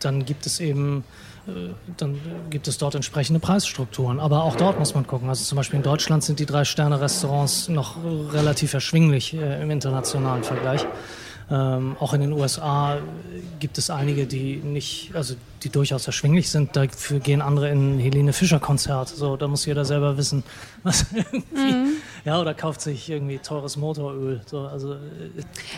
dann 0.00 0.24
gibt 0.24 0.46
es 0.46 0.60
eben 0.60 1.04
äh, 1.46 1.74
dann 1.96 2.20
gibt 2.50 2.68
es 2.68 2.78
dort 2.78 2.94
entsprechende 2.94 3.40
Preisstrukturen. 3.40 4.20
Aber 4.20 4.44
auch 4.44 4.56
dort 4.56 4.78
muss 4.78 4.94
man 4.94 5.06
gucken. 5.06 5.28
Also 5.28 5.44
zum 5.44 5.56
Beispiel 5.56 5.78
in 5.78 5.82
Deutschland 5.82 6.22
sind 6.24 6.38
die 6.38 6.46
Drei-Sterne-Restaurants 6.46 7.68
noch 7.68 7.96
relativ 8.32 8.74
erschwinglich 8.74 9.34
äh, 9.34 9.62
im 9.62 9.70
internationalen 9.70 10.44
Vergleich. 10.44 10.86
Ähm, 11.52 11.96
auch 12.00 12.14
in 12.14 12.22
den 12.22 12.32
USA 12.32 12.96
gibt 13.60 13.76
es 13.76 13.90
einige, 13.90 14.26
die 14.26 14.56
nicht, 14.56 15.10
also 15.14 15.34
die 15.62 15.68
durchaus 15.68 16.06
erschwinglich 16.06 16.48
sind. 16.48 16.74
Dafür 16.76 17.20
gehen 17.20 17.42
andere 17.42 17.68
in 17.68 17.98
Helene 17.98 18.32
Fischer 18.32 18.58
Konzert. 18.58 19.08
So, 19.08 19.36
da 19.36 19.48
muss 19.48 19.66
jeder 19.66 19.84
selber 19.84 20.16
wissen, 20.16 20.44
was 20.82 21.04
irgendwie. 21.12 21.72
Mhm. 21.72 21.88
Ja, 22.24 22.40
oder 22.40 22.54
kauft 22.54 22.80
sich 22.80 23.10
irgendwie 23.10 23.38
teures 23.38 23.76
Motoröl. 23.76 24.40
So, 24.46 24.60
also. 24.60 24.94
Äh, 24.94 24.98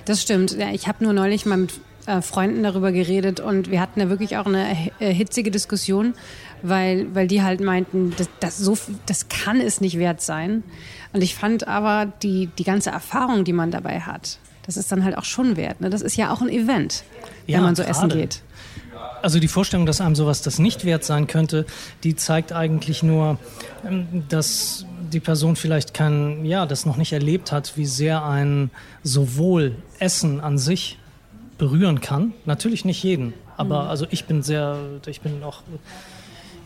das 0.05 0.23
stimmt. 0.23 0.53
Ja, 0.53 0.71
ich 0.71 0.87
habe 0.87 1.03
nur 1.03 1.13
neulich 1.13 1.45
mal 1.45 1.57
mit 1.57 1.73
äh, 2.07 2.23
Freunden 2.23 2.63
darüber 2.63 2.93
geredet 2.93 3.41
und 3.41 3.69
wir 3.69 3.81
hatten 3.81 3.99
da 3.99 4.09
wirklich 4.09 4.37
auch 4.37 4.47
eine 4.47 4.77
äh, 5.01 5.13
hitzige 5.13 5.51
Diskussion, 5.51 6.15
weil, 6.63 7.13
weil 7.17 7.27
die 7.27 7.43
halt 7.43 7.61
meinten, 7.61 8.15
das, 8.17 8.29
das, 8.39 8.59
so, 8.59 8.79
das 9.07 9.29
kann 9.29 9.61
es 9.61 9.81
nicht 9.81 9.99
wert 9.99 10.21
sein. 10.21 10.63
Und 11.13 11.23
ich 11.23 11.35
fand 11.35 11.67
aber 11.67 12.13
die, 12.23 12.49
die 12.59 12.65
ganze 12.65 12.91
Erfahrung, 12.91 13.45
die 13.45 13.53
man 13.53 13.73
dabei 13.73 14.01
hat, 14.01 14.39
das 14.67 14.77
ist 14.77 14.91
dann 14.91 15.05
halt 15.05 15.17
auch 15.17 15.25
schon 15.25 15.57
wert. 15.57 15.81
Ne? 15.81 15.91
Das 15.91 16.01
ist 16.01 16.17
ja 16.17 16.33
auch 16.33 16.41
ein 16.41 16.49
Event, 16.49 17.05
wenn 17.47 17.63
man 17.63 17.75
so 17.75 17.83
grade. 17.83 17.97
essen 17.97 18.09
geht. 18.09 18.43
Also 19.23 19.39
die 19.39 19.49
Vorstellung, 19.49 19.87
dass 19.87 20.01
einem 20.01 20.15
sowas 20.15 20.43
das 20.43 20.59
nicht 20.59 20.85
wert 20.85 21.05
sein 21.05 21.27
könnte, 21.27 21.65
die 22.03 22.15
zeigt 22.15 22.53
eigentlich 22.53 23.03
nur, 23.03 23.39
ähm, 23.87 24.25
dass 24.29 24.85
die 25.13 25.21
Person 25.21 25.57
vielleicht 25.57 25.95
kein, 25.95 26.45
ja, 26.45 26.67
das 26.67 26.87
noch 26.87 26.97
nicht 26.97 27.13
erlebt 27.13 27.53
hat, 27.53 27.77
wie 27.77 27.87
sehr 27.87 28.25
ein 28.25 28.71
sowohl 29.03 29.77
Essen 29.99 30.41
an 30.41 30.59
sich 30.59 30.99
berühren 31.57 32.01
kann. 32.01 32.33
Natürlich 32.45 32.85
nicht 32.85 33.03
jeden, 33.03 33.33
aber 33.57 33.85
mhm. 33.85 33.91
also 33.91 34.07
ich 34.11 34.25
bin 34.25 34.43
sehr, 34.43 34.79
ich 35.07 35.21
bin 35.21 35.43
auch, 35.43 35.63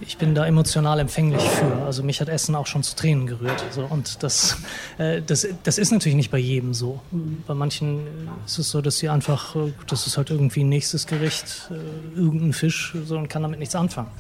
ich 0.01 0.17
bin 0.17 0.35
da 0.35 0.47
emotional 0.47 1.01
empfänglich 1.01 1.43
für. 1.43 1.85
Also 1.85 2.03
mich 2.03 2.21
hat 2.21 2.29
Essen 2.29 2.55
auch 2.55 2.67
schon 2.67 2.83
zu 2.83 2.95
Tränen 2.95 3.27
gerührt. 3.27 3.65
So. 3.71 3.85
Und 3.85 4.23
das, 4.23 4.57
äh, 4.99 5.23
das, 5.23 5.47
das 5.65 5.79
ist 5.79 5.91
natürlich 5.91 6.17
nicht 6.17 6.31
bei 6.31 6.39
jedem 6.39 6.75
so. 6.75 7.01
Bei 7.47 7.55
manchen 7.55 8.07
ist 8.47 8.59
es 8.59 8.71
so, 8.71 8.81
dass 8.81 8.99
sie 8.99 9.09
einfach, 9.09 9.57
äh, 9.57 9.73
das 9.89 10.07
ist 10.07 10.17
halt 10.17 10.31
irgendwie 10.31 10.63
ein 10.63 10.69
nächstes 10.69 11.07
Gericht, 11.07 11.71
äh, 11.71 12.19
irgendein 12.19 12.53
Fisch, 12.53 12.95
so 13.05 13.17
und 13.17 13.29
kann 13.29 13.43
damit 13.43 13.59
nichts 13.59 13.75
anfangen. 13.75 14.11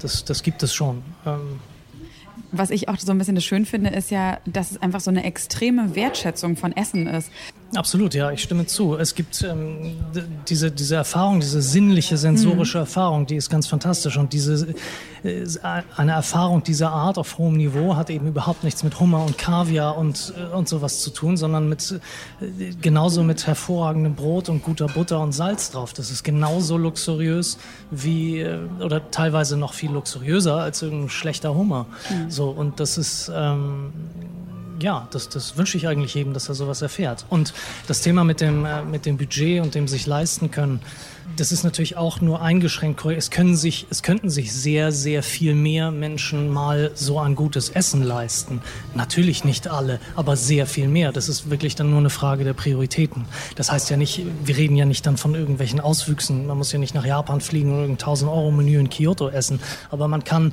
Das, 0.00 0.24
das 0.24 0.42
gibt 0.42 0.62
es 0.62 0.72
schon. 0.72 1.02
Ähm, 1.26 1.60
was 2.52 2.70
ich 2.70 2.88
auch 2.88 2.98
so 2.98 3.12
ein 3.12 3.18
bisschen 3.18 3.34
das 3.34 3.44
schön 3.44 3.66
finde, 3.66 3.90
ist 3.90 4.10
ja, 4.10 4.38
dass 4.46 4.72
es 4.72 4.82
einfach 4.82 5.00
so 5.00 5.10
eine 5.10 5.24
extreme 5.24 5.94
Wertschätzung 5.94 6.56
von 6.56 6.72
Essen 6.76 7.06
ist. 7.06 7.30
Absolut, 7.74 8.14
ja, 8.14 8.32
ich 8.32 8.42
stimme 8.42 8.66
zu. 8.66 8.96
Es 8.96 9.14
gibt 9.14 9.42
ähm, 9.42 9.96
diese, 10.48 10.72
diese 10.72 10.96
Erfahrung, 10.96 11.38
diese 11.38 11.62
sinnliche, 11.62 12.16
sensorische 12.16 12.78
mhm. 12.78 12.82
Erfahrung, 12.82 13.26
die 13.26 13.36
ist 13.36 13.48
ganz 13.48 13.68
fantastisch. 13.68 14.16
Und 14.16 14.32
diese, 14.32 14.74
äh, 15.22 15.44
eine 15.96 16.12
Erfahrung 16.12 16.64
dieser 16.64 16.90
Art 16.90 17.16
auf 17.16 17.38
hohem 17.38 17.56
Niveau 17.56 17.94
hat 17.94 18.10
eben 18.10 18.26
überhaupt 18.26 18.64
nichts 18.64 18.82
mit 18.82 18.98
Hummer 18.98 19.24
und 19.24 19.38
Kaviar 19.38 19.96
und, 19.96 20.32
äh, 20.36 20.54
und 20.54 20.68
sowas 20.68 21.00
zu 21.00 21.10
tun, 21.10 21.36
sondern 21.36 21.68
mit, 21.68 22.00
äh, 22.40 22.72
genauso 22.80 23.22
mit 23.22 23.46
hervorragendem 23.46 24.16
Brot 24.16 24.48
und 24.48 24.64
guter 24.64 24.86
Butter 24.86 25.20
und 25.20 25.32
Salz 25.32 25.70
drauf. 25.70 25.92
Das 25.92 26.10
ist 26.10 26.24
genauso 26.24 26.76
luxuriös 26.76 27.56
wie, 27.92 28.40
äh, 28.40 28.58
oder 28.80 29.12
teilweise 29.12 29.56
noch 29.56 29.74
viel 29.74 29.92
luxuriöser 29.92 30.56
als 30.56 30.82
irgendein 30.82 31.08
schlechter 31.08 31.54
Hummer. 31.54 31.86
Mhm. 32.10 32.30
So, 32.30 32.50
und 32.50 32.80
das 32.80 32.98
ist, 32.98 33.30
ähm, 33.32 33.92
ja, 34.80 35.08
das, 35.10 35.28
das 35.28 35.56
wünsche 35.56 35.76
ich 35.76 35.86
eigentlich 35.86 36.14
jedem, 36.14 36.32
dass 36.32 36.48
er 36.48 36.54
sowas 36.54 36.82
erfährt. 36.82 37.24
Und 37.28 37.52
das 37.86 38.00
Thema 38.00 38.24
mit 38.24 38.40
dem, 38.40 38.64
äh, 38.64 38.82
mit 38.82 39.06
dem 39.06 39.16
Budget 39.16 39.62
und 39.62 39.74
dem 39.74 39.88
sich 39.88 40.06
leisten 40.06 40.50
können, 40.50 40.80
das 41.36 41.52
ist 41.52 41.64
natürlich 41.64 41.96
auch 41.96 42.20
nur 42.20 42.42
eingeschränkt 42.42 43.04
Es, 43.04 43.30
können 43.30 43.56
sich, 43.56 43.86
es 43.90 44.02
könnten 44.02 44.30
sich 44.30 44.52
sehr, 44.52 44.92
sehr 44.92 45.22
viel 45.22 45.54
mehr 45.54 45.90
Menschen 45.90 46.50
mal 46.50 46.90
so 46.94 47.18
ein 47.18 47.34
gutes 47.34 47.70
Essen 47.70 48.02
leisten. 48.02 48.60
Natürlich 48.94 49.44
nicht 49.44 49.68
alle, 49.68 50.00
aber 50.16 50.36
sehr 50.36 50.66
viel 50.66 50.88
mehr. 50.88 51.12
Das 51.12 51.28
ist 51.28 51.50
wirklich 51.50 51.74
dann 51.74 51.90
nur 51.90 51.98
eine 51.98 52.10
Frage 52.10 52.44
der 52.44 52.52
Prioritäten. 52.52 53.24
Das 53.56 53.70
heißt 53.72 53.90
ja 53.90 53.96
nicht, 53.96 54.22
wir 54.44 54.56
reden 54.56 54.76
ja 54.76 54.84
nicht 54.84 55.06
dann 55.06 55.16
von 55.16 55.34
irgendwelchen 55.34 55.80
Auswüchsen. 55.80 56.46
Man 56.46 56.58
muss 56.58 56.72
ja 56.72 56.78
nicht 56.78 56.94
nach 56.94 57.04
Japan 57.04 57.40
fliegen 57.40 57.72
und 57.72 57.80
irgendein 57.80 58.04
1000 58.04 58.30
Euro 58.30 58.50
Menü 58.50 58.78
in 58.78 58.90
Kyoto 58.90 59.28
essen. 59.28 59.60
Aber 59.90 60.08
man 60.08 60.24
kann, 60.24 60.52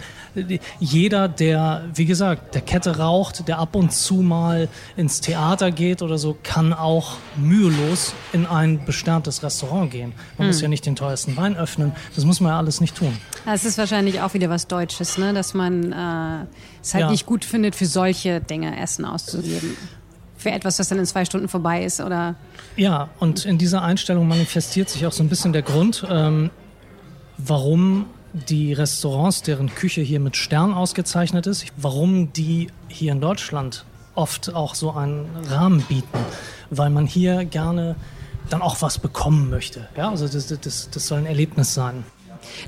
jeder, 0.79 1.27
der, 1.27 1.85
wie 1.93 2.05
gesagt, 2.05 2.55
der 2.55 2.61
Kette 2.61 2.97
raucht, 2.97 3.47
der 3.47 3.59
ab 3.59 3.75
und 3.75 3.91
zu 3.91 4.15
mal 4.15 4.69
ins 4.95 5.21
Theater 5.21 5.71
geht 5.71 6.01
oder 6.01 6.17
so, 6.17 6.37
kann 6.43 6.73
auch 6.73 7.17
mühelos 7.35 8.13
in 8.33 8.45
ein 8.45 8.85
besterntes 8.85 9.43
Restaurant 9.43 9.91
gehen. 9.91 10.13
Man 10.37 10.45
hm. 10.45 10.47
muss 10.47 10.61
ja 10.61 10.66
nicht 10.67 10.85
den 10.85 10.95
teuersten 10.95 11.37
Wein 11.37 11.55
öffnen. 11.55 11.93
Das 12.15 12.25
muss 12.25 12.39
man 12.39 12.51
ja 12.51 12.57
alles 12.57 12.81
nicht 12.81 12.95
tun. 12.95 13.15
Es 13.45 13.65
ist 13.65 13.77
wahrscheinlich 13.77 14.21
auch 14.21 14.33
wieder 14.33 14.49
was 14.49 14.67
Deutsches, 14.67 15.17
ne? 15.17 15.33
dass 15.33 15.53
man 15.53 15.91
äh, 15.91 16.45
es 16.81 16.93
halt 16.93 17.03
ja. 17.03 17.11
nicht 17.11 17.25
gut 17.25 17.45
findet, 17.45 17.75
für 17.75 17.85
solche 17.85 18.41
Dinge 18.41 18.79
Essen 18.79 19.05
auszugeben. 19.05 19.75
Für 20.37 20.51
etwas, 20.51 20.77
das 20.77 20.89
dann 20.89 20.99
in 20.99 21.05
zwei 21.05 21.25
Stunden 21.25 21.47
vorbei 21.47 21.83
ist, 21.83 21.99
oder? 21.99 22.35
Ja, 22.75 23.09
und 23.19 23.45
in 23.45 23.57
dieser 23.57 23.81
Einstellung 23.81 24.27
manifestiert 24.27 24.89
sich 24.89 25.05
auch 25.05 25.11
so 25.11 25.23
ein 25.23 25.29
bisschen 25.29 25.51
der 25.51 25.63
Grund, 25.63 26.05
ähm, 26.09 26.51
warum 27.37 28.05
die 28.33 28.73
Restaurants, 28.73 29.41
deren 29.41 29.73
Küche 29.73 30.01
hier 30.01 30.19
mit 30.19 30.37
Stern 30.37 30.73
ausgezeichnet 30.73 31.47
ist, 31.47 31.65
warum 31.75 32.33
die 32.33 32.67
hier 32.87 33.13
in 33.13 33.21
Deutschland 33.21 33.85
oft 34.15 34.53
auch 34.53 34.75
so 34.75 34.91
einen 34.91 35.27
Rahmen 35.47 35.81
bieten, 35.81 36.17
weil 36.69 36.89
man 36.89 37.05
hier 37.05 37.45
gerne 37.45 37.95
dann 38.49 38.61
auch 38.61 38.81
was 38.81 38.99
bekommen 38.99 39.49
möchte. 39.49 39.87
Ja, 39.95 40.09
also 40.09 40.27
das, 40.27 40.47
das, 40.47 40.89
das 40.89 41.07
soll 41.07 41.19
ein 41.19 41.25
Erlebnis 41.25 41.73
sein. 41.73 42.03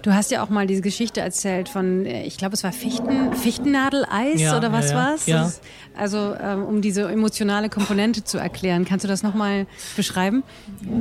Du 0.01 0.13
hast 0.13 0.31
ja 0.31 0.43
auch 0.43 0.49
mal 0.49 0.67
diese 0.67 0.81
Geschichte 0.81 1.21
erzählt 1.21 1.69
von, 1.69 2.05
äh, 2.05 2.23
ich 2.23 2.37
glaube, 2.37 2.53
es 2.53 2.63
war 2.63 2.71
Fichten, 2.71 3.33
Fichtennadeleis 3.33 4.41
ja, 4.41 4.57
oder 4.57 4.71
was 4.71 4.91
ja, 4.91 4.95
war's? 4.97 5.25
Ja. 5.25 5.51
also 5.97 6.35
ähm, 6.39 6.63
um 6.63 6.81
diese 6.81 7.03
emotionale 7.03 7.69
Komponente 7.69 8.23
zu 8.23 8.37
erklären. 8.37 8.85
Kannst 8.85 9.03
du 9.03 9.07
das 9.07 9.23
nochmal 9.23 9.67
beschreiben? 9.95 10.43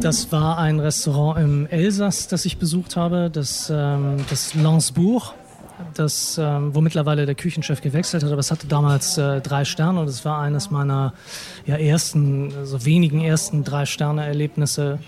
Das 0.01 0.33
war 0.33 0.59
ein 0.59 0.81
Restaurant 0.81 1.41
im 1.41 1.67
Elsass, 1.67 2.29
das 2.29 2.45
ich 2.45 2.59
besucht 2.59 2.97
habe, 2.97 3.31
das, 3.33 3.71
ähm, 3.71 4.25
das 4.29 4.55
Lansbourg 4.55 5.35
das, 5.95 6.39
ähm, 6.39 6.75
wo 6.75 6.81
mittlerweile 6.81 7.27
der 7.27 7.35
Küchenchef 7.35 7.81
gewechselt 7.81 8.23
hat, 8.23 8.31
aber 8.31 8.41
es 8.41 8.51
hatte 8.51 8.67
damals 8.67 9.19
äh, 9.19 9.41
drei 9.41 9.65
Sterne 9.65 10.01
und 10.01 10.09
es 10.09 10.25
war 10.25 10.41
eines 10.41 10.71
meiner 10.71 11.13
ja, 11.67 11.77
ersten, 11.77 12.51
so 12.51 12.59
also 12.59 12.85
wenigen 12.85 13.21
ersten 13.21 13.65
drei 13.65 13.87
Sterne-Erlebnisse. 13.87 14.99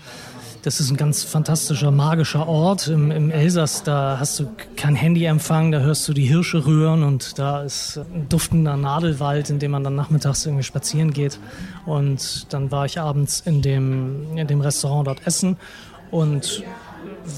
Das 0.63 0.79
ist 0.79 0.91
ein 0.91 0.97
ganz 0.97 1.23
fantastischer, 1.23 1.89
magischer 1.89 2.47
Ort 2.47 2.87
im, 2.87 3.09
im, 3.09 3.31
Elsass. 3.31 3.81
Da 3.81 4.17
hast 4.19 4.39
du 4.39 4.47
kein 4.75 4.93
Handyempfang, 4.93 5.71
da 5.71 5.79
hörst 5.79 6.07
du 6.07 6.13
die 6.13 6.25
Hirsche 6.25 6.67
rühren 6.67 7.03
und 7.03 7.39
da 7.39 7.63
ist 7.63 7.97
ein 7.97 8.29
duftender 8.29 8.77
Nadelwald, 8.77 9.49
in 9.49 9.57
dem 9.57 9.71
man 9.71 9.83
dann 9.83 9.95
nachmittags 9.95 10.45
irgendwie 10.45 10.63
spazieren 10.63 11.13
geht. 11.13 11.39
Und 11.87 12.53
dann 12.53 12.69
war 12.69 12.85
ich 12.85 12.99
abends 12.99 13.41
in 13.41 13.63
dem, 13.63 14.37
in 14.37 14.45
dem 14.45 14.61
Restaurant 14.61 15.07
dort 15.07 15.25
essen 15.25 15.57
und 16.11 16.63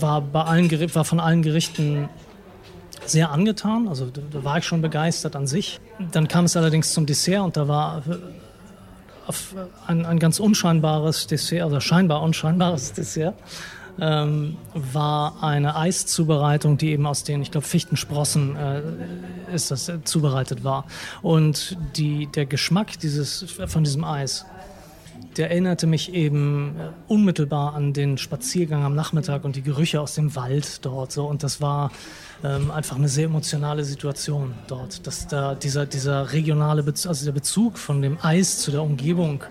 war, 0.01 0.19
bei 0.19 0.43
allen, 0.43 0.69
war 0.93 1.05
von 1.05 1.21
allen 1.21 1.43
Gerichten 1.43 2.09
sehr 3.05 3.31
angetan. 3.31 3.87
Also 3.87 4.07
da 4.07 4.43
war 4.43 4.57
ich 4.57 4.65
schon 4.65 4.81
begeistert 4.81 5.35
an 5.35 5.47
sich. 5.47 5.79
Dann 6.11 6.27
kam 6.27 6.45
es 6.45 6.55
allerdings 6.57 6.93
zum 6.93 7.05
Dessert 7.05 7.43
und 7.43 7.57
da 7.57 7.67
war 7.67 8.03
äh, 8.07 8.15
ein, 9.87 10.05
ein 10.05 10.19
ganz 10.19 10.39
unscheinbares 10.39 11.27
Dessert, 11.27 11.63
also 11.63 11.79
scheinbar 11.79 12.21
unscheinbares 12.21 12.93
Dessert. 12.93 13.35
Ähm, 13.99 14.57
war 14.73 15.43
eine 15.43 15.75
Eiszubereitung, 15.75 16.79
die 16.79 16.89
eben 16.89 17.05
aus 17.05 17.23
den, 17.23 17.43
ich 17.43 17.51
glaube, 17.51 17.67
Fichtensprossen 17.67 18.55
äh, 18.55 18.81
ist 19.53 19.69
das 19.69 19.87
äh, 19.87 20.03
zubereitet 20.03 20.63
war. 20.63 20.85
Und 21.21 21.77
die, 21.95 22.25
der 22.25 22.47
Geschmack 22.47 22.97
dieses, 22.99 23.45
von 23.67 23.83
diesem 23.83 24.03
Eis 24.03 24.47
der 25.37 25.49
erinnerte 25.49 25.87
mich 25.87 26.13
eben 26.13 26.75
unmittelbar 27.07 27.73
an 27.75 27.93
den 27.93 28.17
Spaziergang 28.17 28.83
am 28.83 28.95
Nachmittag 28.95 29.43
und 29.43 29.55
die 29.55 29.61
Gerüche 29.61 30.01
aus 30.01 30.15
dem 30.15 30.35
Wald 30.35 30.85
dort. 30.85 31.11
So. 31.11 31.25
Und 31.25 31.43
das 31.43 31.61
war 31.61 31.91
ähm, 32.43 32.71
einfach 32.71 32.95
eine 32.95 33.09
sehr 33.09 33.25
emotionale 33.25 33.83
Situation 33.83 34.53
dort. 34.67 35.05
Dass 35.07 35.27
da 35.27 35.55
dieser, 35.55 35.85
dieser 35.85 36.33
regionale 36.33 36.83
Bezug, 36.83 37.09
also 37.09 37.25
der 37.25 37.31
Bezug 37.31 37.77
von 37.77 38.01
dem 38.01 38.17
Eis 38.21 38.59
zu 38.59 38.71
der 38.71 38.83
Umgebung 38.83 39.43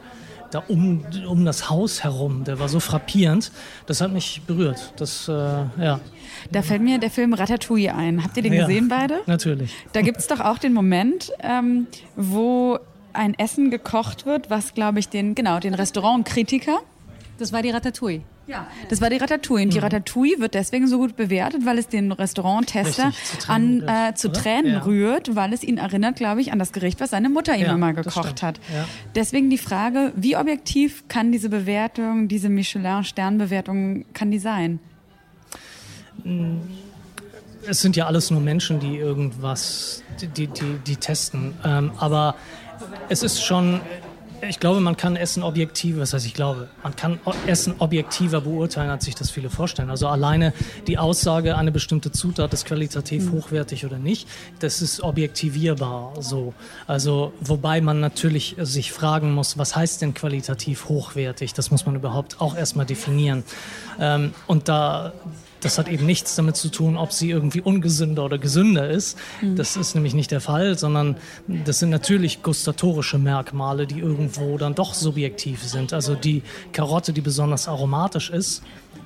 da 0.53 0.63
um, 0.69 1.05
um 1.27 1.45
das 1.45 1.71
Haus 1.71 2.05
herum, 2.05 2.45
der 2.45 2.59
war 2.59 2.69
so 2.69 2.79
frappierend. 2.79 3.51
Das 3.87 4.01
hat 4.01 4.13
mich 4.13 4.43
berührt. 4.47 4.93
Das, 4.97 5.27
äh, 5.27 5.33
ja. 5.33 6.01
Da 6.51 6.63
fällt 6.63 6.83
mir 6.83 6.99
der 6.99 7.11
Film 7.11 7.33
Ratatouille 7.33 7.95
ein. 7.95 8.23
Habt 8.23 8.37
ihr 8.37 8.43
den 8.43 8.53
ja, 8.53 8.67
gesehen 8.67 8.89
beide? 8.89 9.21
Natürlich. 9.27 9.75
Da 9.93 10.03
gibt 10.03 10.19
es 10.19 10.27
doch 10.27 10.41
auch 10.41 10.59
den 10.59 10.75
Moment, 10.75 11.33
ähm, 11.41 11.87
wo 12.17 12.79
ein 13.13 13.35
Essen 13.39 13.71
gekocht 13.71 14.27
wird, 14.27 14.51
was, 14.51 14.75
glaube 14.75 14.99
ich, 14.99 15.09
den, 15.09 15.35
genau, 15.35 15.59
den 15.59 15.75
Restaurantkritiker. 15.75 16.81
Das 17.39 17.53
war 17.53 17.63
die 17.63 17.71
Ratatouille. 17.71 18.23
Ja, 18.47 18.67
das 18.89 19.01
war 19.01 19.09
die 19.09 19.17
Ratatouille. 19.17 19.65
Und 19.65 19.73
die 19.73 19.79
mhm. 19.79 19.85
Ratatouille 19.85 20.41
wird 20.41 20.55
deswegen 20.55 20.89
so 20.89 20.99
gut 20.99 21.17
bewertet, 21.17 21.65
weil 21.65 21.79
es 21.79 21.89
den 21.89 22.11
Restauranttester 22.11 23.13
an 23.47 23.83
äh, 23.87 24.15
zu 24.15 24.33
Tränen 24.33 24.73
ja. 24.73 24.79
rührt, 24.81 25.37
weil 25.37 25.53
es 25.53 25.63
ihn 25.63 25.79
erinnert, 25.79 26.17
glaube 26.17 26.41
ich, 26.41 26.53
an 26.53 26.59
das 26.59 26.73
Gericht, 26.73 27.01
was 27.01 27.11
seine 27.11 27.31
Mutter 27.31 27.55
ihm 27.55 27.63
ja, 27.63 27.75
immer 27.75 27.93
gekocht 27.93 28.43
hat. 28.43 28.59
Ja. 28.73 28.87
Deswegen 29.15 29.49
die 29.49 29.59
Frage, 29.59 30.13
wie 30.17 30.37
objektiv 30.37 31.05
kann 31.09 31.31
diese 31.31 31.49
Bewertung, 31.49 32.27
diese 32.29 32.49
Michelin-Sternbewertung, 32.49 34.07
kann 34.13 34.31
die 34.33 34.41
sein? 34.41 34.81
Mm, 36.25 36.59
es 37.67 37.81
sind 37.81 37.95
ja 37.95 38.07
alles 38.07 38.31
nur 38.31 38.41
Menschen, 38.41 38.81
die 38.81 38.97
irgendwas, 38.97 40.03
die, 40.21 40.49
die, 40.49 40.79
die 40.85 40.97
testen. 40.97 41.55
Ähm, 41.65 41.93
aber 41.99 42.35
es 43.09 43.23
ist 43.23 43.43
schon, 43.43 43.81
ich 44.49 44.59
glaube, 44.59 44.81
man 44.81 44.97
kann 44.97 45.17
Essen 45.17 45.43
objektiver, 45.43 46.01
was 46.01 46.15
heißt 46.15 46.27
ich 46.27 46.35
glaube, 46.35 46.69
man 46.83 46.97
kann 46.97 47.21
Essen 47.47 47.75
objektiver 47.79 48.41
beurteilen, 48.41 48.91
als 48.91 49.05
sich 49.05 49.15
das 49.15 49.31
viele 49.31 49.51
vorstellen. 49.51 49.91
Also 49.91 50.09
alleine 50.09 50.53
die 50.87 50.99
Aussage, 50.99 51.57
eine 51.57 51.71
bestimmte 51.71 52.11
Zutat 52.11 52.53
ist 52.53 52.67
qualitativ 52.67 53.27
mhm. 53.27 53.33
hochwertig 53.33 53.87
oder 53.87 53.99
nicht, 53.99 54.29
das 54.61 54.83
ist 54.83 55.03
objektivierbar 55.03 56.15
so. 56.21 56.55
Also 56.87 57.33
wobei 57.41 57.81
man 57.81 58.01
natürlich 58.01 58.57
sich 58.59 58.93
fragen 58.93 59.33
muss, 59.33 59.59
was 59.59 59.77
heißt 59.77 60.03
denn 60.03 60.15
qualitativ 60.15 60.89
hochwertig? 60.89 61.55
Das 61.55 61.71
muss 61.71 61.87
man 61.87 61.95
überhaupt 61.95 62.41
auch 62.41 62.57
erstmal 62.57 62.87
definieren. 62.87 63.45
Ähm, 64.01 64.35
und 64.47 64.69
da 64.69 65.13
das 65.63 65.79
hat 65.79 65.89
eben 65.89 66.05
nichts 66.05 66.35
damit 66.37 66.57
zu 66.57 66.69
tun, 66.69 66.97
ob 66.97 67.13
sie 67.13 67.31
irgendwie 67.31 67.61
ungesünder 67.61 68.25
oder 68.25 68.39
gesünder 68.39 68.89
ist. 68.89 69.17
Mhm. 69.41 69.57
Das 69.57 69.77
ist 69.77 69.95
nämlich 69.95 70.13
nicht 70.13 70.31
der 70.31 70.41
Fall, 70.41 70.77
sondern 70.77 71.17
das 71.47 71.79
sind 71.79 71.91
natürlich 71.91 72.43
gustatorische 72.43 73.19
Merkmale, 73.19 73.87
die 73.87 74.01
irgendwo 74.01 74.59
dann 74.59 74.75
doch 74.75 74.95
subjektiv 74.95 75.63
sind. 75.63 75.93
Also 75.93 76.15
die 76.15 76.43
Karotte, 76.73 77.13
die 77.13 77.21
besonders 77.21 77.69
aromatisch 77.69 78.31
ist, 78.31 78.63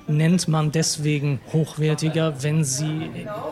nennt 0.07 0.47
man 0.47 0.71
deswegen 0.71 1.39
hochwertiger, 1.51 2.43
wenn 2.43 2.63
sie 2.63 3.09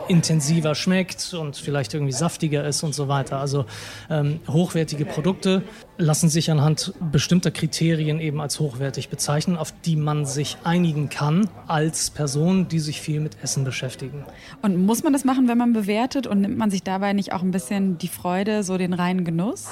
intensiver 0.08 0.74
schmeckt 0.74 1.34
und 1.34 1.56
vielleicht 1.56 1.94
irgendwie 1.94 2.12
saftiger 2.12 2.66
ist 2.66 2.82
und 2.82 2.94
so 2.94 3.08
weiter. 3.08 3.38
Also 3.38 3.66
ähm, 4.10 4.40
hochwertige 4.48 5.04
Produkte 5.04 5.62
lassen 5.98 6.28
sich 6.28 6.50
anhand 6.50 6.92
bestimmter 7.12 7.50
Kriterien 7.50 8.20
eben 8.20 8.40
als 8.40 8.60
hochwertig 8.60 9.08
bezeichnen, 9.08 9.56
auf 9.56 9.72
die 9.84 9.96
man 9.96 10.24
sich 10.24 10.58
einigen 10.64 11.08
kann 11.08 11.48
als 11.66 12.10
Person, 12.10 12.68
die 12.68 12.80
sich 12.80 13.00
viel 13.00 13.20
mit 13.20 13.42
Essen 13.42 13.64
beschäftigen. 13.64 14.24
Und 14.62 14.84
muss 14.84 15.02
man 15.02 15.12
das 15.12 15.24
machen, 15.24 15.48
wenn 15.48 15.58
man 15.58 15.72
bewertet 15.72 16.26
und 16.26 16.40
nimmt 16.40 16.58
man 16.58 16.70
sich 16.70 16.82
dabei 16.82 17.12
nicht 17.12 17.32
auch 17.32 17.42
ein 17.42 17.50
bisschen 17.50 17.98
die 17.98 18.08
Freude, 18.08 18.62
so 18.62 18.78
den 18.78 18.92
reinen 18.92 19.24
Genuss? 19.24 19.68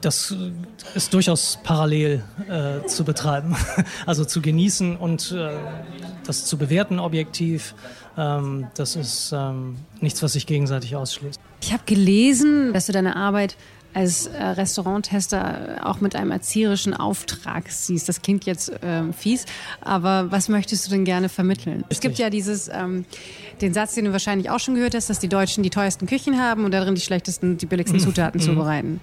Das 0.00 0.34
ist 0.94 1.14
durchaus 1.14 1.58
parallel 1.62 2.22
äh, 2.48 2.86
zu 2.86 3.04
betreiben. 3.04 3.56
Also 4.06 4.24
zu 4.24 4.40
genießen 4.40 4.96
und 4.96 5.32
äh, 5.32 5.50
das 6.24 6.46
zu 6.46 6.56
bewerten 6.56 6.98
objektiv, 6.98 7.74
ähm, 8.16 8.68
das 8.74 8.96
ist 8.96 9.32
ähm, 9.34 9.76
nichts, 10.00 10.22
was 10.22 10.32
sich 10.32 10.46
gegenseitig 10.46 10.96
ausschließt. 10.96 11.38
Ich 11.60 11.72
habe 11.72 11.82
gelesen, 11.86 12.72
dass 12.72 12.86
du 12.86 12.92
deine 12.92 13.16
Arbeit 13.16 13.56
als 13.94 14.26
äh, 14.26 14.42
Restauranttester 14.42 15.80
auch 15.82 16.00
mit 16.00 16.14
einem 16.14 16.30
erzieherischen 16.30 16.94
Auftrag 16.94 17.70
siehst. 17.70 18.08
Das 18.08 18.22
klingt 18.22 18.44
jetzt 18.44 18.72
ähm, 18.82 19.12
fies, 19.12 19.44
aber 19.80 20.30
was 20.30 20.48
möchtest 20.48 20.86
du 20.86 20.90
denn 20.90 21.04
gerne 21.04 21.28
vermitteln? 21.28 21.78
Richtig. 21.78 21.90
Es 21.90 22.00
gibt 22.00 22.18
ja 22.18 22.30
dieses, 22.30 22.68
ähm, 22.68 23.04
den 23.60 23.74
Satz, 23.74 23.94
den 23.94 24.04
du 24.06 24.12
wahrscheinlich 24.12 24.50
auch 24.50 24.60
schon 24.60 24.74
gehört 24.74 24.94
hast, 24.94 25.10
dass 25.10 25.18
die 25.18 25.28
Deutschen 25.28 25.62
die 25.62 25.70
teuersten 25.70 26.06
Küchen 26.06 26.40
haben 26.40 26.64
und 26.64 26.72
darin 26.72 26.94
die 26.94 27.00
schlechtesten, 27.00 27.56
die 27.58 27.66
billigsten 27.66 27.98
Zutaten 28.00 28.40
mhm. 28.40 28.44
zubereiten 28.44 29.00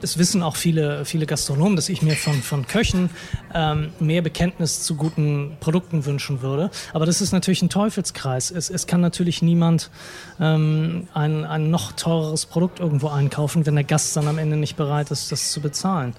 das 0.00 0.18
wissen 0.18 0.42
auch 0.42 0.56
viele, 0.56 1.04
viele 1.04 1.26
Gastronomen, 1.26 1.76
dass 1.76 1.88
ich 1.88 2.02
mir 2.02 2.16
von, 2.16 2.42
von 2.42 2.66
Köchen 2.66 3.10
ähm, 3.54 3.92
mehr 4.00 4.22
Bekenntnis 4.22 4.82
zu 4.82 4.96
guten 4.96 5.56
Produkten 5.60 6.04
wünschen 6.04 6.42
würde. 6.42 6.70
Aber 6.92 7.06
das 7.06 7.20
ist 7.20 7.32
natürlich 7.32 7.62
ein 7.62 7.68
Teufelskreis. 7.68 8.50
Es, 8.50 8.70
es 8.70 8.86
kann 8.86 9.00
natürlich 9.00 9.42
niemand 9.42 9.90
ähm, 10.40 11.08
ein, 11.14 11.44
ein 11.44 11.70
noch 11.70 11.92
teureres 11.92 12.46
Produkt 12.46 12.80
irgendwo 12.80 13.08
einkaufen, 13.08 13.66
wenn 13.66 13.74
der 13.74 13.84
Gast 13.84 14.16
dann 14.16 14.28
am 14.28 14.38
Ende 14.38 14.56
nicht 14.56 14.76
bereit 14.76 15.10
ist, 15.10 15.30
das 15.32 15.52
zu 15.52 15.60
bezahlen. 15.60 16.14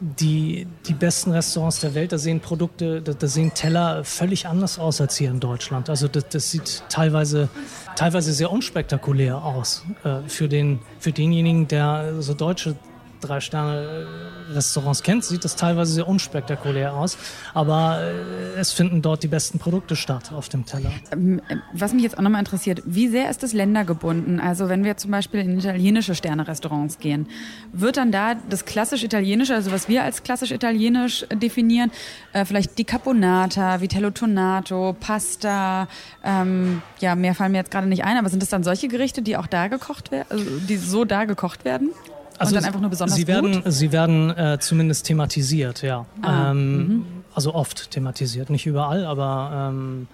Die, 0.00 0.66
die 0.86 0.94
besten 0.94 1.32
Restaurants 1.32 1.80
der 1.80 1.94
Welt, 1.94 2.12
da 2.12 2.18
sehen 2.18 2.40
Produkte, 2.40 3.02
da, 3.02 3.12
da 3.12 3.26
sehen 3.26 3.52
Teller 3.54 4.04
völlig 4.04 4.46
anders 4.46 4.78
aus 4.78 5.00
als 5.00 5.16
hier 5.16 5.30
in 5.30 5.40
Deutschland. 5.40 5.90
Also 5.90 6.08
das, 6.08 6.28
das 6.28 6.50
sieht 6.50 6.84
teilweise, 6.88 7.48
teilweise 7.96 8.32
sehr 8.32 8.52
unspektakulär 8.52 9.42
aus 9.42 9.84
äh, 10.04 10.20
für, 10.26 10.48
den, 10.48 10.80
für 10.98 11.12
denjenigen, 11.12 11.68
der 11.68 12.20
so 12.20 12.34
deutsche 12.34 12.76
Drei-Sterne-Restaurants 13.20 15.02
kennt, 15.02 15.24
sieht 15.24 15.44
das 15.44 15.56
teilweise 15.56 15.92
sehr 15.92 16.08
unspektakulär 16.08 16.94
aus. 16.94 17.16
Aber 17.54 18.00
äh, 18.02 18.58
es 18.58 18.72
finden 18.72 19.02
dort 19.02 19.22
die 19.22 19.28
besten 19.28 19.58
Produkte 19.58 19.96
statt 19.96 20.32
auf 20.32 20.48
dem 20.48 20.66
Teller. 20.66 20.90
Ähm, 21.12 21.40
was 21.72 21.92
mich 21.92 22.02
jetzt 22.02 22.18
auch 22.18 22.22
nochmal 22.22 22.40
interessiert, 22.40 22.82
wie 22.84 23.08
sehr 23.08 23.30
ist 23.30 23.42
das 23.42 23.52
ländergebunden? 23.52 24.40
Also 24.40 24.68
wenn 24.68 24.84
wir 24.84 24.96
zum 24.96 25.10
Beispiel 25.10 25.40
in 25.40 25.58
italienische 25.58 26.14
Sterne-Restaurants 26.14 26.98
gehen, 26.98 27.28
wird 27.72 27.96
dann 27.96 28.12
da 28.12 28.34
das 28.48 28.64
klassisch 28.64 29.02
Italienische, 29.04 29.54
also 29.54 29.72
was 29.72 29.88
wir 29.88 30.02
als 30.02 30.22
klassisch 30.22 30.50
Italienisch 30.50 31.26
definieren, 31.32 31.90
äh, 32.32 32.44
vielleicht 32.44 32.78
die 32.78 32.84
Caponata, 32.84 33.80
Vitello 33.80 34.10
Tonato, 34.10 34.96
Pasta, 34.98 35.88
ähm, 36.24 36.82
ja, 37.00 37.14
mehr 37.14 37.34
fallen 37.34 37.52
mir 37.52 37.58
jetzt 37.58 37.70
gerade 37.70 37.86
nicht 37.86 38.04
ein, 38.04 38.16
aber 38.16 38.28
sind 38.28 38.42
das 38.42 38.50
dann 38.50 38.64
solche 38.64 38.88
Gerichte, 38.88 39.22
die 39.22 39.36
auch 39.36 39.46
da 39.46 39.68
gekocht 39.68 40.10
werden, 40.10 40.26
also 40.30 40.44
die 40.68 40.76
so 40.76 41.04
da 41.04 41.24
gekocht 41.24 41.64
werden? 41.64 41.90
Also 42.38 42.50
und 42.50 42.56
dann 42.56 42.64
einfach 42.64 42.80
nur 42.80 42.90
besonders 42.90 43.16
sie 43.16 43.26
werden, 43.26 43.62
gut? 43.62 43.72
Sie 43.72 43.92
werden 43.92 44.30
äh, 44.30 44.58
zumindest 44.60 45.06
thematisiert, 45.06 45.82
ja. 45.82 46.06
Ah, 46.22 46.50
ähm, 46.50 46.76
mhm. 46.76 47.06
Also 47.34 47.54
oft 47.54 47.90
thematisiert, 47.90 48.50
nicht 48.50 48.66
überall, 48.66 49.04
aber 49.04 49.70
ähm, 49.72 50.06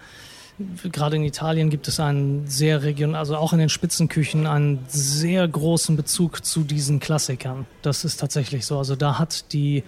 gerade 0.91 1.17
in 1.17 1.25
Italien 1.25 1.71
gibt 1.71 1.89
es 1.89 2.01
einen 2.01 2.47
sehr 2.47 2.83
region, 2.83 3.15
also 3.15 3.37
auch 3.37 3.53
in 3.53 3.59
den 3.59 3.69
Spitzenküchen 3.69 4.47
einen 4.47 4.85
sehr 4.89 5.47
großen 5.47 5.97
Bezug 5.97 6.45
zu 6.45 6.65
diesen 6.65 7.01
Klassikern. 7.01 7.67
Das 7.83 8.05
ist 8.05 8.19
tatsächlich 8.19 8.67
so. 8.67 8.79
Also 8.79 8.97
da 8.97 9.19
hat 9.19 9.53
die 9.53 9.85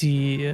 die, 0.00 0.52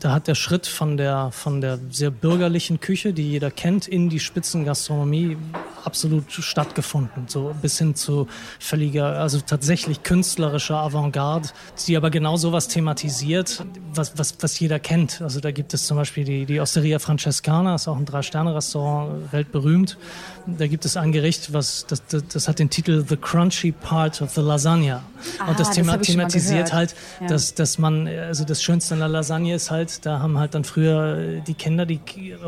da 0.00 0.12
hat 0.12 0.28
der 0.28 0.34
Schritt 0.34 0.66
von 0.66 0.96
der, 0.96 1.30
von 1.30 1.60
der 1.60 1.78
sehr 1.90 2.10
bürgerlichen 2.10 2.80
Küche, 2.80 3.12
die 3.12 3.30
jeder 3.30 3.50
kennt, 3.50 3.86
in 3.86 4.08
die 4.08 4.20
Spitzengastronomie 4.20 5.36
absolut 5.84 6.30
stattgefunden. 6.32 7.24
So 7.28 7.54
bis 7.60 7.78
hin 7.78 7.94
zu 7.94 8.28
völliger, 8.58 9.18
also 9.18 9.40
tatsächlich 9.40 10.02
künstlerischer 10.02 10.76
Avantgarde, 10.76 11.48
die 11.86 11.96
aber 11.96 12.10
genau 12.10 12.36
sowas 12.36 12.68
thematisiert, 12.68 13.64
was, 13.92 14.16
was, 14.18 14.36
was 14.40 14.58
jeder 14.58 14.78
kennt. 14.78 15.20
Also 15.20 15.40
da 15.40 15.50
gibt 15.50 15.74
es 15.74 15.86
zum 15.86 15.96
Beispiel 15.96 16.24
die, 16.24 16.46
die 16.46 16.60
Osteria 16.60 16.98
Francescana, 16.98 17.74
ist 17.74 17.88
auch 17.88 17.96
ein 17.96 18.04
Drei-Sterne-Restaurant, 18.04 19.32
weltberühmt. 19.32 19.98
Da 20.46 20.66
gibt 20.66 20.84
es 20.84 20.96
ein 20.96 21.12
Gericht, 21.12 21.52
was, 21.52 21.86
das, 21.86 22.04
das, 22.06 22.26
das 22.26 22.48
hat 22.48 22.58
den 22.58 22.70
Titel 22.70 23.04
The 23.08 23.16
Crunchy 23.16 23.72
Part 23.72 24.22
of 24.22 24.30
the 24.30 24.40
Lasagna. 24.40 25.02
Ah, 25.38 25.50
Und 25.50 25.60
das, 25.60 25.70
Thema, 25.70 25.98
das 25.98 26.06
thematisiert 26.06 26.72
halt, 26.72 26.94
ja. 27.20 27.28
dass, 27.28 27.54
dass 27.54 27.78
man, 27.78 28.08
also 28.08 28.44
das 28.44 28.61
Schönste 28.62 28.94
an 28.94 29.00
der 29.00 29.08
Lasagne 29.08 29.54
ist 29.54 29.70
halt, 29.70 30.06
da 30.06 30.20
haben 30.20 30.38
halt 30.38 30.54
dann 30.54 30.64
früher 30.64 31.18
äh, 31.18 31.40
die 31.40 31.54
Kinder, 31.54 31.84
die 31.86 32.00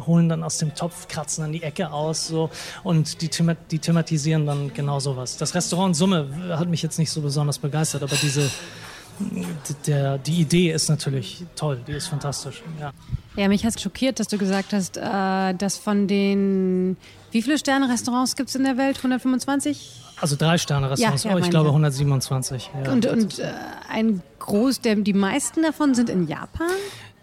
holen 0.07 0.29
dann 0.29 0.43
aus 0.43 0.59
dem 0.59 0.75
Topf, 0.75 1.09
kratzen 1.09 1.45
dann 1.45 1.53
die 1.53 1.63
Ecke 1.63 1.93
aus 1.93 2.29
so 2.29 2.51
und 2.83 3.21
die, 3.21 3.29
thema 3.29 3.55
die 3.71 3.79
thematisieren 3.79 4.47
dann 4.47 4.73
genau 4.73 5.01
sowas. 5.01 5.37
Das 5.37 5.55
Restaurant 5.55 5.97
Summe 5.97 6.29
hat 6.59 6.69
mich 6.69 6.83
jetzt 6.83 6.99
nicht 6.99 7.11
so 7.11 7.21
besonders 7.21 7.59
begeistert, 7.59 8.03
aber 8.03 8.17
diese 8.17 8.51
der, 9.87 10.19
die 10.19 10.41
Idee 10.41 10.73
ist 10.73 10.89
natürlich 10.89 11.45
toll, 11.55 11.81
die 11.87 11.93
ist 11.93 12.09
fantastisch. 12.09 12.63
Ja, 12.81 12.93
ja 13.37 13.49
mich 13.49 13.65
hat 13.65 13.81
schockiert, 13.81 14.19
dass 14.19 14.29
du 14.29 14.39
gesagt 14.39 14.73
hast, 14.73 14.97
äh, 14.97 15.55
dass 15.55 15.77
von 15.77 16.09
den, 16.09 16.97
wie 17.31 17.43
viele 17.43 17.59
Sterne-Restaurants 17.59 18.37
gibt 18.37 18.49
es 18.49 18.55
in 18.55 18.65
der 18.65 18.77
Welt? 18.77 18.97
125? 18.97 20.04
Also 20.25 20.37
drei 20.37 20.57
Sterne-Restaurants, 20.57 21.25
ja, 21.25 21.31
ja, 21.33 21.37
oh, 21.37 21.39
ich 21.39 21.51
glaube 21.51 21.69
127. 21.69 22.71
Ja. 22.83 22.93
Und, 22.93 23.05
und 23.05 23.41
äh, 23.41 23.53
ein 23.91 24.23
Groß, 24.39 24.81
der, 24.81 24.95
die 24.95 25.13
meisten 25.13 25.63
davon 25.63 25.95
sind 25.95 26.09
in 26.09 26.27
Japan? 26.27 26.67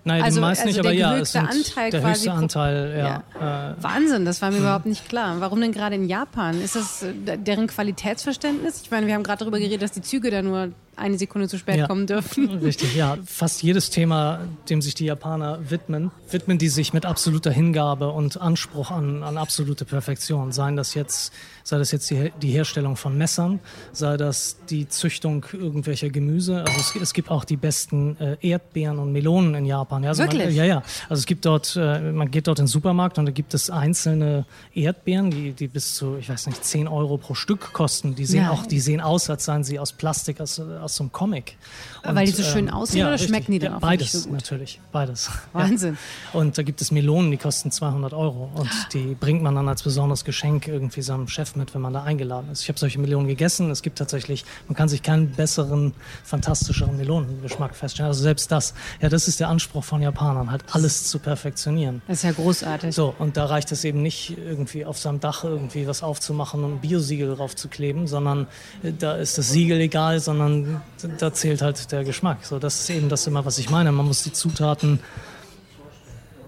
Nein, 0.04 0.22
also, 0.22 0.38
die 0.38 0.42
meisten 0.42 0.68
also 0.68 0.80
nicht, 0.82 0.88
aber 0.88 0.96
ja, 0.96 1.18
es 1.18 1.32
sind 1.32 1.50
Anteil 1.50 1.90
der 1.90 2.08
höchste 2.08 2.32
Anteil, 2.32 2.96
ja. 2.96 3.24
ja. 3.40 3.72
Äh, 3.72 3.76
Wahnsinn, 3.82 4.24
das 4.24 4.40
war 4.44 4.52
mir 4.52 4.58
hm. 4.58 4.64
überhaupt 4.66 4.86
nicht 4.86 5.10
klar. 5.10 5.38
Warum 5.40 5.62
denn 5.62 5.72
gerade 5.72 5.96
in 5.96 6.08
Japan? 6.08 6.62
Ist 6.62 6.76
das 6.76 7.02
äh, 7.02 7.40
deren 7.40 7.66
Qualitätsverständnis? 7.66 8.84
Ich 8.84 8.92
meine, 8.92 9.08
wir 9.08 9.16
haben 9.16 9.24
gerade 9.24 9.40
darüber 9.40 9.58
geredet, 9.58 9.82
dass 9.82 9.94
die 9.94 10.04
Züge 10.04 10.30
da 10.30 10.44
nur 10.44 10.70
eine 10.96 11.18
Sekunde 11.18 11.48
zu 11.48 11.58
spät 11.58 11.78
Ja. 11.78 11.88
kommen 11.88 12.06
dürfen. 12.06 12.50
Richtig, 12.64 12.96
ja. 12.96 13.18
Fast 13.26 13.64
jedes 13.64 13.90
Thema, 13.90 14.42
dem 14.70 14.82
sich 14.82 14.94
die 14.94 15.06
Japaner 15.06 15.60
widmen, 15.70 16.12
widmen 16.30 16.58
die 16.58 16.70
sich 16.70 16.94
mit 16.94 17.06
absoluter 17.06 17.52
Hingabe 17.52 18.10
und 18.10 18.40
Anspruch 18.40 18.92
an, 18.92 19.24
an 19.24 19.38
absolute 19.38 19.86
Perfektion. 19.86 20.52
Seien 20.52 20.76
das 20.76 20.94
jetzt, 20.94 21.34
sei 21.64 21.78
das 21.78 21.92
jetzt 21.92 22.10
die, 22.10 22.32
die 22.42 22.50
Herstellung 22.52 22.98
von 22.98 23.18
Messern, 23.18 23.60
sei 23.94 24.18
das 24.18 24.58
die 24.70 24.88
Züchtung 24.90 25.46
irgendwelcher 25.54 26.10
Gemüse. 26.10 26.62
Also 26.68 26.80
es, 26.80 26.96
es 27.02 27.14
gibt 27.14 27.30
auch 27.32 27.46
die 27.46 27.58
besten 27.58 28.18
äh, 28.20 28.38
Erdbeeren 28.42 29.00
und 29.00 29.12
Melonen 29.12 29.56
in 29.56 29.66
Japan. 29.66 30.04
Ja, 30.04 30.10
also 30.10 30.24
Man, 30.24 30.32
Wirklich? 30.34 30.56
ja, 30.56 30.66
ja. 30.66 30.84
Also 31.10 31.22
es 31.22 31.26
gibt 31.26 31.46
dort, 31.46 31.76
äh, 31.76 32.12
man 32.12 32.30
geht 32.32 32.48
dort 32.48 32.60
in 32.60 32.66
den 32.66 32.70
Supermarkt 32.70 33.18
und 33.18 33.26
da 33.26 33.32
gibt 33.32 33.54
es 33.54 33.70
einzelne 33.70 34.46
Erdbeeren, 34.74 35.32
die, 35.32 35.54
die 35.54 35.68
bis 35.68 35.96
zu, 35.96 36.18
ich 36.18 36.30
weiß 36.30 36.48
nicht, 36.48 36.64
10 36.64 36.88
Euro 36.88 37.18
pro 37.18 37.34
Stück 37.34 37.74
kosten. 37.74 38.16
Die 38.16 38.26
sehen 38.26 38.44
Nein. 38.44 38.52
auch, 38.52 38.66
die 38.66 38.80
sehen 38.80 39.02
aus, 39.02 39.30
als 39.30 39.46
seien 39.46 39.64
sie 39.64 39.80
aus 39.80 39.94
Plastik, 39.94 40.40
aus, 40.42 40.60
aus 40.82 40.96
so 40.96 41.04
einem 41.04 41.12
Comic. 41.12 41.58
Weil 42.04 42.26
die 42.26 42.32
so 42.32 42.44
schön 42.44 42.70
aussehen 42.70 43.04
oder 43.04 43.14
richtig. 43.14 43.30
schmecken 43.30 43.52
die 43.52 43.60
dann 43.60 43.72
ja, 43.72 43.78
auch 43.78 43.82
Beides, 43.82 44.14
nicht 44.14 44.24
so 44.24 44.30
natürlich. 44.32 44.80
Beides. 44.92 45.30
Wahnsinn. 45.54 45.98
Ja. 46.34 46.40
Und 46.40 46.58
da 46.58 46.64
gibt 46.64 46.82
es 46.82 46.92
Melonen, 46.92 47.32
die 47.32 47.38
kosten 47.38 47.72
200 47.72 48.14
Euro. 48.14 48.50
Und 48.56 48.70
die 48.94 49.16
bringt 49.16 49.44
man 49.44 49.56
dann 49.56 49.68
als 49.68 49.84
besonderes 49.84 50.26
Geschenk 50.26 50.68
irgendwie 50.68 51.02
seinem 51.02 51.28
Chef 51.28 51.56
mit, 51.56 51.74
wenn 51.76 51.82
man 51.82 51.94
da 51.94 52.04
eingeladen 52.04 52.50
ist. 52.52 52.64
Ich 52.64 52.70
habe 52.70 52.80
solche 52.80 53.00
Melonen 53.00 53.28
gegessen. 53.28 53.70
Es 53.70 53.82
gibt 53.82 54.00
tatsächlich, 54.00 54.46
man 54.68 54.76
kann 54.76 54.90
sich 54.90 55.04
keinen 55.04 55.32
besseren, 55.32 55.94
fantastischeren 56.24 56.98
Melonengeschmack 56.98 57.76
feststellen. 57.76 58.08
Also 58.08 58.24
selbst 58.24 58.52
das, 58.52 58.74
ja, 59.00 59.10
das 59.10 59.28
ist 59.28 59.40
der 59.40 59.50
Anspruch 59.50 59.84
von 59.84 60.02
Japanern, 60.02 60.50
halt 60.50 60.64
alles 60.72 61.06
zu 61.06 61.20
perfektionieren. 61.20 62.02
Das 62.08 62.18
ist 62.18 62.24
ja 62.24 62.32
großartig. 62.32 62.96
So, 62.96 63.14
und 63.20 63.38
da 63.38 63.46
reicht 63.46 63.72
es 63.72 63.84
eben 63.84 64.02
nicht, 64.02 64.38
irgendwie 64.38 64.86
auf 64.86 64.98
seinem 64.98 65.20
Dach 65.20 65.44
irgendwie 65.44 65.88
was 65.88 66.02
aufzumachen 66.04 66.64
und 66.64 66.74
ein 66.74 66.80
Biosiegel 66.80 67.36
drauf 67.36 67.56
zu 67.56 67.68
kleben, 67.68 68.08
sondern 68.08 68.48
äh, 68.84 68.92
da 68.98 69.16
ist 69.16 69.38
das 69.38 69.52
Siegel 69.52 69.80
egal, 69.80 70.20
sondern 70.20 70.82
da 71.20 71.34
zählt 71.34 71.62
halt 71.62 71.91
der 71.92 72.04
Geschmack. 72.04 72.46
So, 72.46 72.60
das 72.60 72.80
ist 72.82 72.90
eben 72.90 73.10
das 73.10 73.28
immer, 73.28 73.46
was 73.46 73.58
ich 73.58 73.70
meine. 73.70 73.92
Man 73.92 74.06
muss 74.06 74.24
die 74.24 74.34
Zutaten 74.34 75.00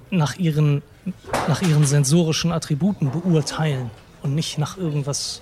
nach 0.09 0.35
ihren, 0.37 0.81
nach 1.47 1.61
ihren 1.61 1.85
sensorischen 1.85 2.51
Attributen 2.51 3.11
beurteilen 3.11 3.89
und 4.21 4.35
nicht 4.35 4.57
nach 4.57 4.77
irgendwas, 4.77 5.41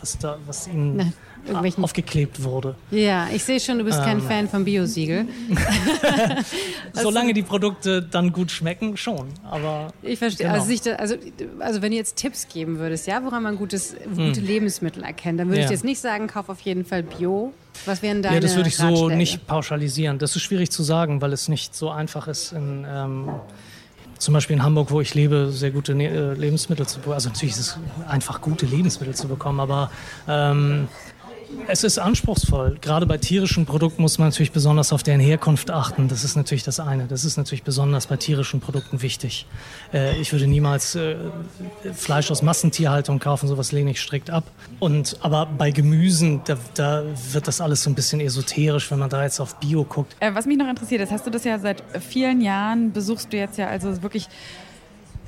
was 0.00 0.18
da, 0.18 0.38
was 0.46 0.66
ihnen 0.68 1.12
irgendwelchen- 1.46 1.82
aufgeklebt 1.84 2.42
wurde. 2.42 2.74
Ja, 2.90 3.28
ich 3.32 3.42
sehe 3.44 3.58
schon, 3.60 3.78
du 3.78 3.84
bist 3.84 3.98
kein 4.02 4.18
Ähm. 4.18 4.26
Fan 4.26 4.48
vom 4.48 4.64
Biosiegel. 4.64 5.26
Solange 6.92 7.32
die 7.34 7.42
Produkte 7.42 8.02
dann 8.02 8.32
gut 8.32 8.50
schmecken, 8.50 8.96
schon. 8.96 9.28
Aber 9.44 9.92
Ich 10.02 10.18
verstehe. 10.18 10.46
Genau. 10.46 10.54
Also, 10.58 10.66
sich 10.66 10.80
da, 10.82 10.92
also, 10.96 11.14
also 11.60 11.82
wenn 11.82 11.90
du 11.92 11.96
jetzt 11.96 12.16
Tipps 12.16 12.48
geben 12.48 12.78
würdest, 12.78 13.06
ja, 13.06 13.22
woran 13.24 13.42
man 13.42 13.56
gutes, 13.56 13.94
gute 14.14 14.40
Lebensmittel 14.40 15.02
erkennt, 15.04 15.38
dann 15.40 15.48
würde 15.48 15.60
ich 15.60 15.66
Hm. 15.66 15.70
Ja. 15.70 15.76
jetzt 15.76 15.84
nicht 15.84 16.00
sagen, 16.00 16.26
kauf 16.26 16.48
auf 16.48 16.60
jeden 16.60 16.84
Fall 16.84 17.02
Bio. 17.02 17.52
Was 17.84 18.02
wären 18.02 18.22
deine 18.22 18.36
Ja, 18.36 18.40
das 18.40 18.56
würde 18.56 18.68
ich 18.68 18.76
so 18.76 18.84
Ratschläge? 18.86 19.16
nicht 19.16 19.46
pauschalisieren. 19.46 20.18
Das 20.18 20.34
ist 20.36 20.42
schwierig 20.42 20.70
zu 20.70 20.82
sagen, 20.82 21.20
weil 21.20 21.32
es 21.32 21.48
nicht 21.48 21.74
so 21.74 21.90
einfach 21.90 22.28
ist, 22.28 22.52
in, 22.52 22.86
ähm, 22.88 23.28
zum 24.18 24.34
Beispiel 24.34 24.56
in 24.56 24.62
Hamburg, 24.62 24.90
wo 24.90 25.00
ich 25.00 25.14
lebe, 25.14 25.50
sehr 25.50 25.70
gute 25.70 25.94
ne 25.94 26.08
äh, 26.08 26.34
Lebensmittel 26.34 26.86
zu 26.86 26.98
bekommen. 26.98 27.14
Also 27.14 27.28
natürlich 27.28 27.54
ist 27.54 27.60
es 27.60 27.78
einfach 28.08 28.40
gute 28.40 28.66
Lebensmittel 28.66 29.14
zu 29.14 29.28
bekommen, 29.28 29.60
aber 29.60 29.90
ähm, 30.28 30.88
es 31.68 31.84
ist 31.84 31.98
anspruchsvoll. 31.98 32.78
Gerade 32.80 33.06
bei 33.06 33.18
tierischen 33.18 33.66
Produkten 33.66 34.02
muss 34.02 34.18
man 34.18 34.28
natürlich 34.28 34.52
besonders 34.52 34.92
auf 34.92 35.02
deren 35.02 35.20
Herkunft 35.20 35.70
achten. 35.70 36.08
Das 36.08 36.24
ist 36.24 36.36
natürlich 36.36 36.62
das 36.62 36.80
eine. 36.80 37.06
Das 37.06 37.24
ist 37.24 37.36
natürlich 37.36 37.62
besonders 37.62 38.06
bei 38.06 38.16
tierischen 38.16 38.60
Produkten 38.60 39.02
wichtig. 39.02 39.46
Äh, 39.92 40.16
ich 40.20 40.32
würde 40.32 40.46
niemals 40.46 40.94
äh, 40.94 41.16
Fleisch 41.92 42.30
aus 42.30 42.42
Massentierhaltung 42.42 43.18
kaufen, 43.18 43.48
sowas 43.48 43.72
lehne 43.72 43.90
ich 43.90 44.00
strikt 44.00 44.30
ab. 44.30 44.44
Und, 44.80 45.16
aber 45.20 45.46
bei 45.46 45.70
Gemüsen, 45.70 46.42
da, 46.44 46.56
da 46.74 47.04
wird 47.32 47.48
das 47.48 47.60
alles 47.60 47.82
so 47.82 47.90
ein 47.90 47.94
bisschen 47.94 48.20
esoterisch, 48.20 48.90
wenn 48.90 48.98
man 48.98 49.10
da 49.10 49.22
jetzt 49.22 49.40
auf 49.40 49.56
Bio 49.56 49.84
guckt. 49.84 50.16
Äh, 50.20 50.34
was 50.34 50.46
mich 50.46 50.56
noch 50.56 50.68
interessiert 50.68 51.00
ist, 51.00 51.12
hast 51.12 51.26
du 51.26 51.30
das 51.30 51.44
ja 51.44 51.58
seit 51.58 51.82
vielen 52.00 52.40
Jahren, 52.40 52.92
besuchst 52.92 53.32
du 53.32 53.36
jetzt 53.36 53.58
ja 53.58 53.68
also 53.68 54.02
wirklich 54.02 54.28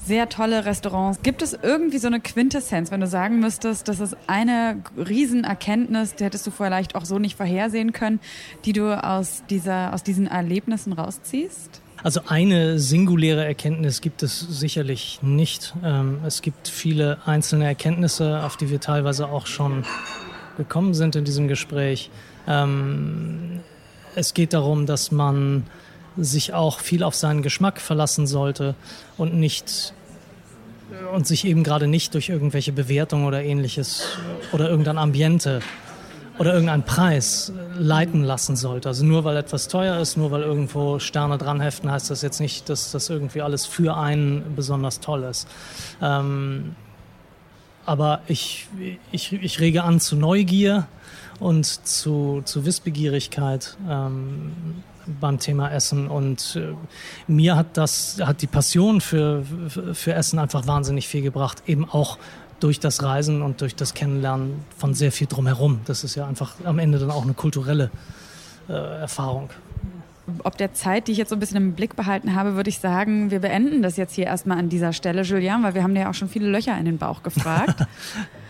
sehr 0.04 0.28
tolle 0.28 0.64
Restaurants. 0.64 1.20
Gibt 1.22 1.42
es 1.42 1.58
irgendwie 1.60 1.98
so 1.98 2.06
eine 2.06 2.20
Quintessenz, 2.20 2.90
wenn 2.90 3.00
du 3.00 3.06
sagen 3.06 3.40
müsstest, 3.40 3.88
das 3.88 4.00
ist 4.00 4.16
eine 4.26 4.82
Riesenerkenntnis, 4.96 6.14
die 6.14 6.24
hättest 6.24 6.46
du 6.46 6.50
vielleicht 6.50 6.94
auch 6.94 7.04
so 7.04 7.18
nicht 7.18 7.36
vorhersehen 7.36 7.92
können, 7.92 8.20
die 8.64 8.72
du 8.72 8.92
aus, 9.02 9.42
dieser, 9.50 9.92
aus 9.92 10.02
diesen 10.02 10.26
Erlebnissen 10.26 10.92
rausziehst? 10.92 11.82
Also 12.02 12.20
eine 12.28 12.78
singuläre 12.78 13.44
Erkenntnis 13.44 14.00
gibt 14.00 14.22
es 14.22 14.38
sicherlich 14.38 15.18
nicht. 15.22 15.74
Ähm, 15.84 16.20
es 16.24 16.42
gibt 16.42 16.68
viele 16.68 17.18
einzelne 17.26 17.66
Erkenntnisse, 17.66 18.44
auf 18.44 18.56
die 18.56 18.70
wir 18.70 18.80
teilweise 18.80 19.28
auch 19.28 19.46
schon 19.46 19.84
gekommen 20.56 20.94
sind 20.94 21.16
in 21.16 21.24
diesem 21.24 21.48
Gespräch. 21.48 22.10
Ähm, 22.46 23.60
es 24.14 24.32
geht 24.32 24.52
darum, 24.52 24.86
dass 24.86 25.10
man 25.10 25.64
sich 26.18 26.52
auch 26.54 26.80
viel 26.80 27.02
auf 27.02 27.14
seinen 27.14 27.42
Geschmack 27.42 27.80
verlassen 27.80 28.26
sollte 28.26 28.74
und 29.16 29.34
nicht 29.34 29.94
und 31.12 31.26
sich 31.26 31.44
eben 31.44 31.64
gerade 31.64 31.86
nicht 31.86 32.14
durch 32.14 32.28
irgendwelche 32.28 32.72
Bewertungen 32.72 33.26
oder 33.26 33.42
ähnliches 33.42 34.18
oder 34.52 34.68
irgendein 34.68 34.98
Ambiente 34.98 35.60
oder 36.38 36.52
irgendein 36.52 36.84
Preis 36.84 37.50
äh, 37.50 37.78
leiten 37.78 38.22
lassen 38.22 38.56
sollte. 38.56 38.88
Also 38.88 39.04
nur 39.04 39.24
weil 39.24 39.36
etwas 39.36 39.68
teuer 39.68 39.98
ist, 40.00 40.16
nur 40.16 40.30
weil 40.30 40.42
irgendwo 40.42 40.98
Sterne 40.98 41.36
dran 41.36 41.60
heften, 41.60 41.90
heißt 41.90 42.10
das 42.10 42.22
jetzt 42.22 42.40
nicht, 42.40 42.68
dass 42.68 42.92
das 42.92 43.10
irgendwie 43.10 43.42
alles 43.42 43.66
für 43.66 43.96
einen 43.96 44.54
besonders 44.54 45.00
toll 45.00 45.24
ist. 45.24 45.48
Ähm, 46.00 46.76
aber 47.84 48.20
ich, 48.28 48.68
ich, 49.10 49.32
ich 49.32 49.60
rege 49.60 49.82
an 49.82 49.98
zu 49.98 50.14
Neugier 50.14 50.86
und 51.40 51.64
zu, 51.64 52.42
zu 52.44 52.64
Wissbegierigkeit 52.64 53.76
ähm, 53.88 54.52
beim 55.20 55.38
Thema 55.38 55.70
Essen. 55.70 56.08
Und 56.08 56.56
äh, 56.56 56.74
mir 57.26 57.56
hat 57.56 57.76
das, 57.76 58.18
hat 58.20 58.42
die 58.42 58.46
Passion 58.46 59.00
für, 59.00 59.44
für 59.92 60.14
Essen 60.14 60.38
einfach 60.38 60.66
wahnsinnig 60.66 61.08
viel 61.08 61.22
gebracht. 61.22 61.62
Eben 61.66 61.88
auch 61.88 62.18
durch 62.60 62.80
das 62.80 63.02
Reisen 63.02 63.42
und 63.42 63.60
durch 63.60 63.74
das 63.74 63.94
Kennenlernen 63.94 64.64
von 64.76 64.94
sehr 64.94 65.12
viel 65.12 65.26
drumherum. 65.26 65.80
Das 65.84 66.04
ist 66.04 66.14
ja 66.14 66.26
einfach 66.26 66.54
am 66.64 66.78
Ende 66.78 66.98
dann 66.98 67.10
auch 67.10 67.22
eine 67.22 67.34
kulturelle 67.34 67.90
äh, 68.68 68.72
Erfahrung. 68.72 69.50
Ob 70.44 70.58
der 70.58 70.74
Zeit, 70.74 71.08
die 71.08 71.12
ich 71.12 71.18
jetzt 71.18 71.30
so 71.30 71.36
ein 71.36 71.38
bisschen 71.38 71.56
im 71.56 71.72
Blick 71.72 71.96
behalten 71.96 72.34
habe, 72.34 72.54
würde 72.54 72.68
ich 72.68 72.80
sagen, 72.80 73.30
wir 73.30 73.40
beenden 73.40 73.80
das 73.80 73.96
jetzt 73.96 74.14
hier 74.14 74.26
erstmal 74.26 74.58
an 74.58 74.68
dieser 74.68 74.92
Stelle, 74.92 75.22
Julian, 75.22 75.62
weil 75.62 75.74
wir 75.74 75.82
haben 75.82 75.94
dir 75.94 76.02
ja 76.02 76.10
auch 76.10 76.14
schon 76.14 76.28
viele 76.28 76.50
Löcher 76.50 76.76
in 76.78 76.84
den 76.84 76.98
Bauch 76.98 77.22
gefragt. 77.22 77.86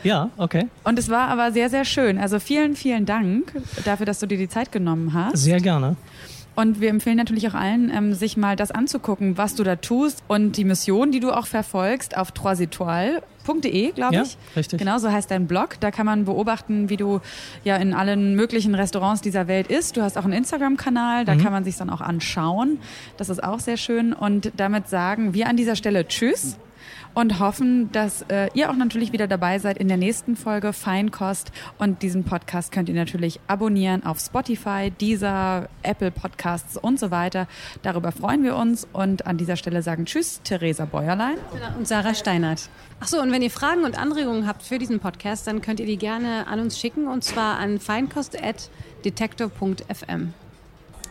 Ja, 0.05 0.31
okay. 0.37 0.69
Und 0.85 0.97
es 0.97 1.09
war 1.09 1.27
aber 1.27 1.51
sehr, 1.51 1.71
sehr 1.71 1.85
schön. 1.85 2.19
Also 2.19 2.39
vielen, 2.39 2.77
vielen 2.77 3.05
Dank 3.05 3.53
dafür, 3.85 4.07
dass 4.07 4.21
du 4.21 4.27
dir 4.27 4.39
die 4.39 4.49
Zeit 4.49 4.71
genommen 4.71 5.13
hast. 5.13 5.39
Sehr 5.39 5.61
gerne. 5.61 5.97
Und 6.59 6.81
wir 6.81 6.91
empfehlen 6.91 7.17
natürlich 7.17 7.47
auch 7.49 7.55
allen, 7.55 7.89
ähm, 7.95 8.15
sich 8.15 8.37
mal 8.37 8.57
das 8.57 8.73
anzugucken, 8.73 9.39
was 9.39 9.55
du 9.55 9.63
da 9.63 9.77
tust 9.77 10.25
und 10.27 10.57
die 10.57 10.65
Mission, 10.65 11.13
die 11.13 11.21
du 11.21 11.31
auch 11.31 11.47
verfolgst, 11.47 12.17
auf 12.17 12.33
troisetoile.de, 12.33 13.93
glaube 13.93 14.15
Ja, 14.17 14.23
ich. 14.23 14.37
richtig. 14.57 14.79
Genau, 14.79 14.99
so 14.99 15.11
heißt 15.11 15.31
dein 15.31 15.47
Blog. 15.47 15.77
Da 15.81 15.91
kann 15.91 16.05
man 16.07 16.25
beobachten, 16.25 16.91
wie 16.91 16.97
du 16.97 17.21
ja 17.63 17.77
in 17.77 17.95
allen 17.95 18.35
möglichen 18.35 18.75
Restaurants 18.75 19.21
dieser 19.23 19.47
Welt 19.47 19.69
isst. 19.69 19.97
Du 19.97 20.03
hast 20.03 20.19
auch 20.19 20.25
einen 20.25 20.33
Instagram-Kanal, 20.33 21.23
Mhm. 21.23 21.27
da 21.27 21.37
kann 21.37 21.53
man 21.53 21.63
sich 21.65 21.77
dann 21.77 21.91
auch 21.91 22.01
anschauen. 22.01 22.79
Das 23.17 23.29
ist 23.29 23.43
auch 23.43 23.61
sehr 23.61 23.77
schön. 23.77 24.13
Und 24.13 24.51
damit 24.57 24.89
sagen 24.89 25.35
wir 25.35 25.47
an 25.49 25.57
dieser 25.57 25.77
Stelle 25.77 26.09
Tschüss 26.09 26.57
und 27.15 27.41
hoffen, 27.41 27.91
dass 27.93 28.23
äh, 28.29 28.49
ihr 28.55 28.71
auch 28.71 28.77
natürlich 28.77 29.13
wieder 29.13 29.27
dabei 29.27 29.59
seid 29.59 29.79
in 29.79 29.89
der 29.89 29.97
nächsten 29.97 30.37
Folge 30.37 30.73
Feinkost. 30.73 31.51
Und 31.79 32.03
diesen 32.03 32.25
Podcast 32.25 32.73
könnt 32.73 32.89
ihr 32.89 32.95
natürlich 32.95 33.41
abonnieren 33.47 34.05
auf 34.05 34.19
Spotify, 34.19 34.91
Deezer, 34.91 35.69
Apple 35.83 36.11
Podcasts 36.11 36.77
und 36.77 36.99
so 36.99 37.11
weiter. 37.11 37.47
Darüber 37.83 38.13
freuen 38.13 38.45
wir 38.45 38.57
uns. 38.57 38.87
Und 38.93 39.27
an 39.27 39.37
dieser 39.37 39.57
Stelle 39.57 39.83
sagen 39.83 40.07
Tschüss, 40.07 40.41
Theresa 40.43 40.85
Bäuerlein. 40.85 41.37
Und 41.77 41.89
Sarah 41.89 42.15
Steinert. 42.15 42.69
Achso, 43.01 43.21
und 43.21 43.33
wenn 43.33 43.43
ihr 43.43 43.51
Fragen 43.51 43.85
und 43.85 43.99
Anregungen 43.99 44.47
habt 44.47 44.63
für 44.63 44.79
diesen 44.79 45.01
Podcast, 45.01 45.47
dann 45.47 45.63
könnt 45.63 45.81
ihr 45.81 45.87
die 45.87 45.99
gerne 45.99 46.47
an 46.47 46.61
uns 46.61 46.79
schicken 46.79 47.09
und 47.09 47.25
zwar 47.25 47.59
an 47.59 47.79
feinkost.detektor.fm. 47.79 50.35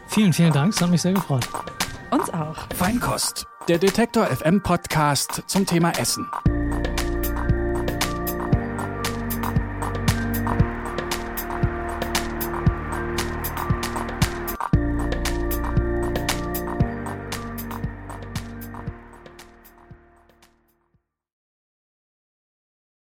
Vielen, 0.09 0.33
vielen 0.33 0.53
Dank. 0.53 0.73
Es 0.73 0.81
hat 0.81 0.89
mich 0.89 1.01
sehr 1.01 1.13
gefreut. 1.13 1.47
Uns 2.11 2.29
auch. 2.29 2.55
Feinkost, 2.75 3.45
der 3.67 3.79
Detektor 3.79 4.25
FM 4.27 4.61
Podcast 4.61 5.43
zum 5.47 5.65
Thema 5.65 5.91
Essen. 5.99 6.25